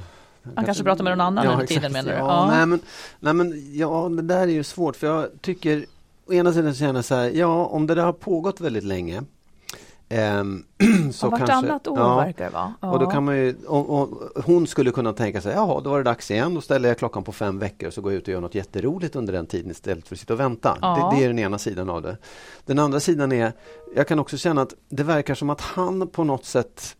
Han 0.42 0.54
kanske, 0.54 0.64
kanske 0.66 0.84
pratar 0.84 1.04
med 1.04 1.10
någon 1.10 1.26
annan 1.26 1.44
ja, 1.44 1.52
under 1.52 1.66
tiden 1.66 1.92
menar 1.92 2.10
du? 2.10 2.16
Ja, 2.16 2.26
ja. 2.26 2.50
Nej, 2.50 2.66
men, 2.66 2.80
nej, 3.20 3.34
men 3.34 3.76
ja, 3.76 4.08
det 4.08 4.22
där 4.22 4.40
är 4.40 4.46
ju 4.46 4.64
svårt 4.64 4.96
för 4.96 5.06
jag 5.06 5.28
tycker 5.40 5.86
å 6.26 6.32
ena 6.32 6.52
sidan 6.52 6.74
känner 6.74 6.94
jag 6.94 7.04
så 7.04 7.14
här, 7.14 7.30
ja 7.30 7.66
om 7.66 7.86
det 7.86 7.94
där 7.94 8.04
har 8.04 8.12
pågått 8.12 8.60
väldigt 8.60 8.84
länge 8.84 9.22
Um, 10.10 10.64
så 11.12 11.30
vartannat 11.30 11.86
år 11.86 11.98
ja, 11.98 12.16
verkar 12.16 12.44
det 12.44 12.50
vara. 12.50 12.74
Ja. 12.80 12.90
Och 12.90 12.98
då 12.98 13.06
kan 13.10 13.24
man 13.24 13.36
ju, 13.36 13.56
och, 13.66 14.00
och, 14.00 14.08
hon 14.44 14.66
skulle 14.66 14.90
kunna 14.90 15.12
tänka 15.12 15.40
sig, 15.40 15.52
jaha 15.54 15.80
då 15.80 15.90
var 15.90 15.98
det 15.98 16.04
dags 16.04 16.30
igen, 16.30 16.54
då 16.54 16.60
ställer 16.60 16.88
jag 16.88 16.98
klockan 16.98 17.24
på 17.24 17.32
fem 17.32 17.58
veckor 17.58 17.86
och 17.86 17.94
så 17.94 18.00
går 18.00 18.12
jag 18.12 18.18
ut 18.18 18.28
och 18.28 18.32
gör 18.32 18.40
något 18.40 18.54
jätteroligt 18.54 19.16
under 19.16 19.32
den 19.32 19.46
tiden 19.46 19.70
istället 19.70 20.08
för 20.08 20.14
att 20.14 20.20
sitta 20.20 20.32
och 20.32 20.40
vänta. 20.40 20.78
Ja. 20.80 21.10
Det, 21.12 21.16
det, 21.16 21.24
är 21.24 21.28
den 21.28 21.38
ena 21.38 21.58
sidan 21.58 21.90
av 21.90 22.02
det. 22.02 22.16
Den 22.66 22.78
andra 22.78 23.00
sidan 23.00 23.32
är, 23.32 23.52
jag 23.94 24.08
kan 24.08 24.18
också 24.18 24.36
känna 24.36 24.62
att 24.62 24.74
det 24.88 25.02
verkar 25.02 25.34
som 25.34 25.50
att 25.50 25.60
han 25.60 26.08
på 26.08 26.24
något 26.24 26.44
sätt 26.44 26.96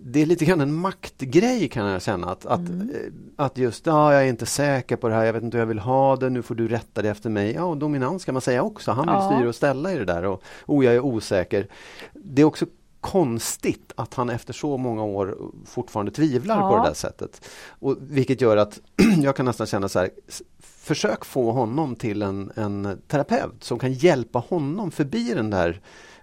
det 0.00 0.22
är 0.22 0.26
lite 0.26 0.44
grann 0.44 0.60
en 0.60 0.74
maktgrej 0.74 1.68
kan 1.68 1.86
jag 1.86 2.02
känna. 2.02 2.30
Att, 2.30 2.46
att, 2.46 2.58
mm. 2.60 2.90
Eh, 2.90 3.44
att 3.44 3.58
just, 3.58 3.86
ja, 3.86 4.12
jag 4.12 4.22
är 4.22 4.28
inte 4.28 4.46
säker 4.46 4.96
på 4.96 5.08
det 5.08 5.14
här, 5.14 5.24
jag 5.24 5.32
vet 5.32 5.42
inte 5.42 5.56
hur 5.56 5.62
jag 5.62 5.66
vill 5.66 5.78
ha 5.78 6.16
det, 6.16 6.30
nu 6.30 6.42
får 6.42 6.54
du 6.54 6.68
rätta 6.68 7.02
det 7.02 7.10
efter 7.10 7.30
mig. 7.30 7.52
Ja, 7.52 7.74
dominans 7.74 8.24
kan 8.24 8.34
man 8.34 8.40
säga 8.40 8.62
också. 8.62 8.90
Han 8.90 9.06
vill 9.06 9.14
ja. 9.14 9.32
styra 9.32 9.48
och 9.48 9.54
ställa 9.54 9.92
i 9.92 9.98
det 9.98 10.04
där 10.04 10.24
och 10.24 10.42
oh, 10.66 10.84
jag 10.84 10.94
är 10.94 11.00
osäker. 11.00 11.66
Det 12.12 12.42
är 12.42 12.46
också 12.46 12.66
konstigt 13.00 13.92
att 13.94 14.14
han 14.14 14.30
efter 14.30 14.52
så 14.52 14.76
många 14.76 15.02
år 15.02 15.38
fortfarande 15.64 16.12
tvivlar 16.12 16.60
ja. 16.60 16.70
på 16.70 16.76
det 16.76 16.88
där 16.88 16.94
sättet. 16.94 17.48
Och, 17.68 17.96
vilket 18.00 18.40
gör 18.40 18.56
att 18.56 18.80
jag 19.22 19.36
kan 19.36 19.46
nästan 19.46 19.66
känna 19.66 19.88
så 19.88 19.98
här, 19.98 20.10
försök 20.58 21.24
få 21.24 21.52
honom 21.52 21.96
till 21.96 22.22
en, 22.22 22.52
en 22.54 23.00
terapeut 23.08 23.64
som 23.64 23.78
kan 23.78 23.92
hjälpa 23.92 24.38
honom 24.38 24.90
förbi 24.90 25.34
den 25.34 25.50
där 25.50 25.80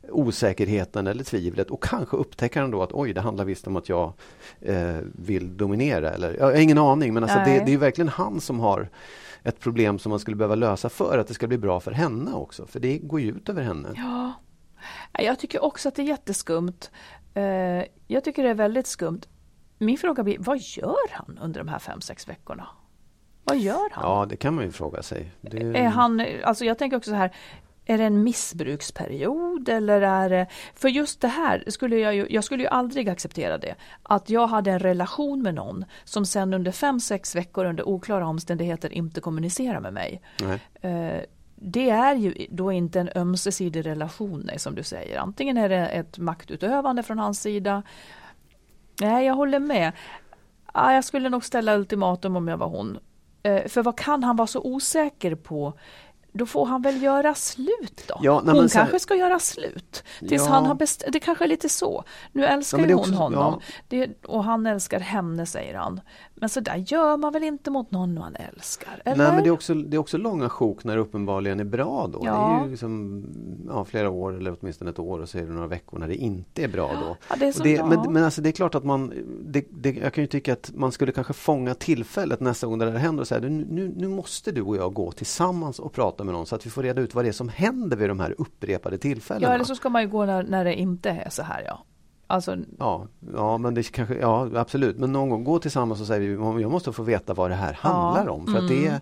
osäkerheten 0.10 1.08
eller 1.08 1.24
tvivlet 1.24 1.72
och 1.72 1.84
kanske 1.84 2.18
upptäcker 2.18 2.62
han 2.62 2.72
då 2.72 2.84
att 2.84 2.92
oj, 2.94 3.14
det 3.14 3.22
handlar 3.22 3.46
visst 3.46 3.68
om 3.68 3.76
att 3.76 3.90
jag 3.90 4.14
eh, 4.62 4.98
vill 5.02 5.58
dominera. 5.58 6.12
Eller, 6.12 6.34
jag 6.34 6.46
har 6.46 6.54
ingen 6.54 6.78
aning, 6.78 7.14
men 7.14 7.24
alltså 7.24 7.40
det, 7.40 7.64
det, 7.66 7.74
är 7.74 7.78
verkligen 7.78 8.10
han 8.10 8.42
som 8.42 8.60
har 8.60 8.90
ett 9.44 9.60
problem 9.60 10.00
som 10.00 10.10
man 10.10 10.20
skulle 10.20 10.38
behöva 10.38 10.56
lösa 10.56 10.90
för 10.90 11.18
att 11.18 11.28
det 11.28 11.34
ska 11.34 11.48
bli 11.48 11.58
bra 11.58 11.80
för 11.80 11.92
henne 11.92 12.32
också. 12.34 12.66
För 12.66 12.80
det 12.80 12.98
går 12.98 13.22
ju 13.22 13.30
ut 13.30 13.50
över 13.50 13.64
henne. 13.64 13.90
Ja, 13.96 14.34
jag 15.24 15.40
tycker 15.40 15.64
också 15.64 15.90
att 15.90 15.96
det 15.96 16.02
är 16.02 16.08
jätteskumt. 16.08 16.92
Eh, 17.34 17.44
jag 18.08 18.24
tycker 18.24 18.44
det 18.44 18.50
är 18.50 18.54
väldigt 18.54 18.88
skumt. 18.88 19.22
Min 19.78 19.98
fråga 19.98 20.24
blir, 20.24 20.38
vad 20.40 20.60
gör 20.60 21.12
han 21.12 21.40
under 21.42 21.60
de 21.60 21.68
här 21.68 21.80
fem, 21.80 22.02
sex 22.02 22.30
veckorna? 22.30 22.68
Vad 23.44 23.58
gör 23.58 23.90
han? 23.92 24.04
Ja, 24.04 24.26
det 24.30 24.36
kan 24.36 24.56
man 24.56 24.66
ju 24.66 24.72
fråga 24.72 25.04
sig. 25.04 25.32
Det... 25.42 25.58
Är 25.58 25.88
han, 25.88 26.26
alltså 26.44 26.66
jag 26.66 26.78
tänker 26.78 26.98
också 26.98 27.10
så 27.10 27.16
här, 27.16 27.36
är 27.86 27.98
det 27.98 28.04
en 28.04 28.24
missbruksperiod 28.24 29.70
eller 29.70 30.02
är 30.02 30.30
det... 30.30 30.48
För 30.76 30.90
just 30.90 31.22
det 31.22 31.28
här 31.28 31.64
skulle 31.68 31.98
jag 31.98 32.16
ju, 32.16 32.28
jag 32.30 32.44
skulle 32.44 32.64
ju 32.64 32.70
aldrig 32.70 33.10
acceptera 33.10 33.58
det. 33.58 33.76
Att 34.04 34.30
jag 34.30 34.48
hade 34.48 34.72
en 34.72 34.80
relation 34.80 35.42
med 35.42 35.56
någon 35.56 35.86
som 36.04 36.26
sen 36.26 36.54
under 36.54 36.72
fem, 36.72 37.00
sex 37.00 37.36
veckor 37.36 37.66
under 37.66 37.88
oklara 37.88 38.28
omständigheter 38.28 38.94
inte 38.94 39.22
kommunicerar 39.22 39.80
med 39.80 39.94
mig. 39.94 40.22
Nej. 40.42 40.60
Eh, 40.82 41.22
det 41.56 41.90
är 41.90 42.16
ju 42.16 42.48
då 42.50 42.72
inte 42.72 43.00
en 43.00 43.10
ömsesidig 43.16 43.86
relation, 43.86 44.50
som 44.58 44.76
du 44.76 44.84
säger. 44.84 45.20
Antingen 45.20 45.58
är 45.58 45.70
det 45.70 45.88
ett 45.88 46.18
maktutövande 46.18 47.04
från 47.04 47.20
hans 47.20 47.42
sida. 47.42 47.84
Nej, 49.02 49.26
jag 49.26 49.34
håller 49.34 49.60
med. 49.60 49.92
Jag 50.74 51.04
skulle 51.04 51.30
nog 51.30 51.46
ställa 51.46 51.76
ultimatum 51.76 52.36
om 52.36 52.48
jag 52.48 52.58
var 52.58 52.68
hon. 52.68 53.00
Eh, 53.44 53.68
för 53.68 53.84
vad 53.84 53.98
kan 53.98 54.24
han 54.24 54.36
vara 54.36 54.48
så 54.48 54.62
osäker 54.62 55.36
på? 55.36 55.74
Då 56.38 56.46
får 56.46 56.66
han 56.66 56.82
väl 56.82 57.04
göra 57.04 57.36
slut 57.36 58.04
då. 58.08 58.20
Ja, 58.22 58.42
nej, 58.46 58.56
hon 58.56 58.70
kanske 58.70 59.00
ska 59.00 59.16
göra 59.16 59.40
slut. 59.40 60.04
Tills 60.20 60.46
ja. 60.46 60.52
han 60.52 60.66
har 60.66 60.76
bestämt, 60.76 61.14
det 61.14 61.20
kanske 61.20 61.46
är 61.46 61.48
lite 61.48 61.70
så. 61.70 62.04
Nu 62.32 62.46
älskar 62.46 62.80
ja, 62.80 62.86
hon 62.86 62.94
också, 62.94 63.14
honom 63.14 63.62
det, 63.88 64.26
och 64.26 64.44
han 64.44 64.66
älskar 64.66 65.00
henne 65.00 65.46
säger 65.46 65.76
han. 65.76 66.02
Men 66.38 66.50
så 66.50 66.60
där 66.60 66.76
gör 66.76 67.18
man 67.18 67.34
väl 67.34 67.44
inte 67.44 67.72
mot 67.72 67.92
någon 67.92 68.14
man 68.14 68.36
älskar? 68.36 69.02
Eller? 69.06 69.24
Nej 69.24 69.34
men 69.34 69.44
det 69.44 69.50
är, 69.50 69.52
också, 69.52 69.74
det 69.74 69.98
är 69.98 70.00
också 70.00 70.18
långa 70.18 70.50
sjok 70.50 70.84
när 70.84 70.96
det 70.96 71.02
uppenbarligen 71.02 71.60
är 71.60 71.64
bra 71.64 72.08
då. 72.14 72.20
Det 72.20 72.28
är 72.28 72.64
ju 72.64 72.70
liksom, 72.70 73.24
ja, 73.68 73.86
flera 73.86 74.10
år 74.10 74.38
eller 74.38 74.58
åtminstone 74.60 74.90
ett 74.90 75.00
år 75.00 75.20
och 75.20 75.30
så 75.30 75.38
är 75.38 75.42
det 75.42 75.52
några 75.52 75.68
veckor 75.68 76.00
när 76.00 76.08
det 76.08 76.16
inte 76.16 76.64
är 76.64 76.68
bra 76.68 76.92
då. 77.02 77.18
Ja, 77.30 77.36
det 77.40 77.46
är 77.46 77.64
det, 77.64 77.78
bra. 77.78 77.88
Men, 77.88 78.14
men 78.14 78.24
alltså 78.24 78.42
det 78.42 78.50
är 78.50 78.52
klart 78.52 78.76
att 78.76 78.84
man, 78.84 79.14
det, 79.46 79.66
det, 79.70 79.92
jag 79.92 80.14
kan 80.14 80.24
ju 80.24 80.28
tycka 80.28 80.54
att 80.54 80.72
man 80.76 80.92
skulle 80.92 81.12
kanske 81.12 81.34
fånga 81.34 81.74
tillfället 81.74 82.40
nästa 82.40 82.68
gång 82.68 82.80
det 82.80 82.86
där 82.86 82.98
händer 82.98 83.22
och 83.22 83.28
säga 83.28 83.50
nu, 83.50 83.94
nu 83.96 84.08
måste 84.08 84.52
du 84.52 84.62
och 84.62 84.78
jag 84.78 84.94
gå 84.94 85.12
tillsammans 85.12 85.80
och 85.80 85.94
prata 85.94 86.24
med 86.24 86.34
någon 86.34 86.46
så 86.46 86.56
att 86.56 86.66
vi 86.66 86.70
får 86.70 86.84
reda 86.84 87.02
ut 87.02 87.16
vad 87.16 87.26
det 87.26 87.30
är 87.30 87.34
som 87.34 87.50
händer 87.50 87.98
vid 87.98 88.10
de 88.10 88.20
här 88.20 88.36
upprepade 88.38 88.98
tillfällena. 88.98 89.48
Ja 89.48 89.56
eller 89.56 89.66
så 89.66 89.76
ska 89.76 89.90
man 89.90 90.02
ju 90.02 90.08
gå 90.08 90.26
när, 90.26 90.44
när 90.44 90.66
det 90.66 90.76
inte 90.76 91.10
är 91.10 91.30
så 91.30 91.44
här 91.44 91.64
ja. 91.68 91.86
Alltså... 92.28 92.58
Ja, 92.80 93.08
ja, 93.34 93.58
men 93.58 93.74
det 93.74 93.92
kanske, 93.92 94.16
ja 94.16 94.50
absolut. 94.56 94.98
Men 94.98 95.12
någon 95.12 95.30
gång 95.30 95.44
gå 95.44 95.60
tillsammans 95.60 96.02
och 96.02 96.08
säga 96.08 96.24
jag 96.60 96.72
måste 96.72 96.92
få 96.92 97.04
veta 97.04 97.34
vad 97.34 97.52
det 97.52 97.56
här 97.56 97.74
handlar 97.74 98.26
ja, 98.26 98.32
om. 98.32 98.46
För 98.46 98.60
mm. 98.60 98.68
det. 98.68 99.02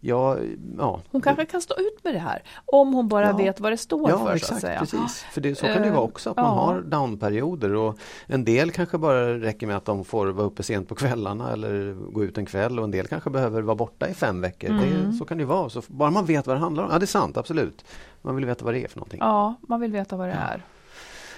Ja, 0.00 0.36
ja. 0.78 1.00
Hon 1.10 1.20
kanske 1.20 1.44
kan 1.44 1.60
stå 1.60 1.74
ut 1.74 2.04
med 2.04 2.14
det 2.14 2.18
här 2.18 2.42
om 2.64 2.92
hon 2.92 3.08
bara 3.08 3.26
ja. 3.26 3.36
vet 3.36 3.60
vad 3.60 3.72
det 3.72 3.76
står 3.76 4.10
ja, 4.10 4.18
för. 4.18 4.34
Exakt, 4.34 4.48
så 4.48 4.54
att 4.54 4.60
säga. 4.60 4.78
Precis. 4.80 5.24
För 5.32 5.40
det, 5.40 5.54
så 5.54 5.66
kan 5.66 5.82
det 5.82 5.90
vara 5.90 6.00
också, 6.00 6.30
att 6.30 6.36
man 6.36 6.58
har 6.58 6.80
downperioder 6.80 7.74
och 7.74 7.98
en 8.26 8.44
del 8.44 8.70
kanske 8.70 8.98
bara 8.98 9.38
räcker 9.38 9.66
med 9.66 9.76
att 9.76 9.84
de 9.84 10.04
får 10.04 10.26
vara 10.26 10.46
uppe 10.46 10.62
sent 10.62 10.88
på 10.88 10.94
kvällarna 10.94 11.52
eller 11.52 11.94
gå 12.12 12.24
ut 12.24 12.38
en 12.38 12.46
kväll 12.46 12.78
och 12.78 12.84
en 12.84 12.90
del 12.90 13.06
kanske 13.06 13.30
behöver 13.30 13.62
vara 13.62 13.76
borta 13.76 14.08
i 14.08 14.14
fem 14.14 14.40
veckor. 14.40 14.70
Mm. 14.70 15.10
Det, 15.10 15.16
så 15.16 15.24
kan 15.24 15.38
det 15.38 15.44
vara. 15.44 15.68
Så 15.68 15.82
bara 15.86 16.10
man 16.10 16.24
vet 16.24 16.46
vad 16.46 16.56
det 16.56 16.60
handlar 16.60 16.84
om. 16.84 16.90
Ja, 16.92 16.98
det 16.98 17.04
är 17.04 17.06
sant, 17.06 17.36
absolut. 17.36 17.84
Man 18.22 18.36
vill 18.36 18.46
veta 18.46 18.64
vad 18.64 18.74
det 18.74 18.84
är 18.84 18.88
för 18.88 18.98
någonting. 18.98 19.20
Ja, 19.22 19.54
man 19.68 19.80
vill 19.80 19.92
veta 19.92 20.16
vad 20.16 20.28
det 20.28 20.32
är. 20.32 20.62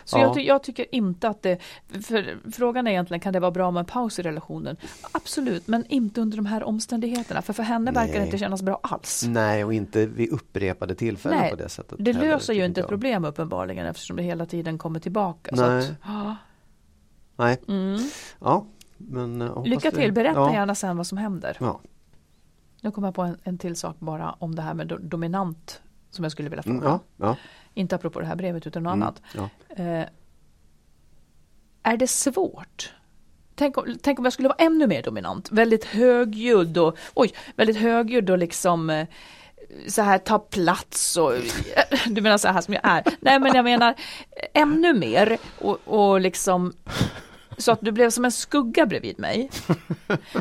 Så 0.05 0.19
ja. 0.19 0.23
jag, 0.23 0.35
ty 0.35 0.41
jag, 0.41 0.63
tycker 0.63 0.95
inte 0.95 1.29
att 1.29 1.43
det, 1.43 1.59
för 1.89 2.51
frågan 2.53 2.87
är 2.87 2.91
egentligen 2.91 3.21
kan 3.21 3.33
det 3.33 3.41
vara 3.41 3.51
bra 3.51 3.71
med 3.71 3.81
en 3.81 3.87
paus 3.87 4.19
i 4.19 4.23
relationen? 4.23 4.77
Absolut, 5.13 5.67
men 5.67 5.85
inte 5.89 6.21
under 6.21 6.37
de 6.37 6.47
här 6.47 6.63
omständigheterna. 6.63 7.43
För 7.43 7.53
för 7.53 7.63
henne 7.63 7.93
verkar 7.93 8.19
det 8.19 8.25
inte 8.25 8.39
kännas 8.39 8.63
bra 8.63 8.81
alls. 8.83 9.25
Nej, 9.29 9.65
och 9.65 9.75
inte 9.75 10.07
vid 10.07 10.31
upprepade 10.31 10.95
tillfällen 10.95 11.39
Nej, 11.39 11.51
på 11.51 11.57
det 11.57 11.69
sättet. 11.69 11.97
Det 11.99 12.13
heller, 12.13 12.29
löser 12.29 12.55
ju 12.55 12.65
inte 12.65 12.81
ett 12.81 12.89
problem 12.89 13.25
uppenbarligen 13.25 13.87
eftersom 13.87 14.17
det 14.17 14.23
hela 14.23 14.47
tiden 14.47 14.79
kommer 14.79 15.01
tillbaka. 15.01 15.51
Nej. 15.55 15.79
Att, 15.79 15.95
ja. 16.05 16.37
Nej. 17.37 17.61
Mm. 17.69 17.99
Ja, 18.41 18.67
men, 18.97 19.43
eh, 19.43 19.65
Lycka 19.65 19.91
till, 19.91 20.13
berätta 20.13 20.41
ja. 20.41 20.53
gärna 20.53 20.75
sen 20.75 20.97
vad 20.97 21.07
som 21.07 21.19
händer. 21.19 21.57
Ja. 21.61 21.81
Nu 22.81 22.91
kommer 22.91 23.09
jag 23.09 23.15
på 23.15 23.23
en, 23.23 23.39
en 23.45 23.59
till 23.59 23.77
sak 23.77 23.97
bara 23.99 24.33
om 24.39 24.55
det 24.55 24.63
här 24.63 24.75
med 24.75 24.87
do, 24.87 24.99
dominant 25.01 25.83
som 26.11 26.25
jag 26.25 26.33
skulle 26.33 26.49
vilja 26.49 26.63
fråga. 26.63 26.79
Mm, 26.79 26.89
ja, 26.89 27.01
ja. 27.17 27.37
Inte 27.75 27.95
apropå 27.95 28.21
det 28.21 28.27
här 28.27 28.37
brevet 28.37 28.67
utan 28.67 28.83
något 28.83 28.93
Mm, 28.95 29.03
annat. 29.03 29.23
ja. 29.35 29.49
Eh, 29.85 30.07
är 31.83 31.97
det 31.97 32.07
svårt? 32.11 32.93
Tänk 33.55 33.79
om, 33.79 33.97
tänk 34.03 34.19
om 34.19 34.25
jag 34.25 34.33
skulle 34.33 34.49
vara 34.49 34.59
ännu 34.59 34.87
mer 34.87 35.03
dominant, 35.03 35.51
väldigt 35.53 35.85
högljudd 35.85 36.79
och, 36.79 36.97
oj, 37.15 37.33
väldigt 37.57 37.77
högljudd 37.77 38.31
och 38.31 38.39
liksom 38.39 38.91
eh, 38.91 39.07
så 39.89 40.03
här 40.03 40.19
ta 40.19 40.39
plats 40.39 41.17
och 41.17 41.33
du 42.07 42.21
menar 42.21 42.39
så 42.39 42.49
här 42.49 42.61
som 42.61 42.75
jag 42.75 42.81
är. 42.85 43.05
Nej 43.21 43.39
men 43.41 43.55
jag 43.55 43.65
menar 43.65 43.95
ännu 44.55 44.95
mer 44.95 45.39
och, 45.59 45.79
och 45.85 46.21
liksom 46.21 46.73
så 47.59 47.73
att 47.73 47.81
du 47.81 47.93
blev 47.93 48.11
som 48.11 48.25
en 48.25 48.33
skugga 48.33 48.87
bredvid 48.87 49.19
mig. 49.19 49.51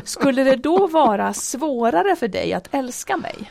Skulle 0.04 0.44
det 0.44 0.56
då 0.56 0.86
vara 0.86 1.34
svårare 1.34 2.16
för 2.16 2.28
dig 2.28 2.52
att 2.52 2.74
älska 2.74 3.16
mig? 3.16 3.50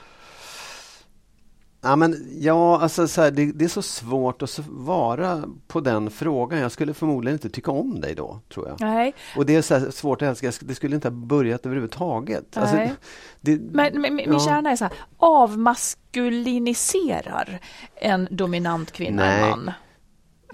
Ja, 1.81 1.95
men, 1.95 2.27
ja 2.39 2.81
alltså 2.81 3.07
så 3.07 3.21
här, 3.21 3.31
det, 3.31 3.51
det, 3.51 3.65
är 3.65 3.69
så 3.69 3.81
svårt 3.81 4.41
att 4.41 4.49
svara 4.49 5.43
på 5.67 5.79
den 5.79 6.09
frågan. 6.09 6.59
Jag 6.59 6.71
skulle 6.71 6.93
förmodligen 6.93 7.35
inte 7.35 7.49
tycka 7.49 7.71
om 7.71 8.01
dig 8.01 8.15
då, 8.15 8.39
tror 8.53 8.67
jag. 8.67 8.81
Nej. 8.81 9.13
Och 9.37 9.45
det 9.45 9.55
är 9.55 9.61
så 9.61 9.91
svårt 9.91 10.21
att 10.21 10.43
älska, 10.43 10.65
det 10.67 10.75
skulle 10.75 10.95
inte 10.95 11.07
ha 11.07 11.15
börjat 11.15 11.65
överhuvudtaget. 11.65 12.57
Alltså. 12.57 12.77
Alltså, 12.77 12.95
det, 13.41 13.59
men, 13.71 14.01
men 14.01 14.15
min 14.15 14.33
ja. 14.33 14.39
kärna 14.39 14.71
är 14.71 14.75
så 14.75 14.83
här, 14.83 14.93
avmaskuliniserar 15.17 17.59
en 17.95 18.27
dominant 18.31 18.91
kvinna 18.91 19.23
Nej. 19.23 19.43
en 19.43 19.49
man? 19.49 19.71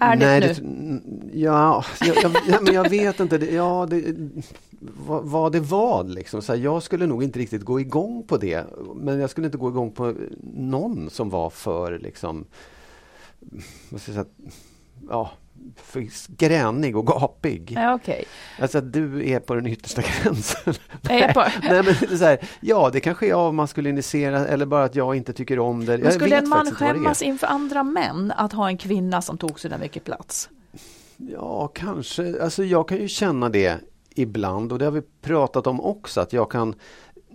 Är 0.00 0.16
det 0.16 0.26
Nej, 0.26 0.40
nu? 0.40 0.54
Det, 0.54 0.60
ja, 1.38 1.84
jag, 2.00 2.16
jag, 2.16 2.36
jag, 2.48 2.62
men 2.62 2.74
jag 2.74 2.90
vet 2.90 3.20
inte. 3.20 3.38
Det, 3.38 3.54
ja, 3.54 3.86
det, 3.90 4.14
vad, 4.80 5.24
vad 5.24 5.52
det 5.52 5.60
var 5.60 6.04
liksom. 6.04 6.42
Så 6.42 6.52
här, 6.52 6.60
jag 6.60 6.82
skulle 6.82 7.06
nog 7.06 7.24
inte 7.24 7.38
riktigt 7.38 7.62
gå 7.62 7.80
igång 7.80 8.22
på 8.26 8.36
det. 8.36 8.64
Men 8.94 9.20
jag 9.20 9.30
skulle 9.30 9.46
inte 9.46 9.58
gå 9.58 9.68
igång 9.68 9.92
på 9.92 10.14
någon 10.54 11.10
som 11.10 11.30
var 11.30 11.50
för 11.50 11.98
liksom 11.98 12.44
vad 13.90 14.00
ska 14.00 14.12
jag 14.12 14.24
säga, 14.24 14.34
ja, 15.08 15.30
för 15.76 16.06
gränig 16.36 16.96
och 16.96 17.06
gapig. 17.06 17.72
Ja, 17.76 17.94
okay. 17.94 18.24
Alltså 18.60 18.78
att 18.78 18.92
du 18.92 19.30
är 19.30 19.40
på 19.40 19.54
den 19.54 19.66
yttersta 19.66 20.02
gränsen. 20.22 20.74
Nej. 21.02 21.34
Nej, 21.62 21.82
men 21.82 22.18
så 22.18 22.24
här, 22.24 22.38
ja, 22.60 22.90
det 22.92 23.00
kanske 23.00 23.26
är 23.26 23.32
avmaskulinisera 23.32 24.46
eller 24.46 24.66
bara 24.66 24.84
att 24.84 24.94
jag 24.94 25.16
inte 25.16 25.32
tycker 25.32 25.58
om 25.58 25.84
det. 25.84 25.98
Men 25.98 26.12
skulle 26.12 26.36
en 26.36 26.48
man 26.48 26.70
skämmas 26.70 27.22
inför 27.22 27.46
andra 27.46 27.82
män 27.82 28.32
att 28.36 28.52
ha 28.52 28.68
en 28.68 28.78
kvinna 28.78 29.22
som 29.22 29.38
tog 29.38 29.60
så 29.60 29.68
där 29.68 29.78
mycket 29.78 30.04
plats? 30.04 30.48
Ja, 31.16 31.68
kanske. 31.68 32.42
Alltså 32.42 32.64
jag 32.64 32.88
kan 32.88 32.98
ju 32.98 33.08
känna 33.08 33.48
det 33.48 33.80
ibland 34.18 34.72
och 34.72 34.78
det 34.78 34.84
har 34.84 34.92
vi 34.92 35.02
pratat 35.22 35.66
om 35.66 35.80
också 35.80 36.20
att 36.20 36.32
jag 36.32 36.50
kan 36.50 36.74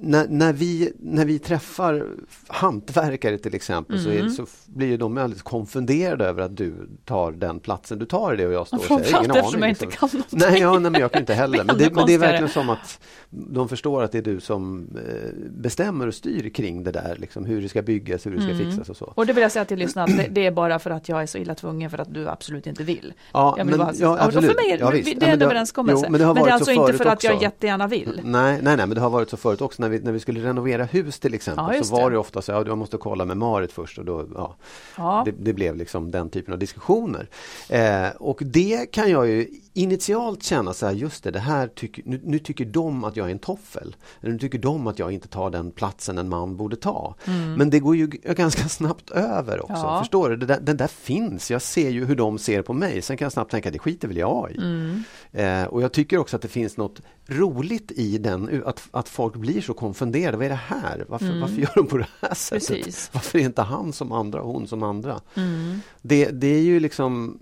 när, 0.04 0.28
när, 0.28 0.54
vi, 0.54 0.94
när 1.00 1.26
vi 1.26 1.40
träffar 1.40 2.08
hantverkare 2.48 3.38
till 3.38 3.56
exempel 3.56 4.00
mm. 4.00 4.06
så, 4.06 4.26
är, 4.26 4.46
så 4.46 4.52
blir 4.66 4.98
de 4.98 5.18
alldeles 5.18 5.42
konfunderade 5.42 6.26
över 6.26 6.42
att 6.42 6.58
du 6.58 6.74
tar 7.06 7.32
den 7.32 7.60
platsen 7.60 8.00
du 8.00 8.06
tar 8.06 8.36
det 8.36 8.48
och 8.48 8.54
jag 8.54 8.68
står 8.68 8.78
och 8.78 8.84
säger 8.84 9.20
ingen 9.20 9.32
aning. 9.32 9.60
jag 9.60 9.70
inte 9.70 9.86
kan 9.86 10.10
någonting. 10.14 10.40
Nej, 10.40 10.60
ja, 10.60 10.80
nej, 10.80 10.92
men 10.92 11.02
jag 11.02 11.12
kan 11.12 11.22
inte 11.22 11.34
heller. 11.42 11.64
men, 11.64 11.78
det, 11.78 11.94
men 11.94 12.06
det 12.06 12.14
är 12.14 12.18
verkligen 12.18 12.50
som 12.50 12.70
att 12.70 13.00
de 13.30 13.70
förstår 13.70 14.04
att 14.04 14.12
det 14.12 14.18
är 14.18 14.22
du 14.22 14.40
som 14.40 14.88
eh, 14.96 15.30
bestämmer 15.50 16.08
och 16.08 16.14
styr 16.14 16.50
kring 16.50 16.84
det 16.84 16.92
där, 16.92 17.16
liksom, 17.20 17.46
hur 17.46 17.62
det 17.62 17.70
ska 17.70 17.82
byggas, 17.82 18.26
hur 18.26 18.32
det 18.32 18.42
ska 18.42 18.52
mm. 18.52 18.72
fixas 18.72 18.90
och 18.90 18.98
så. 18.98 19.14
Och 19.16 19.26
det 19.26 19.34
vill 19.34 19.42
jag 19.42 19.52
säga 19.52 19.66
till 19.66 19.80
lyssnarna, 19.80 20.14
det, 20.18 20.28
det, 20.32 20.46
är 20.46 20.52
bara 20.52 20.80
för 20.80 20.89
att 20.89 21.10
jag 21.10 21.22
är 21.22 21.26
så 21.26 21.38
illa 21.38 21.56
tvungen 21.56 21.89
för 21.89 21.97
att 21.97 22.14
du 22.14 22.30
absolut 22.30 22.68
inte 22.68 22.84
vill. 22.84 23.14
Ja, 23.34 23.56
jag 23.58 23.66
vill 23.66 23.78
men, 23.78 23.86
bara, 23.86 23.95
ja, 23.95 24.18
absolut. 24.20 24.52
För 24.52 24.56
mig, 24.56 24.78
ja, 24.80 24.91
det 24.91 25.26
är 25.26 25.34
en 25.34 25.41
överenskommelse. 25.41 26.10
men 26.10 26.20
det, 26.20 26.26
har 26.26 26.34
men 26.34 26.43
det 26.43 26.49
är 26.49 26.54
alltså 26.54 26.72
inte 26.72 26.93
för 26.93 27.06
att 27.06 27.24
jag 27.24 27.34
också. 27.34 27.43
jättegärna 27.43 27.88
vill. 27.88 28.22
Nej, 28.24 28.60
nej, 28.62 28.78
nej, 28.78 28.88
men 28.88 28.89
det 28.89 29.02
har 29.02 29.10
varit 29.10 29.30
så 29.30 29.38
förut 29.38 29.62
också 29.62 29.82
när 29.82 29.89
vi, 29.92 30.00
när 30.00 30.12
vi 30.12 30.20
skulle 30.20 30.44
renovera 30.44 30.84
hus 30.84 31.20
till 31.20 31.34
exempel. 31.34 31.76
Ja, 31.76 31.84
så 31.84 31.96
var 31.96 32.12
det 32.12 32.18
ofta 32.18 32.42
så 32.42 32.52
att 32.52 32.66
ja, 32.66 32.72
jag 32.72 32.78
måste 32.78 32.98
kolla 32.98 33.26
med 33.26 33.38
Marit 33.38 33.72
först 33.72 33.98
och 33.98 34.06
då, 34.06 34.26
ja, 34.36 34.56
ja. 34.98 35.22
Det, 35.26 35.32
det, 35.32 35.54
blev 35.54 35.76
liksom 35.76 36.12
den 36.12 36.30
typen 36.30 36.54
av 36.54 36.60
diskussioner. 36.60 37.28
Eh, 37.70 38.08
och 38.18 38.39
det 38.46 38.92
kan 38.92 39.12
jag 39.12 39.28
ju 39.28 39.48
initialt 39.74 40.43
känna 40.43 40.74
så 40.74 40.86
här, 40.86 40.93
just 40.93 41.24
det, 41.24 41.32
det 41.32 41.39
här 41.39 41.67
tycker, 41.67 42.03
nu, 42.05 42.22
nu, 42.24 42.39
tycker 42.39 42.65
de 42.65 43.03
att 43.03 43.15
jag 43.15 43.28
är 43.28 43.32
en 43.32 43.39
toffel. 43.39 43.95
Eller 44.22 44.34
nu 44.34 44.39
tycker 44.39 44.59
de 44.59 44.88
att 44.88 44.99
jag 44.99 45.11
inte 45.11 45.28
tar 45.28 45.49
den 45.49 45.72
platsen 45.72 46.17
en 46.17 46.30
man 46.30 46.57
borde 46.57 46.76
ta. 46.76 47.15
Mm. 47.26 47.53
Men 47.53 47.69
det 47.69 47.80
går 47.80 47.95
ju 47.95 48.07
ganska 48.07 48.69
snabbt 48.69 49.09
över 49.11 49.61
också. 49.61 49.74
Ja. 49.74 49.99
Förstår 49.99 50.30
du? 50.30 50.45
Där, 50.45 50.59
den 50.59 50.78
där 50.78 50.88
finns. 50.88 51.51
Jag 51.51 51.61
ser 51.61 51.89
ju 51.89 52.05
hur 52.05 52.15
de 52.15 52.38
ser 52.38 52.61
på 52.61 52.74
mig. 52.74 53.01
Sen 53.01 53.17
kan 53.17 53.26
jag 53.26 53.32
snabbt 53.32 53.51
tänka, 53.51 53.72
det 53.72 53.80
skiter 53.80 54.07
väl 54.07 54.17
jag 54.17 54.51
i. 54.51 54.57
Mm. 54.57 55.03
Eh, 55.32 55.63
och 55.63 55.82
jag 55.82 55.91
tycker 55.91 56.17
också 56.17 56.36
att 56.36 56.41
det 56.41 56.47
finns 56.47 56.78
något 56.78 57.01
roligt 57.28 57.91
i 57.91 58.17
den, 58.17 58.63
att, 58.65 58.88
att 58.91 59.09
folk 59.09 59.36
blir 59.36 59.61
så 59.61 59.74
konfunderade. 59.74 60.38
Vad 60.38 60.45
är 60.45 60.49
det 60.49 60.55
här? 60.55 61.05
Varför, 61.09 61.39
varför 61.41 61.55
gör 61.55 61.76
de 61.76 61.88
på 61.88 61.97
det 61.97 62.07
här 62.22 62.34
sättet? 62.34 62.69
Mm. 62.69 62.84
Precis. 62.84 63.09
Varför 63.13 63.39
är 63.39 63.43
inte 63.43 63.61
han 63.61 63.93
som 63.93 64.11
andra 64.11 64.41
och 64.41 64.53
hon 64.53 64.67
som 64.67 64.84
andra? 64.84 65.22
Mm. 65.36 65.80
Det, 66.01 66.26
det 66.26 66.47
är 66.47 66.61
ju 66.61 66.80
liksom, 66.80 67.39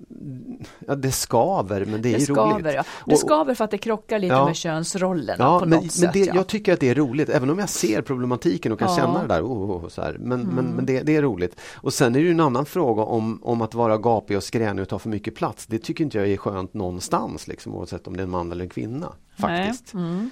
ja, 0.87 0.95
det 0.95 1.11
skaver 1.11 1.85
men 1.85 2.01
det 2.01 2.15
är 2.15 2.18
Det 2.19 2.33
skaver, 2.33 2.53
roligt. 2.59 2.73
ja. 2.75 2.83
Och- 2.89 3.09
Det 3.09 3.17
skaver 3.17 3.53
för 3.53 3.65
att 3.65 3.71
det 3.71 3.77
krockar 3.77 4.19
lite 4.19 4.33
Ja. 4.33 4.45
med 4.45 4.55
könsrollerna 4.55 5.43
Ja, 5.43 5.59
på 5.59 5.65
men, 5.65 5.79
något 5.83 5.91
sätt. 5.91 6.01
men 6.03 6.11
det, 6.13 6.19
ja. 6.27 6.35
jag 6.35 6.47
tycker 6.47 6.73
att 6.73 6.79
det 6.79 6.89
är 6.89 6.95
roligt, 6.95 7.29
även 7.29 7.49
om 7.49 7.59
jag 7.59 7.69
ser 7.69 8.01
problematiken 8.01 8.71
och 8.71 8.79
kan 8.79 8.87
Ja. 8.87 8.93
Mm. 8.99 9.05
känna 9.13 9.21
det 9.27 9.33
där. 9.33 9.41
Oh, 9.43 9.71
oh, 9.85 9.87
så 9.89 10.01
här. 10.01 10.17
Men, 10.19 10.41
men, 10.41 10.65
men 10.65 10.85
det, 10.85 11.01
det 11.01 11.15
är 11.15 11.21
roligt. 11.21 11.59
Och 11.75 11.93
sen 11.93 12.15
är 12.15 12.19
det 12.19 12.25
ju 12.25 12.31
en 12.31 12.39
annan 12.39 12.65
fråga 12.65 13.03
om, 13.03 13.39
om 13.43 13.61
att 13.61 13.73
vara 13.73 13.97
gapig 13.97 14.37
och 14.37 14.43
skränig 14.43 14.81
och 14.81 14.89
ta 14.89 14.99
för 14.99 15.09
mycket 15.09 15.35
plats. 15.35 15.65
Det 15.65 15.79
tycker 15.79 16.03
inte 16.03 16.17
jag 16.17 16.27
är 16.27 16.37
skönt 16.37 16.73
någonstans, 16.73 17.47
liksom, 17.47 17.75
oavsett 17.75 18.07
om 18.07 18.17
det 18.17 18.21
är 18.21 18.23
en 18.23 18.29
man 18.29 18.51
eller 18.51 18.63
en 18.63 18.69
kvinna. 18.69 19.13
Faktiskt. 19.39 19.93
Mm. 19.93 20.29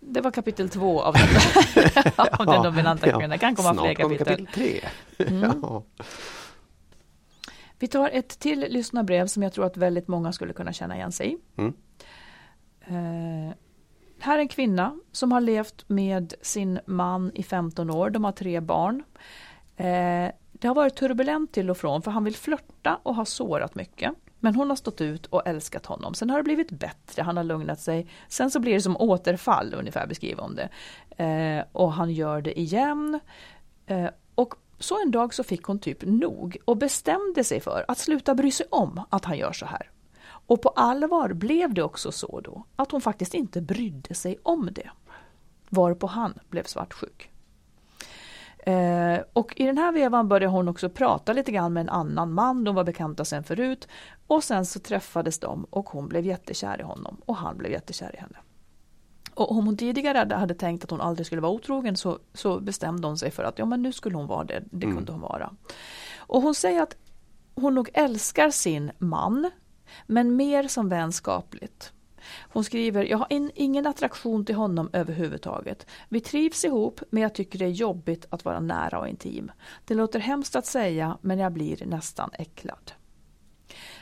Det 0.00 0.20
var 0.20 0.30
kapitel 0.30 0.68
två 0.68 1.02
av 1.02 1.14
den, 1.14 1.22
av 2.38 2.46
den 2.46 2.62
dominanta 2.62 3.06
kvinnan. 3.10 3.30
Det 3.30 3.38
kan 3.38 3.54
komma 3.56 3.72
Snart 3.72 3.84
fler 3.86 3.94
kapitel. 3.94 4.26
kapitel 4.26 4.46
tre. 4.54 4.80
Mm. 5.26 5.52
Vi 7.82 7.88
tar 7.88 8.10
ett 8.12 8.38
till 8.38 8.60
lyssnarbrev 8.60 9.26
som 9.26 9.42
jag 9.42 9.52
tror 9.52 9.66
att 9.66 9.76
väldigt 9.76 10.08
många 10.08 10.32
skulle 10.32 10.52
kunna 10.52 10.72
känna 10.72 10.96
igen 10.96 11.12
sig 11.12 11.32
i. 11.32 11.36
Mm. 11.56 11.74
Eh, 12.80 13.54
här 14.18 14.36
är 14.36 14.38
en 14.38 14.48
kvinna 14.48 14.98
som 15.12 15.32
har 15.32 15.40
levt 15.40 15.88
med 15.88 16.34
sin 16.42 16.80
man 16.86 17.30
i 17.34 17.42
15 17.42 17.90
år. 17.90 18.10
De 18.10 18.24
har 18.24 18.32
tre 18.32 18.60
barn. 18.60 19.02
Eh, 19.76 20.30
det 20.52 20.68
har 20.68 20.74
varit 20.74 20.96
turbulent 20.96 21.52
till 21.52 21.70
och 21.70 21.76
från 21.76 22.02
för 22.02 22.10
han 22.10 22.24
vill 22.24 22.36
flörta 22.36 23.00
och 23.02 23.14
har 23.14 23.24
sårat 23.24 23.74
mycket. 23.74 24.12
Men 24.40 24.54
hon 24.54 24.68
har 24.68 24.76
stått 24.76 25.00
ut 25.00 25.26
och 25.26 25.46
älskat 25.46 25.86
honom. 25.86 26.14
Sen 26.14 26.30
har 26.30 26.36
det 26.36 26.44
blivit 26.44 26.70
bättre, 26.70 27.22
han 27.22 27.36
har 27.36 27.44
lugnat 27.44 27.80
sig. 27.80 28.06
Sen 28.28 28.50
så 28.50 28.60
blir 28.60 28.74
det 28.74 28.80
som 28.80 28.96
återfall, 28.96 29.74
ungefär 29.78 30.06
beskriver 30.06 30.42
hon 30.42 30.56
det. 30.56 30.68
Eh, 31.24 31.64
och 31.72 31.92
han 31.92 32.12
gör 32.12 32.40
det 32.40 32.60
igen. 32.60 33.20
Eh, 33.86 34.08
så 34.82 35.02
en 35.02 35.10
dag 35.10 35.34
så 35.34 35.44
fick 35.44 35.64
hon 35.64 35.78
typ 35.78 36.02
nog 36.02 36.56
och 36.64 36.76
bestämde 36.76 37.44
sig 37.44 37.60
för 37.60 37.84
att 37.88 37.98
sluta 37.98 38.34
bry 38.34 38.50
sig 38.50 38.66
om 38.70 39.00
att 39.10 39.24
han 39.24 39.38
gör 39.38 39.52
så 39.52 39.66
här. 39.66 39.90
Och 40.24 40.62
på 40.62 40.68
allvar 40.68 41.32
blev 41.32 41.74
det 41.74 41.82
också 41.82 42.12
så 42.12 42.40
då 42.40 42.64
att 42.76 42.92
hon 42.92 43.00
faktiskt 43.00 43.34
inte 43.34 43.60
brydde 43.60 44.14
sig 44.14 44.38
om 44.42 44.68
det. 44.72 44.90
Varpå 45.68 46.06
han 46.06 46.34
blev 46.48 46.64
svartsjuk. 46.64 47.30
Eh, 48.58 49.20
och 49.32 49.60
i 49.60 49.66
den 49.66 49.78
här 49.78 49.92
vevan 49.92 50.28
började 50.28 50.46
hon 50.46 50.68
också 50.68 50.88
prata 50.88 51.32
lite 51.32 51.52
grann 51.52 51.72
med 51.72 51.80
en 51.80 51.88
annan 51.88 52.32
man, 52.32 52.64
de 52.64 52.74
var 52.74 52.84
bekanta 52.84 53.24
sen 53.24 53.44
förut. 53.44 53.88
Och 54.26 54.44
sen 54.44 54.66
så 54.66 54.80
träffades 54.80 55.38
de 55.38 55.64
och 55.64 55.88
hon 55.88 56.08
blev 56.08 56.26
jättekär 56.26 56.80
i 56.80 56.82
honom 56.82 57.20
och 57.26 57.36
han 57.36 57.58
blev 57.58 57.72
jättekär 57.72 58.14
i 58.14 58.18
henne. 58.18 58.36
Och 59.34 59.50
om 59.50 59.66
hon 59.66 59.76
tidigare 59.76 60.34
hade 60.34 60.54
tänkt 60.54 60.84
att 60.84 60.90
hon 60.90 61.00
aldrig 61.00 61.26
skulle 61.26 61.42
vara 61.42 61.52
otrogen 61.52 61.96
så, 61.96 62.18
så 62.34 62.60
bestämde 62.60 63.06
hon 63.06 63.18
sig 63.18 63.30
för 63.30 63.44
att 63.44 63.58
ja, 63.58 63.64
men 63.64 63.82
nu 63.82 63.92
skulle 63.92 64.16
hon 64.16 64.26
vara 64.26 64.44
det, 64.44 64.62
det 64.70 64.86
kunde 64.86 65.12
hon 65.12 65.20
vara. 65.20 65.52
Och 66.16 66.42
hon 66.42 66.54
säger 66.54 66.82
att 66.82 66.96
hon 67.54 67.74
nog 67.74 67.90
älskar 67.94 68.50
sin 68.50 68.90
man, 68.98 69.50
men 70.06 70.36
mer 70.36 70.68
som 70.68 70.88
vänskapligt. 70.88 71.92
Hon 72.48 72.64
skriver, 72.64 73.04
jag 73.04 73.18
har 73.18 73.26
in, 73.30 73.50
ingen 73.54 73.86
attraktion 73.86 74.44
till 74.44 74.54
honom 74.54 74.90
överhuvudtaget. 74.92 75.86
Vi 76.08 76.20
trivs 76.20 76.64
ihop, 76.64 77.00
men 77.10 77.22
jag 77.22 77.34
tycker 77.34 77.58
det 77.58 77.64
är 77.64 77.68
jobbigt 77.68 78.26
att 78.30 78.44
vara 78.44 78.60
nära 78.60 78.98
och 78.98 79.08
intim. 79.08 79.52
Det 79.84 79.94
låter 79.94 80.18
hemskt 80.18 80.56
att 80.56 80.66
säga, 80.66 81.18
men 81.20 81.38
jag 81.38 81.52
blir 81.52 81.86
nästan 81.86 82.30
äcklad. 82.32 82.92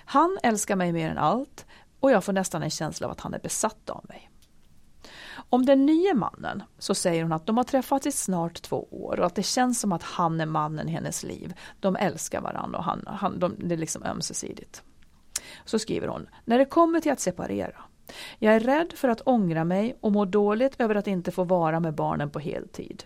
Han 0.04 0.38
älskar 0.42 0.76
mig 0.76 0.92
mer 0.92 1.10
än 1.10 1.18
allt 1.18 1.66
och 2.00 2.10
jag 2.10 2.24
får 2.24 2.32
nästan 2.32 2.62
en 2.62 2.70
känsla 2.70 3.06
av 3.06 3.12
att 3.12 3.20
han 3.20 3.34
är 3.34 3.38
besatt 3.38 3.90
av 3.90 4.04
mig. 4.08 4.29
Om 5.52 5.66
den 5.66 5.86
nya 5.86 6.14
mannen 6.14 6.62
så 6.78 6.94
säger 6.94 7.22
hon 7.22 7.32
att 7.32 7.46
de 7.46 7.56
har 7.56 7.64
träffats 7.64 8.06
i 8.06 8.12
snart 8.12 8.62
två 8.62 8.88
år 8.90 9.20
och 9.20 9.26
att 9.26 9.34
det 9.34 9.42
känns 9.42 9.80
som 9.80 9.92
att 9.92 10.02
han 10.02 10.40
är 10.40 10.46
mannen 10.46 10.88
i 10.88 10.92
hennes 10.92 11.22
liv. 11.22 11.54
De 11.80 11.96
älskar 11.96 12.40
varandra 12.40 12.78
och 12.78 12.84
han, 12.84 13.04
han, 13.06 13.38
de, 13.38 13.54
det 13.58 13.74
är 13.74 13.78
liksom 13.78 14.02
ömsesidigt. 14.02 14.82
Så 15.64 15.78
skriver 15.78 16.08
hon, 16.08 16.28
när 16.44 16.58
det 16.58 16.64
kommer 16.64 17.00
till 17.00 17.12
att 17.12 17.20
separera. 17.20 17.84
Jag 18.38 18.54
är 18.54 18.60
rädd 18.60 18.92
för 18.92 19.08
att 19.08 19.20
ångra 19.20 19.64
mig 19.64 19.96
och 20.00 20.12
mår 20.12 20.26
dåligt 20.26 20.80
över 20.80 20.94
att 20.94 21.06
inte 21.06 21.30
få 21.30 21.44
vara 21.44 21.80
med 21.80 21.94
barnen 21.94 22.30
på 22.30 22.38
heltid. 22.38 23.04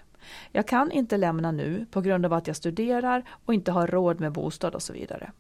Jag 0.53 0.69
kan 0.69 0.93
inte 0.93 1.17
lämna 1.17 1.53
nu 1.53 1.87
på 1.91 2.01
grund 2.01 2.27
av 2.27 2.33
att 2.33 2.47
jag 2.47 2.57
studerar 2.57 3.29
och 3.45 3.55
inte 3.55 3.73
har 3.73 3.87
råd 3.87 4.21
med 4.21 4.33
bostad 4.33 4.75
och 4.75 4.83
så 4.83 4.93
vidare. 4.93 5.33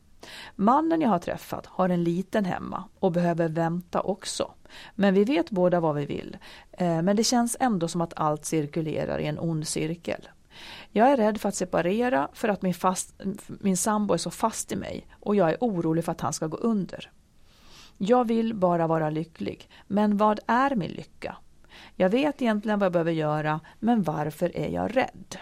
Mannen 0.57 1.01
jag 1.01 1.09
har 1.09 1.19
träffat 1.19 1.67
har 1.67 1.89
en 1.89 2.05
liten 2.05 2.45
hemma 2.45 2.85
och 2.99 3.13
behöver 3.13 3.49
vänta 3.49 4.01
också. 4.01 4.51
Men 4.95 5.15
vi 5.15 5.25
vet 5.25 5.51
båda 5.51 5.81
vad 5.81 5.95
vi 5.95 6.07
vill. 6.07 6.37
Eh, 6.73 7.03
men 7.03 7.17
det 7.17 7.25
känns 7.25 7.57
ändå 7.61 7.89
som 7.89 8.01
att 8.01 8.13
allt 8.17 8.45
cirkulerar 8.45 9.19
i 9.19 9.27
en 9.27 9.39
ond 9.39 9.69
cirkel. 9.69 10.29
Jag 10.91 11.11
är 11.11 11.17
rädd 11.17 11.41
för 11.41 11.49
att 11.49 11.55
separera 11.55 12.29
för 12.33 12.49
att 12.49 12.63
min, 12.63 12.75
fast, 12.75 13.15
min 13.47 13.77
sambo 13.77 14.15
är 14.15 14.19
så 14.19 14.31
fast 14.31 14.73
i 14.73 14.77
mig 14.77 15.07
och 15.21 15.37
jag 15.37 15.51
är 15.51 15.57
orolig 15.61 16.05
för 16.05 16.13
att 16.13 16.21
han 16.21 16.33
ska 16.33 16.47
gå 16.47 16.57
under. 16.57 17.11
Jag 17.99 18.25
vill 18.25 18.55
bara 18.55 18.87
vara 18.87 19.11
lycklig, 19.11 19.69
men 19.87 20.17
vad 20.17 20.41
är 20.47 20.75
min 20.75 20.91
lycka? 20.91 21.37
Jag 21.97 22.09
vet 22.09 22.43
egentligen 22.43 22.79
vad 22.79 22.87
jag 22.87 22.93
behöver 22.93 23.13
göra, 23.13 23.61
men 23.79 24.03
varför 24.03 24.57
är 24.57 24.69
jag 24.69 24.97
rädd? 24.97 25.37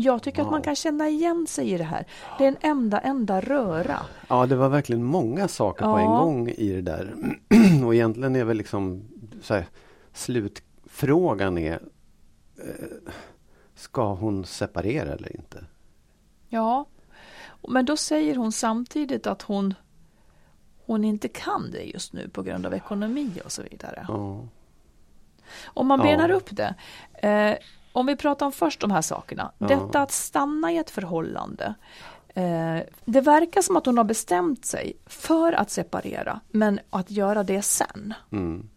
Jag 0.00 0.22
tycker 0.22 0.42
att 0.42 0.46
man 0.50 0.58
Wow. 0.58 0.64
kan 0.64 0.76
känna 0.76 1.08
igen 1.08 1.46
sig 1.46 1.70
i 1.70 1.78
det 1.78 1.84
här. 1.84 2.06
Det 2.38 2.44
är 2.44 2.48
en 2.48 2.56
enda, 2.60 2.98
enda 3.00 3.40
röra. 3.40 3.98
Ja, 4.28 4.46
det 4.46 4.56
var 4.56 4.68
verkligen 4.68 5.04
många 5.04 5.48
saker 5.48 5.84
på 5.84 5.90
en 5.96 6.04
Ja. 6.04 6.18
gång 6.18 6.48
i 6.48 6.72
det 6.72 6.80
där. 6.82 7.14
Och 7.86 7.94
egentligen 7.94 8.36
är 8.36 8.44
väl 8.44 8.56
liksom 8.56 9.02
så 9.42 9.54
här, 9.54 9.66
slutfrågan 10.12 11.58
är 11.58 11.72
eh, 12.58 13.12
Ska 13.74 14.14
hon 14.14 14.44
separera 14.44 15.12
eller 15.12 15.36
inte? 15.36 15.64
Ja, 16.48 16.86
men 17.68 17.84
då 17.84 17.96
säger 17.96 18.36
hon 18.36 18.52
samtidigt 18.52 19.26
att 19.26 19.42
hon, 19.42 19.74
hon 20.86 21.04
inte 21.04 21.28
kan 21.28 21.70
det 21.70 21.82
just 21.82 22.12
nu 22.12 22.28
på 22.28 22.42
grund 22.42 22.66
av 22.66 22.74
ekonomi 22.74 23.30
och 23.44 23.52
så 23.52 23.62
vidare. 23.62 24.04
Ja. 24.08 24.44
Om 25.64 25.86
man 25.86 25.98
Ja. 26.00 26.04
benar 26.04 26.30
upp 26.30 26.48
det. 26.56 26.74
Eh, 27.28 27.56
om 27.98 28.06
vi 28.06 28.16
pratar 28.16 28.46
om 28.46 28.52
först 28.52 28.80
de 28.80 28.90
här 28.90 29.02
sakerna. 29.02 29.52
Ja. 29.58 29.66
Detta 29.66 30.00
att 30.02 30.12
stanna 30.12 30.72
i 30.72 30.78
ett 30.78 30.90
förhållande. 30.90 31.74
Eh, 32.34 32.78
det 33.04 33.20
verkar 33.20 33.62
som 33.62 33.76
att 33.76 33.86
hon 33.86 33.96
har 33.98 34.04
bestämt 34.04 34.64
sig 34.64 34.96
för 35.06 35.52
att 35.52 35.70
separera, 35.70 36.40
men 36.48 36.80
att 36.90 37.10
göra 37.10 37.42
det 37.42 37.62
sen. 37.62 38.14
Mm. 38.32 38.68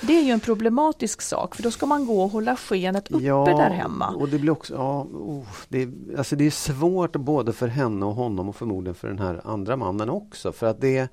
Det 0.00 0.18
är 0.18 0.22
ju 0.22 0.30
en 0.30 0.40
problematisk 0.40 1.22
sak, 1.22 1.54
för 1.54 1.62
då 1.62 1.70
ska 1.70 1.86
man 1.86 2.06
gå 2.06 2.22
och 2.22 2.30
hålla 2.30 2.56
skenet 2.56 3.10
uppe 3.10 3.24
Ja, 3.24 3.44
där 3.44 3.70
hemma. 3.70 4.08
och 4.08 4.28
det 4.28 4.38
blir 4.38 4.52
också, 4.52 4.74
ja, 4.74 5.02
oh, 5.02 5.46
det, 5.68 5.82
är, 5.82 5.92
alltså 6.18 6.36
det 6.36 6.44
är 6.44 6.50
svårt 6.50 7.16
både 7.16 7.52
för 7.52 7.68
henne 7.68 8.06
och 8.06 8.14
honom 8.14 8.48
och 8.48 8.56
förmodligen 8.56 8.94
för 8.94 9.08
den 9.08 9.18
här 9.18 9.40
andra 9.44 9.76
mannen 9.76 10.10
också. 10.10 10.52
För 10.52 10.66
att 10.66 10.80
det, 10.80 11.08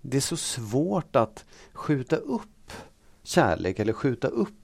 det 0.00 0.16
är 0.16 0.20
så 0.20 0.36
svårt 0.36 1.16
att 1.16 1.44
skjuta 1.72 2.16
upp 2.16 2.72
kärlek 3.22 3.78
eller 3.78 3.92
skjuta 3.92 4.28
upp 4.28 4.54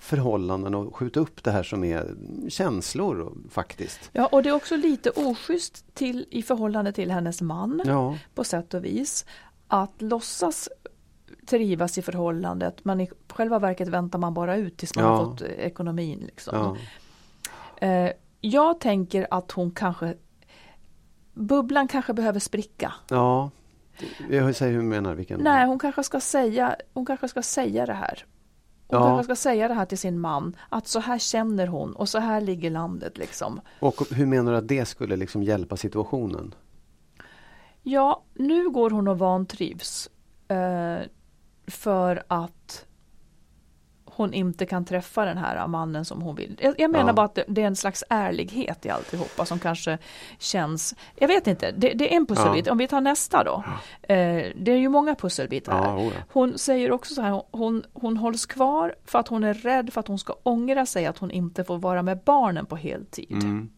förhållanden 0.00 0.74
och 0.74 0.96
skjuta 0.96 1.20
upp 1.20 1.44
det 1.44 1.50
här 1.50 1.62
som 1.62 1.84
är 1.84 2.14
känslor 2.48 3.32
faktiskt. 3.50 4.10
Ja, 4.12 4.26
och 4.26 4.42
det 4.42 4.48
är 4.48 4.52
också 4.54 4.76
lite 4.76 5.10
oschysst 5.10 5.94
till, 5.94 6.26
i 6.30 6.42
förhållande 6.42 6.92
till 6.92 7.10
hennes 7.10 7.40
man 7.42 7.82
Ja, 7.84 8.18
på 8.34 8.44
sätt 8.44 8.74
och 8.74 8.84
vis. 8.84 9.24
Att 9.68 10.02
låtsas 10.02 10.68
trivas 11.46 11.98
i 11.98 12.02
förhållandet 12.02 12.84
men 12.84 13.00
i 13.00 13.10
själva 13.28 13.58
verket 13.58 13.88
väntar 13.88 14.18
man 14.18 14.34
bara 14.34 14.56
ut 14.56 14.76
tills 14.76 14.94
man 14.96 15.04
Ja. 15.04 15.10
har 15.16 15.24
fått 15.24 15.42
eh, 15.42 15.48
ekonomin. 15.48 16.18
Liksom. 16.26 16.54
ja, 16.58 16.76
Eh, 17.86 18.12
jag 18.40 18.80
tänker 18.80 19.26
att 19.30 19.50
hon 19.52 19.70
kanske 19.70 20.14
Bubblan 21.34 21.88
kanske 21.88 22.12
behöver 22.12 22.40
spricka. 22.40 22.92
ja. 23.10 23.50
Jag 24.30 24.56
säger 24.56 24.72
hur 24.72 24.80
du 24.80 24.86
menar, 24.86 25.14
vilken? 25.14 25.40
Nej, 25.40 25.66
hon 25.66 25.78
kanske 25.78 26.02
ska 26.02 26.20
säga, 26.20 26.76
hon 26.92 27.06
kanske 27.06 27.28
ska 27.28 27.42
säga 27.42 27.86
det 27.86 27.92
här. 27.92 28.24
Hon 28.90 29.00
Ja. 29.00 29.06
kanske 29.08 29.24
ska 29.24 29.36
säga 29.50 29.68
det 29.68 29.74
här 29.74 29.84
till 29.84 29.98
sin 29.98 30.18
man. 30.20 30.56
Att 30.68 30.86
så 30.86 31.00
här 31.00 31.18
känner 31.18 31.66
hon 31.66 31.92
och 31.92 32.08
så 32.08 32.18
här 32.18 32.40
ligger 32.40 32.70
landet 32.70 33.18
liksom. 33.18 33.60
Och 33.80 33.94
hur 34.10 34.26
menar 34.26 34.52
du 34.52 34.58
att 34.58 34.68
det 34.68 34.84
skulle 34.84 35.16
liksom 35.16 35.42
hjälpa 35.42 35.76
situationen? 35.76 36.54
Ja, 37.82 38.22
nu 38.34 38.70
går 38.70 38.90
hon 38.90 39.08
och 39.08 39.18
vantrivs. 39.18 40.10
Eh, 40.48 40.98
för 41.66 42.22
att 42.28 42.86
hon 44.16 44.34
inte 44.34 44.66
kan 44.66 44.84
träffa 44.84 45.24
den 45.24 45.38
här 45.38 45.66
mannen 45.66 46.04
som 46.04 46.22
hon 46.22 46.36
vill. 46.36 46.58
Jag, 46.62 46.74
jag 46.80 46.90
menar 46.90 47.06
Ja. 47.06 47.12
bara 47.12 47.26
att 47.26 47.34
det, 47.34 47.44
det 47.48 47.62
är 47.62 47.66
en 47.66 47.76
slags 47.76 48.04
ärlighet 48.10 48.86
i 48.86 48.90
alltihopa 48.90 49.44
som 49.44 49.58
kanske 49.58 49.98
känns, 50.38 50.94
jag 51.16 51.28
vet 51.28 51.46
inte, 51.46 51.70
det, 51.72 51.92
det 51.92 52.12
är 52.12 52.16
en 52.16 52.26
pusselbit. 52.26 52.68
Om 52.68 52.78
vi 52.78 52.88
tar 52.88 53.00
nästa 53.00 53.44
då. 53.44 53.64
Eh, 54.02 54.16
det 54.56 54.72
är 54.72 54.76
ju 54.76 54.88
många 54.88 55.14
pusselbitar 55.14 55.72
här. 55.72 55.84
Ja, 55.84 55.96
oh 55.96 56.04
ja. 56.04 56.10
Hon 56.32 56.58
säger 56.58 56.92
också 56.92 57.14
så 57.14 57.22
här, 57.22 57.42
hon, 57.50 57.84
hon 57.92 58.16
hålls 58.16 58.46
kvar 58.46 58.94
för 59.04 59.18
att 59.18 59.28
hon 59.28 59.44
är 59.44 59.54
rädd 59.54 59.92
för 59.92 60.00
att 60.00 60.08
hon 60.08 60.18
ska 60.18 60.34
ångra 60.42 60.86
sig 60.86 61.06
att 61.06 61.18
hon 61.18 61.30
inte 61.30 61.64
får 61.64 61.78
vara 61.78 62.02
med 62.02 62.18
barnen 62.24 62.66
på 62.66 62.76
heltid. 62.76 63.42
Mm. 63.42 63.70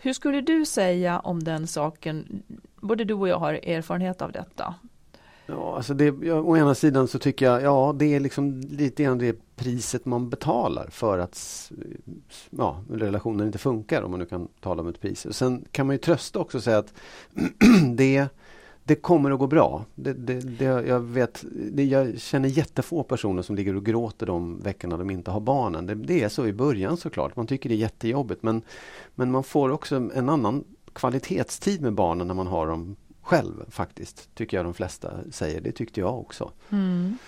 Hur 0.00 0.12
skulle 0.12 0.40
du 0.40 0.64
säga 0.66 1.20
om 1.20 1.42
den 1.44 1.66
saken? 1.66 2.42
Både 2.80 3.04
du 3.04 3.14
och 3.14 3.28
jag 3.28 3.38
har 3.38 3.52
erfarenhet 3.54 4.22
av 4.22 4.32
detta. 4.32 4.74
Ja, 5.50 5.76
alltså 5.76 5.94
det, 5.94 6.14
ja, 6.22 6.40
å 6.40 6.56
ena 6.56 6.74
sidan 6.74 7.08
så 7.08 7.18
tycker 7.18 7.46
jag, 7.46 7.62
ja 7.62 7.94
det 7.98 8.14
är 8.14 8.20
liksom 8.20 8.60
lite 8.60 9.02
grann 9.02 9.18
det 9.18 9.56
priset 9.56 10.04
man 10.04 10.30
betalar 10.30 10.86
för 10.90 11.18
att 11.18 11.72
ja, 12.50 12.82
relationen 12.90 13.46
inte 13.46 13.58
funkar 13.58 14.02
om 14.02 14.10
man 14.10 14.20
nu 14.20 14.26
kan 14.26 14.48
tala 14.60 14.82
om 14.82 14.88
ett 14.88 15.00
pris. 15.00 15.26
Och 15.26 15.34
sen 15.34 15.64
kan 15.72 15.86
man 15.86 15.94
ju 15.94 15.98
trösta 15.98 16.38
också 16.38 16.58
och 16.58 16.64
säga 16.64 16.78
att 16.78 16.94
det, 17.96 18.28
det 18.84 18.94
kommer 18.94 19.30
att 19.30 19.38
gå 19.38 19.46
bra. 19.46 19.84
Det, 19.94 20.12
det, 20.12 20.40
det, 20.40 20.64
jag, 20.64 21.00
vet, 21.00 21.44
det, 21.72 21.84
jag 21.84 22.20
känner 22.20 22.48
jättefå 22.48 23.02
personer 23.02 23.42
som 23.42 23.56
ligger 23.56 23.76
och 23.76 23.84
gråter 23.84 24.26
de 24.26 24.60
veckorna 24.60 24.96
de 24.96 25.10
inte 25.10 25.30
har 25.30 25.40
barnen. 25.40 25.86
Det, 25.86 25.94
det 25.94 26.22
är 26.22 26.28
så 26.28 26.46
i 26.46 26.52
början 26.52 26.96
såklart. 26.96 27.36
Man 27.36 27.46
tycker 27.46 27.68
det 27.68 27.74
är 27.74 27.76
jättejobbigt 27.76 28.42
men, 28.42 28.62
men 29.14 29.30
man 29.30 29.44
får 29.44 29.70
också 29.70 29.96
en 29.96 30.28
annan 30.28 30.64
kvalitetstid 30.92 31.80
med 31.80 31.92
barnen 31.92 32.26
när 32.26 32.34
man 32.34 32.46
har 32.46 32.66
dem 32.66 32.96
själv 33.28 33.70
faktiskt. 33.70 34.34
Tycker 34.34 34.56
jag 34.56 34.66
de 34.66 34.74
flesta 34.74 35.12
säger. 35.30 35.60
Det 35.60 35.72
tyckte 35.72 36.00
jag 36.00 36.18
också. 36.20 36.52
Mm. 36.70 37.18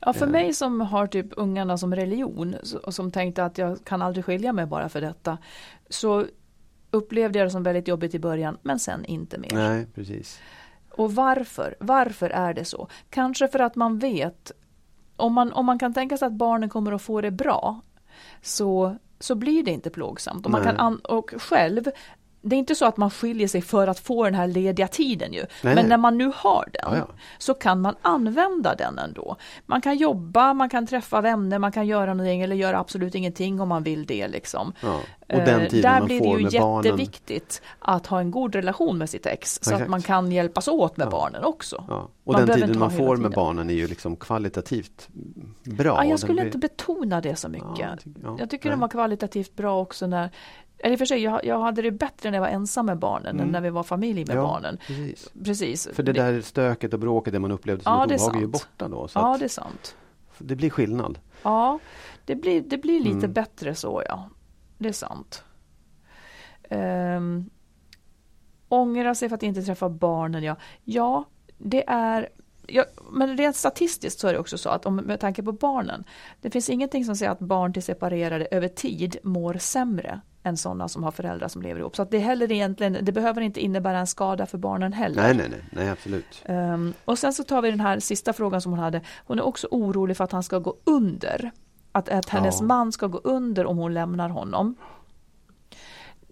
Ja, 0.00 0.12
för 0.12 0.26
Eh. 0.26 0.32
mig 0.32 0.54
som 0.54 0.80
har 0.80 1.06
typ 1.06 1.26
ungarna 1.36 1.78
som 1.78 1.94
religion 1.94 2.54
och 2.84 2.94
som 2.94 3.10
tänkte 3.10 3.44
att 3.44 3.58
jag 3.58 3.84
kan 3.84 4.02
aldrig 4.02 4.24
skilja 4.24 4.52
mig 4.52 4.66
bara 4.66 4.88
för 4.88 5.00
detta. 5.00 5.38
Så 5.88 6.26
upplevde 6.90 7.38
jag 7.38 7.46
det 7.46 7.50
som 7.50 7.62
väldigt 7.62 7.88
jobbigt 7.88 8.14
i 8.14 8.18
början 8.18 8.58
men 8.62 8.78
sen 8.78 9.04
inte 9.04 9.38
mer. 9.38 9.50
Nej, 9.52 9.86
precis. 9.94 10.40
Och 10.90 11.14
varför? 11.14 11.74
Varför 11.80 12.30
är 12.30 12.54
det 12.54 12.64
så? 12.64 12.88
Kanske 13.10 13.48
för 13.48 13.58
att 13.58 13.76
man 13.76 13.98
vet 13.98 14.52
om 15.16 15.32
man, 15.32 15.52
om 15.52 15.66
man 15.66 15.78
kan 15.78 15.94
tänka 15.94 16.16
sig 16.16 16.26
att 16.26 16.32
barnen 16.32 16.68
kommer 16.68 16.92
att 16.92 17.02
få 17.02 17.20
det 17.20 17.30
bra 17.30 17.80
så, 18.42 18.96
så 19.20 19.34
blir 19.34 19.62
det 19.64 19.70
inte 19.70 19.90
plågsamt. 19.90 20.44
Och, 20.46 20.52
man 20.52 20.60
Nej. 20.62 20.70
kan 20.70 20.80
an, 20.80 20.98
och 20.98 21.34
själv, 21.38 21.84
det 22.44 22.56
är 22.56 22.58
inte 22.58 22.74
så 22.74 22.84
att 22.84 22.96
man 22.96 23.10
skiljer 23.10 23.48
sig 23.48 23.62
för 23.62 23.86
att 23.86 23.98
få 23.98 24.24
den 24.24 24.34
här 24.34 24.46
lediga 24.46 24.88
tiden 24.88 25.32
ju. 25.32 25.38
Nej, 25.40 25.46
Men 25.62 25.74
nej. 25.74 25.84
när 25.86 25.96
man 25.96 26.18
nu 26.18 26.32
har 26.36 26.68
den 26.72 26.92
Ja, 26.92 26.96
ja. 26.96 27.14
så 27.38 27.54
kan 27.54 27.80
man 27.80 27.94
använda 28.02 28.74
den 28.74 28.98
ändå. 28.98 29.36
Man 29.66 29.80
kan 29.80 29.96
jobba, 29.96 30.54
man 30.54 30.68
kan 30.70 30.86
träffa 30.86 31.20
vänner, 31.20 31.58
man 31.58 31.72
kan 31.72 31.86
göra 31.86 32.14
någonting 32.14 32.40
eller 32.42 32.56
göra 32.56 32.78
absolut 32.78 33.14
ingenting 33.14 33.60
om 33.60 33.68
man 33.68 33.82
vill 33.82 34.06
det. 34.06 34.28
Liksom. 34.28 34.72
Ja. 34.82 35.00
Och 35.28 35.38
den 35.38 35.60
Eh, 35.60 35.68
tiden 35.68 35.92
Där 35.92 35.98
man 35.98 36.06
blir 36.06 36.18
får 36.18 36.36
det 36.36 36.42
ju 36.42 36.50
med 36.50 36.60
barnen. 36.60 36.84
jätteviktigt 36.84 37.62
att 37.78 38.06
ha 38.06 38.20
en 38.20 38.30
god 38.30 38.54
relation 38.54 38.98
med 38.98 39.10
sitt 39.10 39.26
ex 39.26 39.54
så 39.54 39.70
Exakt. 39.70 39.82
att 39.82 39.88
man 39.88 40.02
kan 40.02 40.32
hjälpas 40.32 40.68
åt 40.68 40.96
med 40.96 41.08
barnen 41.08 41.44
också. 41.44 41.76
Och 42.24 42.32
Man 42.32 42.46
den 42.46 42.60
tiden 42.60 42.78
man 42.78 42.90
får 42.90 43.08
med 43.08 43.16
tiden. 43.16 43.30
barnen 43.32 43.70
är 43.70 43.74
ju 43.74 43.86
liksom 43.86 44.16
kvalitativt 44.16 45.08
bra. 45.64 45.84
Ja, 45.94 46.02
jag 46.02 46.08
Den 46.10 46.18
skulle 46.18 46.34
blir- 46.34 46.44
inte 46.46 46.58
betona 46.58 47.20
det 47.20 47.36
så 47.36 47.48
mycket. 47.48 47.68
Ja, 47.78 47.86
jag 47.90 48.00
tycker- 48.00 48.20
ja, 48.24 48.36
jag 48.38 48.50
tycker 48.50 48.70
den 48.70 48.80
var 48.80 48.88
kvalitativt 48.88 49.54
bra 49.56 49.80
också 49.80 50.06
när 50.06 50.30
eller 50.82 50.96
för 50.96 51.04
sig, 51.06 51.18
jag, 51.22 51.44
jag 51.44 51.58
hade 51.58 51.82
det 51.82 51.90
bättre 51.90 52.30
när 52.30 52.38
jag 52.38 52.42
var 52.42 52.48
ensam 52.48 52.86
med 52.86 52.98
barnen 52.98 53.40
än 53.40 53.48
när 53.48 53.60
vi 53.60 53.70
var 53.70 53.82
familj 53.82 54.20
med 54.24 54.30
Mm. 54.30 54.44
ja, 54.44 54.50
barnen. 54.50 54.78
Precis. 54.86 55.28
Precis. 55.44 55.88
För 55.92 56.02
det 56.02 56.12
där 56.12 56.40
stöket 56.40 56.92
och 56.94 57.00
bråket, 57.00 57.32
det 57.32 57.38
man 57.38 57.50
upplevde 57.52 57.84
som 57.84 57.92
Ja, 57.92 58.04
ett 58.04 58.10
obehag, 58.20 58.36
är 58.36 58.40
ju 58.40 58.46
borta 58.46 58.88
då. 58.88 59.08
Ja, 59.14 59.36
det 59.38 59.44
är 59.44 59.48
sant. 59.48 59.96
det 60.38 60.56
blir 60.56 60.70
skillnad. 60.70 61.18
Ja, 61.42 61.78
det 62.24 62.34
blir, 62.34 62.60
det 62.60 62.78
blir 62.78 63.00
lite 63.00 63.16
Mm. 63.16 63.32
bättre 63.32 63.74
så 63.74 64.02
ja. 64.08 64.28
Det 64.78 64.88
är 64.88 64.92
sant. 64.92 65.44
Um, 66.70 67.50
ångra 68.68 69.14
sig 69.14 69.28
för 69.28 69.36
att 69.36 69.42
inte 69.42 69.62
träffa 69.62 69.88
barnen, 69.88 70.42
ja. 70.42 70.56
Ja, 70.84 71.24
det 71.58 71.84
är 71.88 72.28
Ja, 72.66 72.84
men 73.10 73.36
rent 73.36 73.56
statistiskt 73.56 74.20
så 74.20 74.28
är 74.28 74.32
det 74.32 74.38
också 74.38 74.58
så 74.58 74.68
att 74.68 74.86
om, 74.86 74.96
med 74.96 75.20
tanke 75.20 75.42
på 75.42 75.52
barnen, 75.52 76.04
det 76.40 76.50
finns 76.50 76.70
ingenting 76.70 77.04
som 77.04 77.16
säger 77.16 77.32
att 77.32 77.38
barn 77.38 77.72
till 77.72 77.82
separerade 77.82 78.46
över 78.50 78.68
tid 78.68 79.16
mår 79.22 79.54
sämre 79.54 80.20
än 80.44 80.56
sådana 80.56 80.88
som 80.88 81.02
har 81.04 81.10
föräldrar 81.10 81.48
som 81.48 81.62
lever 81.62 81.80
ihop. 81.80 81.96
Så 81.96 82.04
det, 82.04 82.18
heller 82.18 82.52
egentligen, 82.52 82.98
det 83.02 83.12
behöver 83.12 83.40
inte 83.40 83.60
innebära 83.60 83.98
en 83.98 84.06
skada 84.06 84.46
för 84.46 84.58
barnen 84.58 84.92
heller. 84.92 85.22
Nej, 85.22 85.34
nej, 85.36 85.48
nej, 85.50 85.60
nej 85.70 85.88
absolut. 85.90 86.42
Ehm, 86.44 86.94
och 87.04 87.18
sen 87.18 87.32
så 87.32 87.44
tar 87.44 87.62
vi 87.62 87.70
den 87.70 87.80
här 87.80 87.98
sista 88.00 88.32
frågan 88.32 88.60
som 88.60 88.72
hon 88.72 88.78
hade. 88.78 89.00
Hon 89.26 89.38
är 89.38 89.42
också 89.42 89.68
orolig 89.70 90.16
för 90.16 90.24
att 90.24 90.32
han 90.32 90.42
ska 90.42 90.58
gå 90.58 90.76
under. 90.84 91.50
Att, 91.92 92.08
att 92.08 92.28
hennes 92.28 92.60
Ja. 92.60 92.66
man 92.66 92.92
ska 92.92 93.06
gå 93.06 93.18
under 93.24 93.66
om 93.66 93.76
hon 93.78 93.94
lämnar 93.94 94.28
honom. 94.28 94.74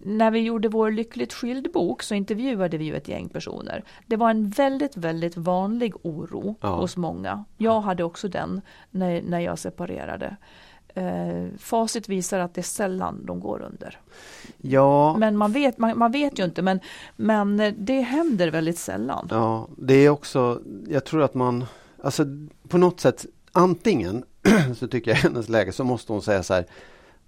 När 0.03 0.31
vi 0.31 0.39
gjorde 0.39 0.69
vår 0.69 0.91
Lyckligt 0.91 1.33
skild 1.33 1.71
bok 1.71 2.03
så 2.03 2.15
intervjuade 2.15 2.77
vi 2.77 2.85
ju 2.85 2.95
ett 2.95 3.07
gäng 3.07 3.29
personer. 3.29 3.83
Det 4.07 4.15
var 4.15 4.29
en 4.29 4.49
väldigt, 4.49 4.97
väldigt 4.97 5.37
vanlig 5.37 5.93
oro 6.01 6.55
Ja. 6.61 6.75
hos 6.75 6.97
många. 6.97 7.45
Jag 7.57 7.81
hade 7.81 8.03
också 8.03 8.27
den 8.27 8.61
när, 8.91 9.21
när 9.21 9.39
jag 9.39 9.59
separerade. 9.59 10.35
Eh, 10.95 11.47
facit 11.57 12.09
visar 12.09 12.39
att 12.39 12.53
det 12.53 12.61
är 12.61 12.63
sällan 12.63 13.25
de 13.25 13.39
går 13.39 13.61
under. 13.61 13.99
Ja, 14.57 15.17
Men 15.17 15.37
man 15.37 15.51
vet, 15.51 15.77
man, 15.77 15.97
man 15.97 16.11
vet 16.11 16.39
ju 16.39 16.43
inte, 16.43 16.61
men, 16.61 16.79
men 17.15 17.59
eh, 17.59 17.73
det 17.77 18.01
händer 18.01 18.47
väldigt 18.47 18.77
sällan. 18.77 19.27
ja, 19.31 19.67
det 19.77 19.93
är 19.93 20.09
också, 20.09 20.61
jag 20.87 21.05
tror 21.05 21.23
att 21.23 21.33
man, 21.33 21.65
alltså 22.03 22.25
på 22.67 22.77
något 22.77 22.99
sätt, 22.99 23.25
antingen 23.51 24.23
så 24.75 24.87
tycker 24.87 25.11
jag 25.11 25.17
i 25.17 25.21
hennes 25.21 25.49
läge 25.49 25.71
så 25.71 25.83
måste 25.83 26.11
hon 26.11 26.21
säga 26.21 26.43
så 26.43 26.53
här, 26.53 26.65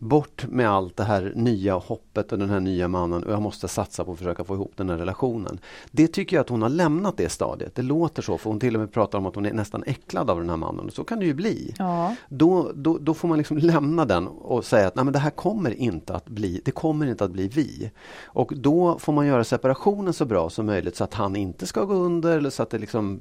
bort 0.03 0.45
med 0.49 0.69
allt 0.69 0.97
det 0.97 1.03
här 1.03 1.33
nya 1.35 1.75
hoppet 1.75 2.31
och 2.31 2.39
den 2.39 2.49
här 2.49 2.59
nya 2.59 2.87
mannen 2.87 3.23
och 3.23 3.31
jag 3.31 3.41
måste 3.41 3.67
satsa 3.67 4.03
på 4.03 4.11
att 4.11 4.17
försöka 4.17 4.43
få 4.43 4.53
ihop 4.53 4.71
den 4.75 4.89
här 4.89 4.97
relationen. 4.97 5.59
Det 5.91 6.07
tycker 6.07 6.35
jag 6.35 6.41
att 6.41 6.49
hon 6.49 6.61
har 6.61 6.69
lämnat 6.69 7.17
det 7.17 7.29
stadiet. 7.29 7.75
Det 7.75 7.81
låter 7.81 8.21
så 8.21 8.37
för 8.37 8.49
hon 8.49 8.59
till 8.59 8.75
och 8.75 8.79
med 8.79 8.91
pratar 8.91 9.17
om 9.17 9.25
att 9.25 9.35
hon 9.35 9.45
är 9.45 9.53
nästan 9.53 9.83
äcklad 9.83 10.29
av 10.29 10.39
den 10.39 10.49
här 10.49 10.57
mannen. 10.57 10.91
Så 10.91 11.03
kan 11.03 11.19
det 11.19 11.25
ju 11.25 11.33
bli. 11.33 11.73
Ja. 11.77 12.15
Då, 12.29 12.71
då, 12.75 12.97
då 12.97 13.13
får 13.13 13.27
man 13.27 13.37
liksom 13.37 13.57
lämna 13.57 14.05
den 14.05 14.27
och 14.27 14.65
säga 14.65 14.87
att 14.87 14.95
Nej, 14.95 15.05
men 15.05 15.13
det 15.13 15.19
här 15.19 15.29
kommer 15.29 15.71
inte 15.71 16.15
att 16.15 16.29
bli, 16.29 16.61
det 16.65 16.71
kommer 16.71 17.05
inte 17.05 17.23
att 17.23 17.31
bli 17.31 17.47
vi. 17.47 17.91
Och 18.23 18.53
då 18.55 18.99
får 18.99 19.13
man 19.13 19.27
göra 19.27 19.43
separationen 19.43 20.13
så 20.13 20.25
bra 20.25 20.49
som 20.49 20.65
möjligt 20.65 20.95
så 20.95 21.03
att 21.03 21.13
han 21.13 21.35
inte 21.35 21.65
ska 21.65 21.85
gå 21.85 21.93
under 21.93 22.37
eller 22.37 22.49
så 22.49 22.63
att, 22.63 22.69
det 22.69 22.77
liksom, 22.77 23.19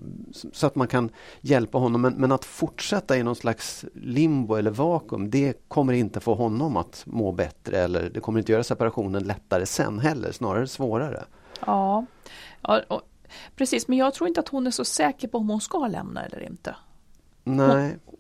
så 0.53 0.67
att 0.67 0.75
man 0.75 0.87
kan 0.87 1.11
hjälpa 1.41 1.79
honom. 1.79 2.01
Men, 2.01 2.15
men 2.15 2.33
att 2.33 2.45
fortsätta 2.45 3.17
i 3.17 3.23
någon 3.23 3.37
slags 3.37 3.85
limbo 3.95 4.55
eller 4.55 4.71
vakuum, 4.71 5.31
det 5.31 5.69
kommer 5.69 5.93
inte 5.93 6.21
få 6.21 6.35
honom 6.35 6.72
att 6.77 7.03
må 7.07 7.33
bättre 7.33 7.79
eller 7.79 8.11
det 8.11 8.21
kommer 8.21 8.39
inte 8.39 8.53
göra 8.53 8.65
separationen 8.65 9.23
lättare 9.25 9.67
sen 9.67 9.99
heller, 9.99 10.33
snarare 10.33 10.67
svårare. 10.67 11.25
Ja, 11.67 12.07
ja 12.63 12.81
och, 12.89 13.03
precis. 13.57 13.89
Men 13.89 13.99
jag 13.99 14.15
tror 14.15 14.29
inte 14.29 14.41
att 14.41 14.49
hon 14.49 14.67
är 14.67 14.71
så 14.71 14.85
säker 14.85 15.29
på 15.29 15.39
om 15.39 15.49
hon 15.49 15.61
ska 15.61 15.87
lämna 15.87 16.25
eller 16.25 16.43
inte. 16.43 16.77
Nej, 17.45 17.99
Hon 18.07 18.12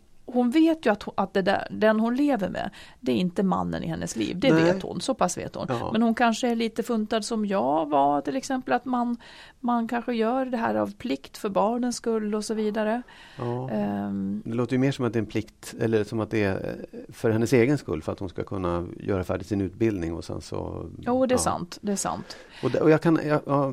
vet 0.53 0.87
ju 0.87 0.93
att, 0.93 1.03
hon, 1.03 1.15
att 1.17 1.35
det 1.35 1.43
där, 1.43 1.69
den 1.71 2.01
hon 2.01 2.17
lever 2.17 2.49
med, 2.49 2.71
det 3.01 3.13
är 3.13 3.17
inte 3.17 3.43
mannen 3.43 3.83
i 3.85 3.87
hennes 3.87 4.17
liv. 4.17 4.39
Det 4.39 4.53
Nej. 4.53 4.65
vet 4.65 4.83
hon, 4.83 5.01
så 5.01 5.15
pass 5.15 5.39
vet 5.39 5.55
hon. 5.55 5.67
Ja. 5.69 5.93
Men 5.93 6.03
hon 6.03 6.15
kanske 6.15 6.49
är 6.49 6.55
lite 6.55 6.83
funtad 6.83 7.25
som 7.25 7.47
jag 7.47 7.89
var, 7.91 8.21
till 8.21 8.37
exempel 8.37 8.75
att 8.75 8.85
man, 8.85 9.17
man 9.61 9.89
kanske 9.89 10.15
gör 10.15 10.47
det 10.47 10.57
här 10.57 10.75
av 10.75 10.93
plikt 10.95 11.39
för 11.39 11.49
barnens 11.49 11.97
skull 11.97 12.35
och 12.35 12.45
så 12.45 12.55
vidare. 12.55 13.03
ja. 13.39 13.71
Ehm, 13.71 14.43
Det 14.45 14.55
låter 14.55 14.73
ju 14.73 14.79
mer 14.79 14.93
som 14.93 15.05
att 15.05 15.13
det 15.13 15.17
är 15.19 15.21
en 15.23 15.27
plikt 15.27 15.75
eller 15.81 16.05
som 16.05 16.21
att 16.21 16.31
det 16.31 16.45
är 16.45 16.55
eh, 16.93 16.99
för 17.13 17.31
hennes 17.31 17.53
egen 17.53 17.79
skull 17.79 18.03
för 18.03 18.13
att 18.13 18.19
hon 18.19 18.29
ska 18.29 18.45
kunna 18.45 18.87
göra 19.01 19.25
färdigt 19.25 19.47
sin 19.47 19.61
utbildning 19.61 20.15
och 20.15 20.25
sen 20.25 20.41
så... 20.41 20.87
jo, 20.99 21.27
det 21.27 21.33
är 21.33 21.37
ja. 21.37 21.43
sant. 21.43 21.79
Det 21.81 21.93
är 21.93 21.97
sant. 21.97 22.37
Och, 22.63 22.71
det, 22.71 22.81
och 22.81 22.91
jag 22.91 23.01
kan, 23.01 23.21
jag, 23.27 23.41
ja, 23.47 23.73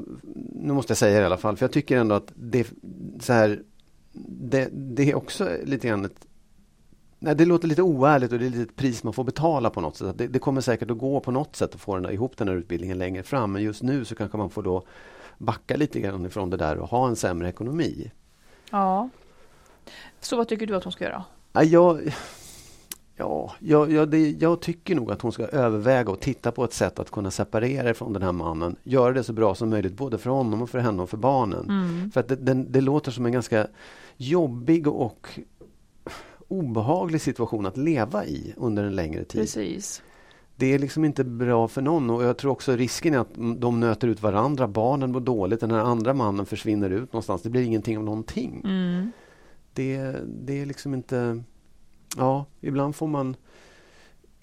nu 0.54 0.74
måste 0.74 0.92
jag 0.92 0.98
säga 0.98 1.18
det 1.18 1.24
i 1.24 1.26
alla 1.26 1.38
fall, 1.38 1.58
för 1.58 1.64
jag 1.64 1.72
tycker 1.72 1.98
ändå 1.98 2.16
att 2.16 2.32
det, 2.36 2.68
så 3.20 3.34
här, 3.34 3.62
det, 4.28 4.70
det 4.72 5.12
är 5.12 5.16
också 5.16 5.50
lite 5.64 5.88
grann 5.88 6.06
ett 6.06 6.26
Nej, 7.20 7.36
det 7.36 7.46
låter 7.46 7.68
lite 7.68 7.82
oärligt 7.82 8.32
och 8.32 8.40
det 8.40 8.46
är 8.46 8.50
lite 8.50 8.62
ett 8.62 8.76
pris 8.76 9.04
man 9.04 9.14
får 9.14 9.24
betala 9.24 9.70
på 9.70 9.82
något 9.82 9.98
sätt. 9.98 10.18
Det, 10.18 10.28
det 10.28 10.40
kommer 10.40 10.62
säkert 10.62 10.92
att 10.92 10.98
gå 10.98 11.20
på 11.20 11.32
något 11.32 11.56
sätt 11.56 11.76
att 11.76 11.82
få 11.82 11.94
den 11.94 12.04
där, 12.04 12.12
ihop 12.12 12.38
den 12.38 12.48
här 12.48 12.56
utbildningen 12.56 12.98
längre 12.98 13.24
fram. 13.24 13.52
Men 13.52 13.64
just 13.64 13.84
nu 13.84 14.06
så 14.06 14.16
kanske 14.16 14.38
man 14.38 14.50
får 14.50 14.64
då 14.64 14.84
backa 15.38 15.76
lite 15.76 16.00
grann 16.00 16.26
ifrån 16.26 16.50
det 16.50 16.58
där 16.58 16.78
och 16.78 16.90
ha 16.90 17.08
en 17.08 17.16
sämre 17.16 17.50
ekonomi. 17.50 18.12
Ja. 18.72 19.10
Så 20.20 20.38
vad 20.38 20.48
tycker 20.48 20.68
du 20.68 20.76
att 20.76 20.84
hon 20.84 20.94
ska 20.94 21.04
göra? 21.04 21.24
Ja, 21.54 21.64
jag, 21.64 22.16
ja, 23.16 23.56
jag, 23.90 24.10
det, 24.10 24.30
jag 24.30 24.62
tycker 24.62 24.96
nog 24.96 25.12
att 25.12 25.22
hon 25.22 25.32
ska 25.32 25.46
överväga 25.48 26.12
och 26.12 26.20
titta 26.20 26.52
på 26.52 26.64
ett 26.64 26.74
sätt 26.74 27.00
att 27.00 27.12
kunna 27.12 27.32
separera 27.32 27.94
från 27.94 28.14
den 28.14 28.22
här 28.22 28.32
mannen. 28.32 28.76
Göra 28.84 29.14
det 29.14 29.24
så 29.24 29.34
bra 29.34 29.56
som 29.56 29.70
möjligt 29.70 29.94
både 29.94 30.18
för 30.18 30.30
honom 30.30 30.62
och 30.62 30.70
för 30.70 30.80
henne 30.80 31.02
och 31.04 31.10
för 31.10 31.18
barnen. 31.18 32.12
För 32.14 32.20
att 32.20 32.28
det, 32.28 32.36
den, 32.36 32.72
det 32.72 32.82
låter 32.82 33.12
som 33.12 33.26
en 33.26 33.32
ganska 33.32 33.68
jobbig 34.18 34.88
och 34.88 35.40
obehaglig 36.50 37.22
situation 37.22 37.66
att 37.66 37.78
leva 37.78 38.26
i 38.26 38.54
under 38.58 38.84
en 38.84 38.96
längre 38.96 39.24
tid. 39.24 39.42
Precis. 39.42 40.02
Det 40.56 40.74
är 40.74 40.80
liksom 40.80 41.06
inte 41.06 41.24
bra 41.24 41.68
för 41.68 41.82
någon 41.82 42.10
och 42.10 42.24
jag 42.24 42.38
tror 42.38 42.52
också 42.52 42.76
risken 42.76 43.14
är 43.14 43.18
att 43.18 43.34
de 43.58 43.80
nöter 43.80 44.08
ut 44.08 44.22
varandra. 44.22 44.68
Barnen 44.68 45.12
mår 45.12 45.20
dåligt, 45.20 45.60
den 45.60 45.72
här 45.72 45.80
andra 45.80 46.14
mannen 46.14 46.46
försvinner 46.46 46.90
ut 46.90 47.14
någonstans. 47.14 47.42
Det 47.42 47.50
blir 47.50 47.62
ingenting 47.62 47.98
av 47.98 48.04
någonting. 48.04 48.62
Mm. 48.66 49.12
Det, 49.74 50.16
det 50.26 50.62
är 50.62 50.66
liksom 50.66 50.94
inte... 50.94 51.44
Ja, 52.18 52.46
ibland 52.62 52.96
får 52.96 53.08
man 53.08 53.36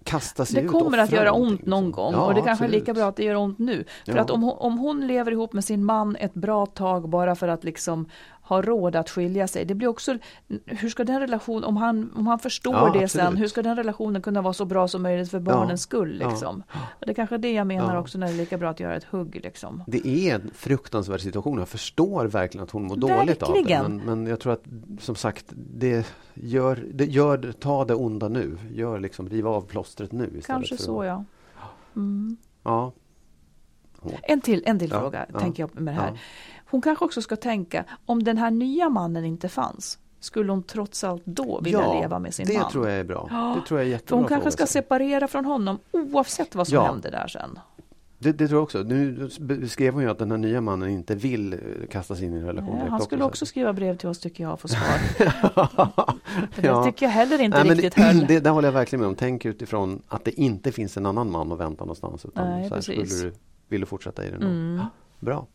kasta 0.05 0.45
sig 0.45 0.61
Det 0.61 0.67
ut 0.67 0.73
kommer 0.73 0.99
och 0.99 1.05
att 1.05 1.13
göra 1.13 1.33
ont 1.33 1.67
någon 1.67 1.91
gång 1.91 2.13
Ja, 2.13 2.27
och 2.27 2.35
det 2.35 2.43
kanske 2.43 2.65
är 2.65 2.69
lika 2.69 2.95
bra 2.95 3.05
att 3.05 3.17
det 3.17 3.25
gör 3.25 3.37
ont 3.37 3.59
nu. 3.59 3.85
För 4.05 4.17
Ja. 4.17 4.21
att 4.21 4.31
om 4.31 4.45
om 4.45 4.79
hon 4.79 5.07
lever 5.07 5.33
ihop 5.33 5.53
med 5.53 5.65
sin 5.65 5.85
man 5.85 6.17
ett 6.17 6.35
bra 6.35 6.67
tag 6.67 7.09
bara 7.09 7.35
för 7.35 7.49
att 7.49 7.65
liksom 7.65 8.09
har 8.47 8.62
råd 8.62 8.97
att 8.97 9.11
skilja 9.11 9.49
sig. 9.49 9.64
Det 9.64 9.74
blir 9.74 9.88
också, 9.88 10.18
hur 10.66 10.88
ska 10.88 11.05
den 11.05 11.20
relationen, 11.20 11.64
om 11.64 11.76
han, 11.76 12.12
om 12.16 12.26
han 12.26 12.38
förstår 12.38 12.74
Ja, 12.74 12.80
det 12.80 12.86
absolut. 12.88 13.11
sen, 13.11 13.36
hur 13.36 13.49
ska 13.49 13.62
den 13.62 13.76
relationen 13.76 14.22
kunna 14.22 14.42
vara 14.42 14.53
så 14.53 14.64
bra 14.64 14.88
som 14.88 15.03
möjligt 15.03 15.30
för 15.30 15.40
barnens 15.40 15.70
Ja, 15.70 15.76
skull? 15.76 16.18
ja. 16.22 16.30
Liksom? 16.30 16.62
Och 16.72 17.07
det 17.07 17.12
är 17.12 17.14
kanske 17.14 17.38
det 17.38 17.53
jag 17.53 17.66
menar 17.66 17.94
Ja. 17.94 18.01
också 18.01 18.18
när 18.18 18.26
det 18.26 18.32
är 18.32 18.36
lika 18.36 18.59
bra 18.59 18.70
att 18.70 18.80
göra 18.80 18.97
ett 18.97 19.05
hugg. 19.05 19.40
Liksom. 19.44 19.82
Det 19.86 20.07
är 20.09 20.34
en 20.34 20.51
fruktansvärd 20.55 21.20
situation. 21.20 21.59
Jag 21.59 21.68
förstår 21.68 22.26
verkligen 22.26 22.64
att 22.64 22.70
hon 22.70 22.84
mår 22.84 22.97
dåligt 22.97 23.42
av 23.42 23.55
det. 23.66 23.82
Men, 23.82 23.97
men 23.97 24.26
jag 24.26 24.40
tror 24.40 24.53
att 24.53 24.64
som 25.01 25.14
sagt, 25.14 25.44
det 25.57 26.07
gör, 26.34 26.84
det 26.94 27.05
gör, 27.05 27.53
ta 27.61 27.84
det 27.84 27.94
onda 27.94 28.28
nu. 28.28 28.59
Gör 28.72 29.01
liksom, 29.01 29.28
riv 29.28 29.47
av 29.49 29.61
plåstret 29.61 30.12
nu 30.12 30.24
istället. 30.24 30.47
Kanske 30.47 30.76
för 30.76 30.82
så 30.84 31.01
att, 31.01 31.07
ja. 31.07 31.24
Mm. 31.97 32.36
Ja, 32.62 32.92
En 34.22 34.40
till, 34.40 34.62
en 34.66 34.78
till 34.78 34.90
Ja, 34.90 35.01
fråga 35.01 35.26
ja, 35.32 35.38
tänker 35.40 35.62
jag 35.62 35.80
med 35.80 35.94
det 35.94 36.01
här. 36.01 36.20
Hon 36.71 36.83
kanske 36.83 37.05
också 37.05 37.23
ska 37.23 37.37
tänka, 37.37 37.85
om 38.07 38.23
den 38.23 38.39
här 38.39 38.51
nya 38.51 38.89
mannen 38.89 39.25
inte 39.25 39.49
fanns, 39.49 39.99
skulle 40.21 40.53
hon 40.53 40.62
trots 40.62 41.05
allt 41.05 41.23
då 41.25 41.61
vilja 41.61 41.81
ja 41.81 42.01
leva 42.01 42.19
med 42.19 42.35
sin 42.35 42.47
det 42.47 42.59
man? 42.59 42.71
tror 42.71 42.89
jag 42.89 42.99
är 43.01 43.05
bra. 43.05 43.29
Ja, 43.31 43.57
Det 43.61 43.69
tror 43.69 43.81
jag 43.81 43.87
är 43.87 43.91
jättebra 43.91 44.17
hon 44.19 44.29
kanske 44.29 44.51
ska 44.51 44.67
ställa. 44.67 44.83
separera 44.83 45.29
från 45.29 45.45
honom 45.45 45.79
oavsett 45.93 46.55
vad 46.55 46.69
som 46.69 46.75
Ja. 46.75 46.85
händer 46.87 47.11
där 47.11 47.29
sen. 47.29 47.59
det, 48.19 48.33
det 48.33 48.49
tror 48.49 48.59
jag 48.59 48.62
också. 48.62 48.79
Nu 48.83 49.29
beskrev 49.41 49.95
hon 49.95 50.03
ju 50.03 50.11
att 50.11 50.19
den 50.19 50.31
här 50.31 50.39
nya 50.39 50.61
mannen 50.61 50.89
inte 50.91 51.14
vill 51.14 51.53
eh, 51.53 51.59
kasta 51.91 52.14
sig 52.17 52.25
in 52.27 52.35
i 52.35 52.37
en 52.39 52.47
relation. 52.47 52.69
Nej, 52.71 52.79
direkt 52.79 52.91
han 52.91 53.01
skulle 53.01 53.23
så. 53.23 53.29
också 53.29 53.47
skriva 53.47 53.73
brev 53.73 53.97
till 53.97 54.09
oss 54.09 54.19
tycker 54.19 54.45
jag 54.45 54.53
och 54.53 54.61
få 54.61 54.69
svar. 54.69 54.99
Det 56.57 56.67
Ja. 56.67 56.85
tycker 56.85 57.07
jag 57.07 57.11
heller 57.11 57.41
inte 57.41 57.59
Nej, 57.59 57.67
men 57.67 57.77
riktigt 57.77 57.95
det, 57.95 58.03
höll. 58.03 58.27
det, 58.27 58.41
där 58.41 58.51
håller 58.51 58.69
jag 58.69 58.73
verkligen 58.73 59.01
med 59.01 59.09
om. 59.09 59.14
Tänk 59.14 59.45
utifrån 59.45 60.03
att 60.09 60.25
det 60.25 60.41
inte 60.41 60.73
finns 60.73 60.97
en 60.97 61.07
annan 61.07 61.31
man 61.31 61.53
att 61.53 61.59
vänta 61.61 61.85
någonstans. 61.85 62.25
Utan 62.25 62.49
Nej, 62.51 62.69
så 62.69 62.75
här, 62.75 62.81
precis. 62.83 63.11
skulle 63.19 63.31
du, 63.31 63.37
vill 63.69 63.81
du 63.81 63.87
fortsätta 63.87 64.25
i 64.25 64.31
det 64.31 64.39
då? 64.39 64.47
Mm. 64.47 64.81
Bra. 65.21 65.47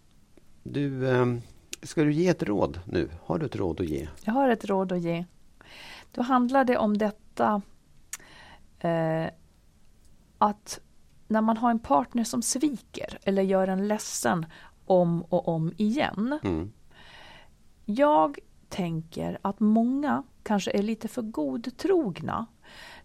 Du, 0.63 1.09
ehm, 1.09 1.41
ska 1.81 2.03
du 2.03 2.13
ge 2.13 2.27
ett 2.27 2.43
råd 2.43 2.79
nu? 2.85 3.09
Har 3.23 3.39
du 3.39 3.45
ett 3.45 3.55
råd 3.55 3.81
att 3.81 3.87
ge? 3.87 4.07
Jag 4.23 4.33
har 4.33 4.49
ett 4.49 4.65
råd 4.65 4.91
att 4.91 5.01
ge. 5.01 5.25
Då 6.11 6.21
handlar 6.21 6.63
det 6.65 6.77
om 6.77 6.97
detta 6.97 7.61
eh, 8.79 9.27
att 10.37 10.79
när 11.27 11.41
man 11.41 11.57
har 11.57 11.71
en 11.71 11.79
partner 11.79 12.23
som 12.23 12.41
sviker 12.41 13.19
eller 13.23 13.41
gör 13.41 13.67
en 13.67 13.87
ledsen 13.87 14.45
om 14.85 15.21
och 15.21 15.47
om 15.47 15.73
igen. 15.77 16.39
Mm. 16.43 16.71
Jag 17.85 18.39
tänker 18.69 19.37
att 19.41 19.59
många 19.59 20.23
kanske 20.43 20.71
är 20.71 20.83
lite 20.83 21.07
för 21.07 21.21
godtrogna 21.21 22.45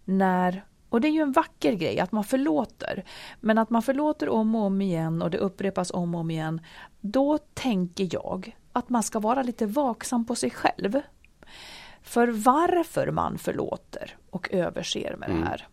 när 0.05 0.65
och 0.89 1.01
det 1.01 1.07
är 1.07 1.11
ju 1.11 1.21
en 1.21 1.31
vacker 1.31 1.73
grej 1.73 1.99
att 1.99 2.11
man 2.11 2.23
förlåter. 2.23 3.03
Men 3.39 3.57
att 3.57 3.69
man 3.69 3.81
förlåter 3.81 4.29
om 4.29 4.55
och 4.55 4.61
om 4.61 4.81
igen 4.81 5.21
och 5.21 5.29
det 5.29 5.37
upprepas 5.37 5.91
om 5.91 6.15
och 6.15 6.21
om 6.21 6.31
igen. 6.31 6.61
Då 7.01 7.37
tänker 7.37 8.09
jag 8.11 8.57
att 8.73 8.89
man 8.89 9.03
ska 9.03 9.19
vara 9.19 9.43
lite 9.43 9.65
vaksam 9.65 10.25
på 10.25 10.35
sig 10.35 10.49
själv. 10.49 11.01
För 12.01 12.27
varför 12.27 13.11
man 13.11 13.37
förlåter 13.37 14.17
och 14.29 14.53
överser 14.53 15.15
med 15.19 15.29
det 15.29 15.45
här. 15.45 15.67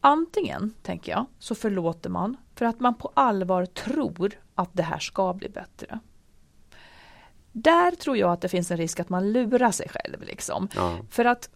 Antingen, 0.00 0.74
tänker 0.82 1.12
jag, 1.12 1.26
så 1.38 1.54
förlåter 1.54 2.10
man 2.10 2.36
för 2.54 2.66
att 2.66 2.80
man 2.80 2.94
på 2.94 3.12
allvar 3.14 3.66
tror 3.66 4.32
att 4.54 4.70
det 4.72 4.82
här 4.82 4.98
ska 4.98 5.32
bli 5.34 5.48
bättre. 5.48 5.98
Där 7.52 7.90
tror 7.90 8.16
jag 8.16 8.32
att 8.32 8.40
det 8.40 8.48
finns 8.48 8.70
en 8.70 8.76
risk 8.76 9.00
att 9.00 9.08
man 9.08 9.32
lurar 9.32 9.70
sig 9.70 9.88
själv. 9.88 10.22
Liksom. 10.22 10.68
Ja. 10.74 10.96
För 11.10 11.24
att 11.24 11.50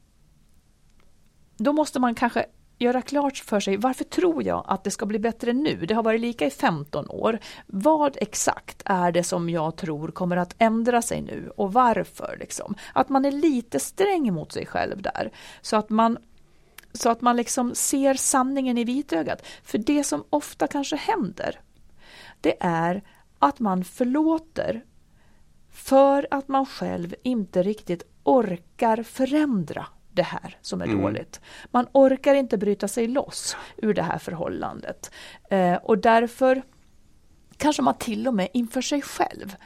då 1.63 1.73
måste 1.73 2.01
man 2.01 2.15
kanske 2.15 2.47
göra 2.79 3.03
klart 3.03 3.37
för 3.37 3.61
sig 3.61 3.77
varför 3.77 4.05
tror 4.05 4.43
jag 4.43 4.65
att 4.69 4.85
det 4.85 4.91
ska 4.91 5.07
bli 5.07 5.19
bättre 5.19 5.53
nu? 5.53 5.87
Det 5.87 5.95
har 5.95 6.03
varit 6.03 6.21
lika 6.21 6.47
i 6.47 6.51
15 6.51 7.07
år. 7.09 7.39
Vad 7.67 8.17
exakt 8.21 8.83
är 8.85 9.13
det 9.13 9.25
som 9.25 9.51
jag 9.51 9.77
tror 9.77 10.09
kommer 10.09 10.37
att 10.37 10.55
ändra 10.59 11.03
sig 11.03 11.23
nu 11.23 11.53
och 11.57 11.73
varför? 11.73 12.37
Liksom? 12.41 12.75
Att 12.93 13.09
man 13.09 13.25
är 13.25 13.33
lite 13.33 13.81
sträng 13.81 14.33
mot 14.33 14.53
sig 14.53 14.67
själv 14.67 15.03
där. 15.03 15.33
Så 15.61 15.77
att 15.77 15.91
man 15.91 16.19
så 16.95 17.11
att 17.11 17.21
man 17.21 17.37
liksom 17.37 17.75
ser 17.75 18.15
sanningen 18.15 18.79
i 18.79 18.85
vitögat. 18.85 19.47
För 19.63 19.79
det 19.79 20.05
som 20.05 20.25
ofta 20.31 20.67
kanske 20.67 20.97
händer, 20.97 21.61
det 22.41 22.57
är 22.61 23.03
att 23.39 23.59
man 23.59 23.85
förlåter 23.85 24.85
för 25.71 26.29
att 26.31 26.49
man 26.49 26.67
själv 26.67 27.15
inte 27.23 27.63
riktigt 27.63 28.03
orkar 28.23 29.03
förändra 29.03 29.87
det 30.13 30.23
här 30.23 30.59
som 30.61 30.83
är 30.83 30.87
dåligt. 30.87 31.41
Man 31.71 31.87
orkar 31.93 32.35
inte 32.35 32.59
bryta 32.59 32.89
sig 32.89 33.07
loss 33.07 33.57
ur 33.77 33.95
det 33.95 34.03
här 34.03 34.19
förhållandet. 34.19 35.11
Eh, 35.51 35.75
och 35.75 35.99
därför 35.99 36.63
kanske 37.57 37.83
man 37.83 37.95
till 37.95 38.29
och 38.29 38.35
med 38.35 38.49
inför 38.53 38.81
sig 38.81 39.03
själv 39.03 39.57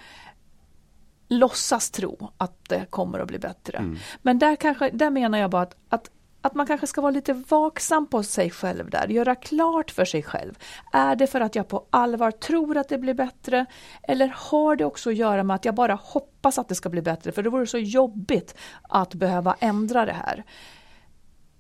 låtsas 1.28 1.90
tro 1.90 2.32
att 2.38 2.68
det 2.68 2.86
kommer 2.90 3.18
att 3.18 3.28
bli 3.28 3.38
bättre. 3.38 3.96
Men 4.22 4.38
där, 4.38 4.56
kanske, 4.56 4.90
där 4.90 5.10
menar 5.10 5.38
jag 5.38 5.50
bara 5.50 5.62
att, 5.62 5.76
att 5.88 6.10
att 6.46 6.54
man 6.54 6.66
kanske 6.66 6.86
ska 6.86 7.00
vara 7.00 7.10
lite 7.10 7.32
vaksam 7.32 8.06
på 8.06 8.22
sig 8.22 8.50
själv 8.50 8.90
där, 8.90 9.08
göra 9.08 9.34
klart 9.34 9.90
för 9.90 10.04
sig 10.04 10.22
själv. 10.22 10.58
Är 10.92 11.16
det 11.16 11.26
för 11.26 11.40
att 11.40 11.54
jag 11.54 11.68
på 11.68 11.86
allvar 11.90 12.30
tror 12.30 12.76
att 12.76 12.88
det 12.88 12.98
blir 12.98 13.14
bättre? 13.14 13.66
Eller 14.02 14.34
har 14.36 14.76
det 14.76 14.84
också 14.84 15.10
att 15.10 15.16
göra 15.16 15.42
med 15.42 15.54
att 15.54 15.64
jag 15.64 15.74
bara 15.74 15.94
hoppas 15.94 16.58
att 16.58 16.68
det 16.68 16.74
ska 16.74 16.88
bli 16.88 17.02
bättre? 17.02 17.32
För 17.32 17.42
det 17.42 17.50
vore 17.50 17.66
så 17.66 17.78
jobbigt 17.78 18.54
att 18.82 19.14
behöva 19.14 19.56
ändra 19.60 20.06
det 20.06 20.12
här. 20.12 20.44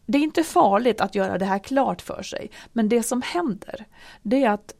Det 0.06 0.18
är 0.18 0.22
inte 0.22 0.42
farligt 0.42 1.00
att 1.00 1.14
göra 1.14 1.38
det 1.38 1.44
här 1.44 1.58
klart 1.58 2.02
för 2.02 2.22
sig, 2.22 2.50
men 2.72 2.88
det 2.88 3.02
som 3.02 3.22
händer, 3.22 3.84
det 4.22 4.44
är 4.44 4.50
att 4.50 4.74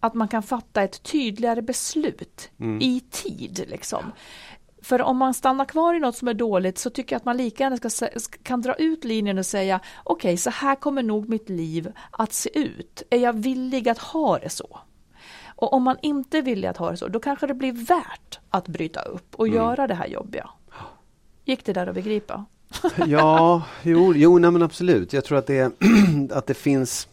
att 0.00 0.14
man 0.14 0.28
kan 0.28 0.42
fatta 0.42 0.82
ett 0.82 1.02
tydligare 1.02 1.62
beslut 1.62 2.50
i 2.80 3.00
tid. 3.10 3.64
Liksom. 3.68 4.12
För 4.82 5.02
om 5.02 5.16
man 5.16 5.34
stannar 5.34 5.64
kvar 5.64 5.94
i 5.94 6.00
något 6.00 6.16
som 6.16 6.28
är 6.28 6.34
dåligt 6.34 6.78
så 6.78 6.90
tycker 6.90 7.14
jag 7.14 7.20
att 7.20 7.24
man 7.24 7.36
lika 7.36 7.64
gärna 7.64 7.90
ska, 7.90 8.08
kan 8.42 8.60
dra 8.60 8.74
ut 8.74 9.04
linjen 9.04 9.38
och 9.38 9.46
säga 9.46 9.80
okej, 10.04 10.36
så 10.36 10.50
här 10.50 10.74
kommer 10.74 11.02
nog 11.02 11.28
mitt 11.28 11.48
liv 11.48 11.92
att 12.10 12.32
se 12.32 12.58
ut. 12.58 13.02
Är 13.10 13.18
jag 13.18 13.32
villig 13.32 13.88
att 13.88 13.98
ha 13.98 14.38
det 14.38 14.50
så? 14.50 14.78
Och 15.46 15.72
om 15.72 15.82
man 15.82 15.96
inte 16.02 16.38
är 16.38 16.42
villig 16.42 16.68
att 16.68 16.76
ha 16.76 16.90
det 16.90 16.96
så, 16.96 17.08
då 17.08 17.20
kanske 17.20 17.46
det 17.46 17.54
blir 17.54 17.72
värt 17.72 18.38
att 18.50 18.68
bryta 18.68 19.02
upp 19.02 19.34
och 19.34 19.48
göra 19.48 19.86
det 19.86 19.94
här 19.94 20.06
jobbiga. 20.06 20.50
Gick 21.44 21.64
det 21.64 21.72
där 21.72 21.86
att 21.86 21.94
begripa? 21.94 22.44
Ja, 23.06 23.62
jo, 23.82 24.14
jo 24.14 24.38
nej 24.38 24.50
men 24.50 24.62
absolut. 24.62 25.12
Jag 25.12 25.24
tror 25.24 25.38
att 25.38 25.46
det, 25.46 25.72
att 26.30 26.46
det 26.46 26.54
finns 26.54 27.08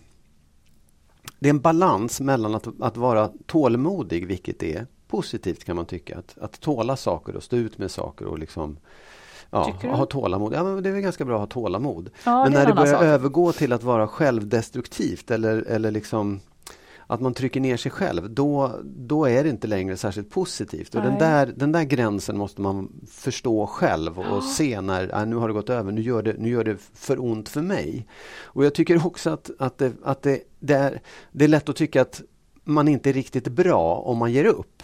det 1.39 1.49
är 1.49 1.53
en 1.53 1.59
balans 1.59 2.21
mellan 2.21 2.55
att, 2.55 2.81
att 2.81 2.97
vara 2.97 3.31
tålmodig, 3.45 4.27
vilket 4.27 4.63
är 4.63 4.87
positivt 5.07 5.63
kan 5.63 5.75
man 5.75 5.85
tycka. 5.85 6.17
Att, 6.17 6.37
att 6.41 6.59
tåla 6.59 6.95
saker 6.95 7.35
och 7.35 7.43
stå 7.43 7.55
ut 7.55 7.77
med 7.77 7.91
saker 7.91 8.25
och 8.25 8.39
liksom 8.39 8.77
ja, 9.49 9.73
ha 9.83 10.05
tålamod. 10.05 10.53
Ja, 10.53 10.63
men 10.63 10.83
det 10.83 10.89
är 10.89 10.93
väl 10.93 11.01
ganska 11.01 11.25
bra 11.25 11.35
att 11.35 11.53
ha 11.53 11.61
tålamod. 11.61 12.09
Ja, 12.23 12.43
men 12.43 12.51
det 12.51 12.57
är 12.57 12.61
när 12.61 12.69
det 12.69 12.75
börjar 12.75 12.93
sak. 12.93 13.03
övergå 13.03 13.51
till 13.51 13.73
att 13.73 13.83
vara 13.83 14.07
självdestruktivt 14.07 15.31
eller, 15.31 15.57
eller 15.57 15.91
liksom 15.91 16.39
att 17.07 17.21
man 17.21 17.33
trycker 17.33 17.59
ner 17.59 17.77
sig 17.77 17.91
själv, 17.91 18.29
då, 18.29 18.79
då 18.83 19.25
är 19.25 19.43
det 19.43 19.49
inte 19.49 19.67
längre 19.67 19.97
särskilt 19.97 20.29
positivt. 20.29 20.95
Och 20.95 21.01
den 21.01 21.19
där, 21.19 21.53
den 21.55 21.71
där 21.71 21.83
gränsen 21.83 22.37
måste 22.37 22.61
man 22.61 22.89
förstå 23.11 23.67
själv 23.67 24.19
och 24.19 24.43
se 24.43 24.81
när 24.81 25.19
äh, 25.19 25.25
nu 25.25 25.35
har 25.35 25.47
det 25.47 25.53
gått 25.53 25.69
över, 25.69 25.91
nu 25.91 26.01
gör 26.01 26.21
det, 26.21 26.35
nu 26.37 26.49
gör 26.49 26.63
det 26.63 26.77
för 26.93 27.23
ont 27.23 27.49
för 27.49 27.61
mig. 27.61 28.07
Och 28.41 28.65
jag 28.65 28.73
tycker 28.73 29.05
också 29.07 29.29
att, 29.29 29.51
att, 29.59 29.77
det, 29.77 29.93
att 30.03 30.21
det, 30.21 30.39
det, 30.59 30.73
är, 30.73 31.01
det 31.31 31.43
är 31.43 31.49
lätt 31.49 31.69
att 31.69 31.75
tycka 31.75 32.01
att 32.01 32.21
man 32.63 32.87
inte 32.87 33.09
är 33.09 33.13
riktigt 33.13 33.47
bra 33.47 33.95
om 33.95 34.17
man 34.17 34.31
ger 34.31 34.45
upp. 34.45 34.83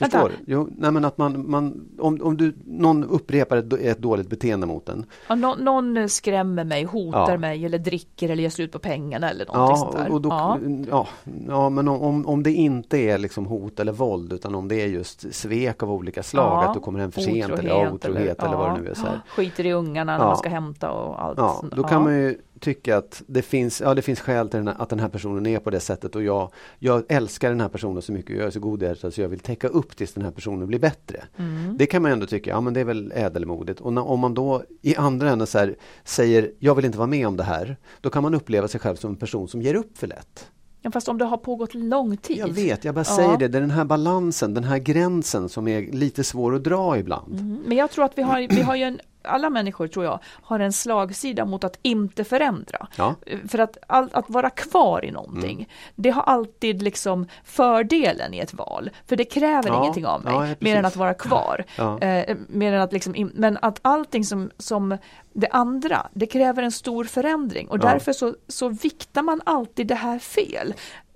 Vänta. 0.00 0.18
Förstår 0.18 0.28
du? 0.46 0.52
Jo, 0.52 0.68
nej 0.78 0.90
men 0.90 1.04
att 1.04 1.18
man, 1.18 1.50
man, 1.50 1.88
om, 1.98 2.18
om 2.22 2.36
du, 2.36 2.54
någon 2.66 3.04
upprepar 3.04 3.56
ett, 3.56 3.72
ett 3.72 3.98
dåligt 3.98 4.28
beteende 4.28 4.66
mot 4.66 4.88
en 4.88 5.06
Ja, 5.28 5.34
nå- 5.34 5.54
någon 5.54 6.08
skrämmer 6.08 6.64
mig, 6.64 6.84
hotar 6.84 7.32
Ja. 7.32 7.38
mig 7.38 7.64
eller 7.66 7.78
dricker 7.78 8.28
eller 8.28 8.42
ger 8.42 8.50
slut 8.50 8.72
på 8.72 8.78
pengarna 8.78 9.30
eller 9.30 9.46
någonting 9.46 9.76
sånt 9.76 9.94
Ja, 9.96 10.02
där. 10.02 10.12
och 10.12 10.20
då, 10.20 10.28
ja. 10.28 10.58
ja. 10.90 11.06
Ja, 11.48 11.68
men 11.70 11.88
om- 11.88 12.26
om, 12.26 12.42
det 12.42 12.52
inte 12.52 12.98
är 12.98 13.18
liksom 13.18 13.46
hot 13.46 13.80
eller 13.80 13.92
våld 13.92 14.32
utan 14.32 14.54
om 14.54 14.68
det 14.68 14.82
är 14.82 14.86
just 14.86 15.34
svek 15.34 15.82
av 15.82 15.92
olika 15.92 16.22
slag, 16.22 16.64
att 16.64 16.74
du 16.74 16.80
kommer 16.80 16.98
hem 16.98 17.12
för 17.12 17.20
sent 17.20 17.52
eller 17.52 17.68
ja, 17.68 17.90
otrohet 17.90 18.42
eller, 18.42 18.56
vad 18.56 18.74
det 18.76 18.80
nu 18.82 18.88
är. 18.90 18.94
Så 18.94 19.06
här. 19.06 19.20
Skiter 19.28 19.66
i 19.66 19.72
ungarna 19.72 20.18
när 20.18 20.24
man 20.24 20.36
ska 20.36 20.48
hämta 20.48 20.90
och 20.90 21.22
allt. 21.22 21.38
Ja, 21.38 21.56
sånt. 21.60 21.76
då 21.76 21.82
kan 21.82 22.02
man 22.02 22.14
ju 22.14 22.38
tycka 22.60 22.96
att 22.98 23.22
det 23.26 23.42
finns, 23.42 23.80
ja, 23.80 23.94
det 23.94 24.02
finns 24.02 24.20
skäl 24.20 24.48
till 24.48 24.58
den 24.58 24.68
här, 24.68 24.74
att 24.78 24.88
den 24.88 24.98
här 25.00 25.08
personen 25.08 25.46
är 25.46 25.58
på 25.58 25.70
det 25.70 25.80
sättet 25.80 26.16
och 26.16 26.22
jag, 26.22 26.50
jag 26.78 27.02
älskar 27.08 27.48
den 27.50 27.60
här 27.60 27.68
personen 27.68 28.02
så 28.02 28.12
mycket 28.12 28.30
och 28.36 28.40
jag 28.40 28.46
är 28.46 28.50
så 28.50 28.60
godhjärtad 28.60 29.14
så 29.14 29.20
jag 29.20 29.28
vill 29.28 29.40
täcka 29.40 29.68
upp 29.68 29.89
tills 29.96 30.12
den 30.14 30.24
här 30.24 30.30
personen 30.30 30.66
blir 30.66 30.78
bättre. 30.78 31.24
Mm. 31.36 31.76
Det 31.78 31.86
kan 31.86 32.02
man 32.02 32.10
ändå 32.12 32.26
tycka, 32.26 32.50
ja 32.50 32.60
men 32.60 32.74
det 32.74 32.80
är 32.80 32.84
väl 32.84 33.12
ädelmodigt. 33.14 33.80
Och 33.80 33.92
när, 33.92 34.08
om 34.08 34.20
man 34.20 34.34
då 34.34 34.62
i 34.82 34.96
andra 34.96 35.30
änden 35.30 35.46
här, 35.54 35.76
säger 36.04 36.50
jag 36.58 36.74
vill 36.74 36.84
inte 36.84 36.98
vara 36.98 37.06
med 37.08 37.26
om 37.26 37.36
det 37.36 37.44
här, 37.44 37.76
då 38.00 38.10
kan 38.10 38.22
man 38.22 38.34
uppleva 38.34 38.68
sig 38.68 38.80
själv 38.80 38.96
som 38.96 39.10
en 39.10 39.16
person 39.16 39.48
som 39.48 39.62
ger 39.62 39.74
upp 39.74 39.98
för 39.98 40.06
lätt. 40.06 40.50
Ja, 40.82 40.90
fast 40.90 41.08
om 41.08 41.18
det 41.18 41.24
har 41.24 41.36
pågått 41.36 41.74
lång 41.74 42.16
tid. 42.16 42.38
Jag 42.38 42.48
vet, 42.48 42.84
jag 42.84 42.94
bara 42.94 43.04
Ja. 43.08 43.16
säger 43.16 43.36
det, 43.38 43.48
det 43.48 43.58
är 43.58 43.62
den 43.62 43.70
här 43.70 43.84
balansen, 43.84 44.54
den 44.54 44.64
här 44.64 44.78
gränsen 44.78 45.48
som 45.48 45.68
är 45.68 45.92
lite 45.92 46.24
svår 46.24 46.54
att 46.54 46.64
dra 46.64 46.98
ibland. 46.98 47.32
Mm, 47.40 47.62
Men 47.66 47.76
jag 47.76 47.90
tror 47.90 48.04
att 48.04 48.18
vi 48.18 48.22
har, 48.22 48.48
vi 48.48 48.62
har 48.62 48.76
ju 48.76 48.82
en 48.82 49.00
alla 49.22 49.50
människor 49.50 49.86
tror 49.86 50.04
jag 50.04 50.18
har 50.42 50.60
en 50.60 50.72
slagsida 50.72 51.44
mot 51.44 51.64
att 51.64 51.78
inte 51.82 52.24
förändra. 52.24 52.86
Ja. 52.96 53.14
För 53.48 53.58
att, 53.58 53.76
all, 53.86 54.08
att 54.12 54.30
vara 54.30 54.50
kvar 54.50 55.04
i 55.04 55.10
någonting, 55.10 55.56
Mm. 55.56 55.66
det 55.94 56.10
har 56.10 56.22
alltid 56.22 56.82
liksom 56.82 57.26
fördelen 57.44 58.34
i 58.34 58.38
ett 58.38 58.54
val. 58.54 58.90
För 59.06 59.16
det 59.16 59.24
kräver 59.24 59.68
Ja, 59.68 59.80
ingenting 59.82 60.06
av 60.06 60.24
mig, 60.24 60.32
ja, 60.32 60.54
mer 60.60 60.76
än 60.76 60.84
att 60.84 60.96
vara 60.96 61.14
kvar. 61.14 61.64
Eh, 62.00 62.36
mer 62.48 62.72
än 62.72 62.80
att 62.80 62.92
liksom, 62.92 63.14
in, 63.14 63.32
men 63.34 63.58
att 63.62 63.78
allting 63.82 64.24
som, 64.24 64.50
som 64.58 64.98
det 65.32 65.48
andra, 65.48 66.06
det 66.12 66.26
kräver 66.26 66.62
en 66.62 66.72
stor 66.72 67.04
förändring 67.04 67.68
och 67.68 67.78
därför 67.78 68.12
så, 68.12 68.34
så 68.48 68.68
viktar 68.68 69.22
man 69.22 69.40
alltid 69.46 69.86
det 69.86 69.94
här 69.94 70.18
fel. 70.18 70.74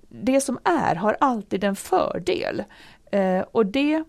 Det 0.09 0.41
som 0.41 0.59
är 0.63 0.95
har 0.95 1.17
alltid 1.19 1.63
en 1.63 1.75
fördel. 1.75 2.63
Eh, 3.11 3.39
och 3.51 3.65
det 3.65 4.03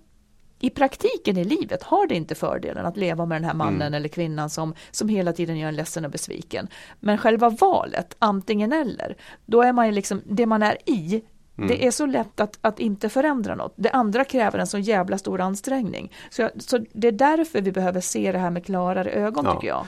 i 0.66 0.70
praktiken 0.70 1.36
i 1.36 1.44
livet 1.44 1.82
har 1.82 2.06
det 2.06 2.14
inte 2.14 2.34
fördelen 2.34 2.86
att 2.86 2.96
leva 2.96 3.26
med 3.26 3.36
den 3.36 3.44
här 3.44 3.54
mannen 3.54 3.82
Mm. 3.82 3.94
eller 3.94 4.08
kvinnan 4.08 4.50
som, 4.50 4.74
som 4.90 5.08
hela 5.08 5.32
tiden 5.32 5.58
gör 5.58 5.68
en 5.68 5.76
ledsen 5.76 6.04
och 6.04 6.10
besviken. 6.10 6.68
Men 7.00 7.18
själva 7.18 7.48
valet, 7.50 8.16
antingen 8.18 8.72
eller, 8.72 9.16
då 9.46 9.62
är 9.62 9.72
man 9.72 9.86
ju 9.86 9.92
liksom, 9.92 10.22
det 10.24 10.46
man 10.46 10.62
är 10.62 10.76
i, 10.86 11.22
Mm. 11.58 11.68
det 11.68 11.86
är 11.86 11.90
så 11.90 12.06
lätt 12.06 12.40
att, 12.40 12.58
att 12.60 12.80
inte 12.80 13.08
förändra 13.08 13.54
något. 13.54 13.72
Det 13.76 13.90
andra 13.90 14.24
kräver 14.24 14.58
en 14.58 14.66
så 14.66 14.78
jävla 14.78 15.18
stor 15.18 15.40
ansträngning. 15.40 16.12
Så, 16.30 16.42
jag, 16.42 16.50
så 16.62 16.78
det 16.92 17.08
är 17.08 17.12
därför 17.12 17.60
vi 17.60 17.72
behöver 17.72 18.00
se 18.00 18.32
det 18.32 18.38
här 18.38 18.50
med 18.50 18.66
klarare 18.66 19.10
ögon 19.10 19.44
Ja. 19.44 19.54
tycker 19.54 19.68
jag. 19.68 19.86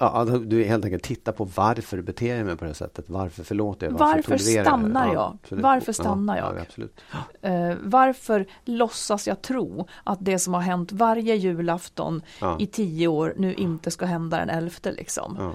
Ja, 0.00 0.24
du 0.24 0.64
helt 0.64 0.84
enkelt 0.84 1.02
titta 1.02 1.32
på 1.32 1.44
varför 1.44 2.02
beter 2.02 2.36
jag 2.36 2.46
mig 2.46 2.56
på 2.56 2.64
det 2.64 2.74
sättet. 2.74 3.10
Varför 3.10 3.44
förlåter 3.44 3.86
jag? 3.86 3.98
Varför 3.98 4.32
jag? 4.32 4.66
stannar 4.66 5.12
jag? 5.12 5.38
absolut. 5.42 5.62
Varför 5.64 5.92
stannar 5.92 6.36
jag? 6.36 6.56
Ja, 6.56 6.60
absolut. 6.62 7.00
Eh, 7.42 7.74
varför 7.82 8.46
låtsas 8.64 9.26
jag 9.28 9.42
tro 9.42 9.88
att 10.04 10.18
det 10.20 10.38
som 10.38 10.54
har 10.54 10.60
hänt 10.60 10.92
varje 10.92 11.34
julafton 11.34 12.22
Ja. 12.40 12.56
i 12.60 12.66
tio 12.66 13.08
år 13.08 13.34
nu 13.36 13.54
inte 13.54 13.90
ska 13.90 14.06
hända 14.06 14.38
den 14.38 14.50
elfte 14.50 14.92
liksom? 14.92 15.36
Ja. 15.38 15.52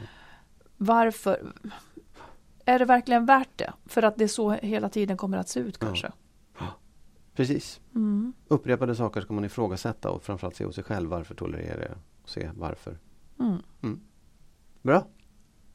Varför? 0.77 1.53
Är 2.65 2.79
det 2.79 2.85
verkligen 2.85 3.25
värt 3.25 3.57
det? 3.57 3.73
För 3.85 4.03
att 4.03 4.17
det 4.17 4.23
är 4.23 4.27
så 4.27 4.51
hela 4.51 4.89
tiden 4.89 5.17
kommer 5.17 5.37
att 5.37 5.49
se 5.49 5.59
ut 5.59 5.77
kanske? 5.77 6.11
Precis. 7.35 7.81
Mm. 7.95 8.33
Upprepade 8.47 8.95
saker 8.95 9.21
ska 9.21 9.33
man 9.33 9.45
ifrågasätta 9.45 10.09
och 10.09 10.23
framförallt 10.23 10.55
se 10.55 10.65
hos 10.65 10.75
sig 10.75 10.83
själv. 10.83 11.09
Varför 11.09 11.35
tolererar 11.35 11.81
jag? 11.81 11.97
Se 12.25 12.49
varför. 12.55 12.97
Mm. 13.39 13.99
Bra. 14.83 15.05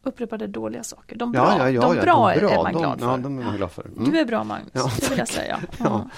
Upprepade 0.02 0.46
dåliga 0.46 0.82
saker. 0.82 1.16
De 1.16 1.32
bra, 1.32 1.40
Ja, 1.40 1.58
ja, 1.58 1.70
ja, 1.70 1.80
de 1.80 1.96
ja, 1.96 2.02
bra, 2.02 2.34
de 2.34 2.44
är 2.46 2.56
man 2.62 2.72
de, 2.72 2.78
glad 2.80 3.00
för. 3.00 3.06
Ja, 3.06 3.16
de 3.16 3.38
är 3.38 3.44
man 3.44 3.56
glad 3.56 3.70
för. 3.70 3.84
Mm. 3.84 4.10
Du 4.10 4.18
är 4.18 4.24
bra 4.24 4.44
Magnus, 4.44 4.70
Ja, 4.72 4.90
det 5.00 5.10
vill 5.10 5.18
jag 5.18 5.28
säga. 5.28 5.60
Ja. 5.78 6.08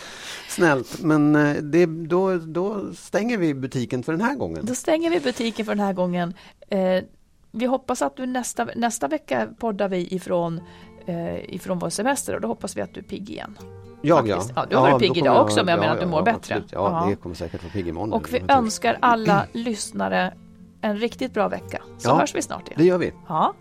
Snällt, 0.49 1.03
men 1.03 1.37
eh, 1.37 1.57
det, 1.63 1.87
då, 1.87 2.37
då 2.39 2.95
stänger 2.95 3.39
vi 3.39 3.55
butiken 3.55 4.03
för 4.03 4.13
den 4.13 4.21
här 4.21 4.35
gången. 4.35 4.65
Då 4.67 4.75
stänger 4.75 5.11
vi 5.11 5.21
butiken 5.21 5.67
för 5.67 5.75
den 5.75 5.85
här 5.85 5.93
gången. 5.93 6.35
Eh, 6.69 7.05
vi 7.51 7.67
hoppas 7.67 8.03
att 8.03 8.17
du 8.17 8.27
nästa, 8.27 8.67
nästa 8.77 9.09
vecka 9.09 9.49
poddar 9.59 9.89
vi 9.89 10.15
ifrån, 10.15 10.61
eh, 11.07 11.55
ifrån 11.55 11.79
vår 11.79 11.91
semester 11.91 12.35
och 12.35 12.41
då 12.41 12.49
hoppas 12.49 12.77
vi 12.77 12.81
att 12.81 12.95
du 12.95 13.01
är 13.01 13.05
pigg 13.05 13.31
igen. 13.31 13.59
Jag 14.03 14.29
ja. 14.29 14.43
Ja, 14.57 14.67
du 14.71 14.77
har 14.77 14.83
varit 14.83 14.93
då 14.93 14.99
pigg 14.99 15.17
idag 15.17 15.43
också, 15.43 15.57
men 15.65 15.69
jag 15.69 15.81
menar 15.81 15.95
att 15.95 16.01
du 16.01 16.07
mår 16.07 16.23
bättre. 16.23 16.37
absolut. 16.37 16.73
Ja, 16.73 17.03
Ja. 17.05 17.11
det 17.11 17.17
kommer 17.17 17.35
säkert 17.35 17.63
vara 17.63 17.73
pigg 17.73 17.89
imorgon. 17.89 18.13
Och 18.13 18.35
vi 18.35 18.43
önskar 18.49 18.99
alla 19.01 19.47
lyssnare 19.53 20.35
en 20.81 20.97
riktigt 20.97 21.35
bra 21.35 21.49
vecka. 21.49 21.83
Så 21.99 22.09
Ja, 22.09 22.15
hörs 22.19 22.35
vi 22.35 22.43
snart 22.43 22.69
igen. 22.69 22.75
Det 22.79 22.85
gör 22.85 22.99
vi. 22.99 23.13
Ja, 23.29 23.55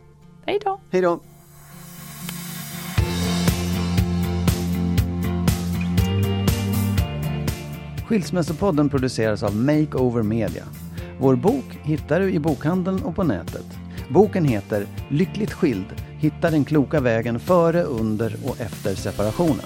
hej 0.45 0.59
då. 0.65 0.80
Hej 0.91 1.01
då. 1.01 1.20
Skilsmässopodden 8.07 8.89
produceras 8.89 9.43
av 9.43 9.55
Makeover 9.55 10.24
Media. 10.24 10.63
Vår 11.20 11.36
bok 11.36 11.80
hittar 11.84 12.20
du 12.20 12.32
i 12.32 12.39
bokhandeln 12.39 13.03
och 13.03 13.15
på 13.15 13.24
nätet. 13.24 13.65
Boken 14.09 14.45
heter 14.45 14.86
Lyckligt 15.09 15.51
skild. 15.53 15.86
Hitta 16.17 16.51
den 16.51 16.65
kloka 16.65 16.99
vägen 16.99 17.39
före, 17.39 17.84
under 17.84 18.36
och 18.45 18.61
efter 18.61 18.95
separationen. 18.95 19.65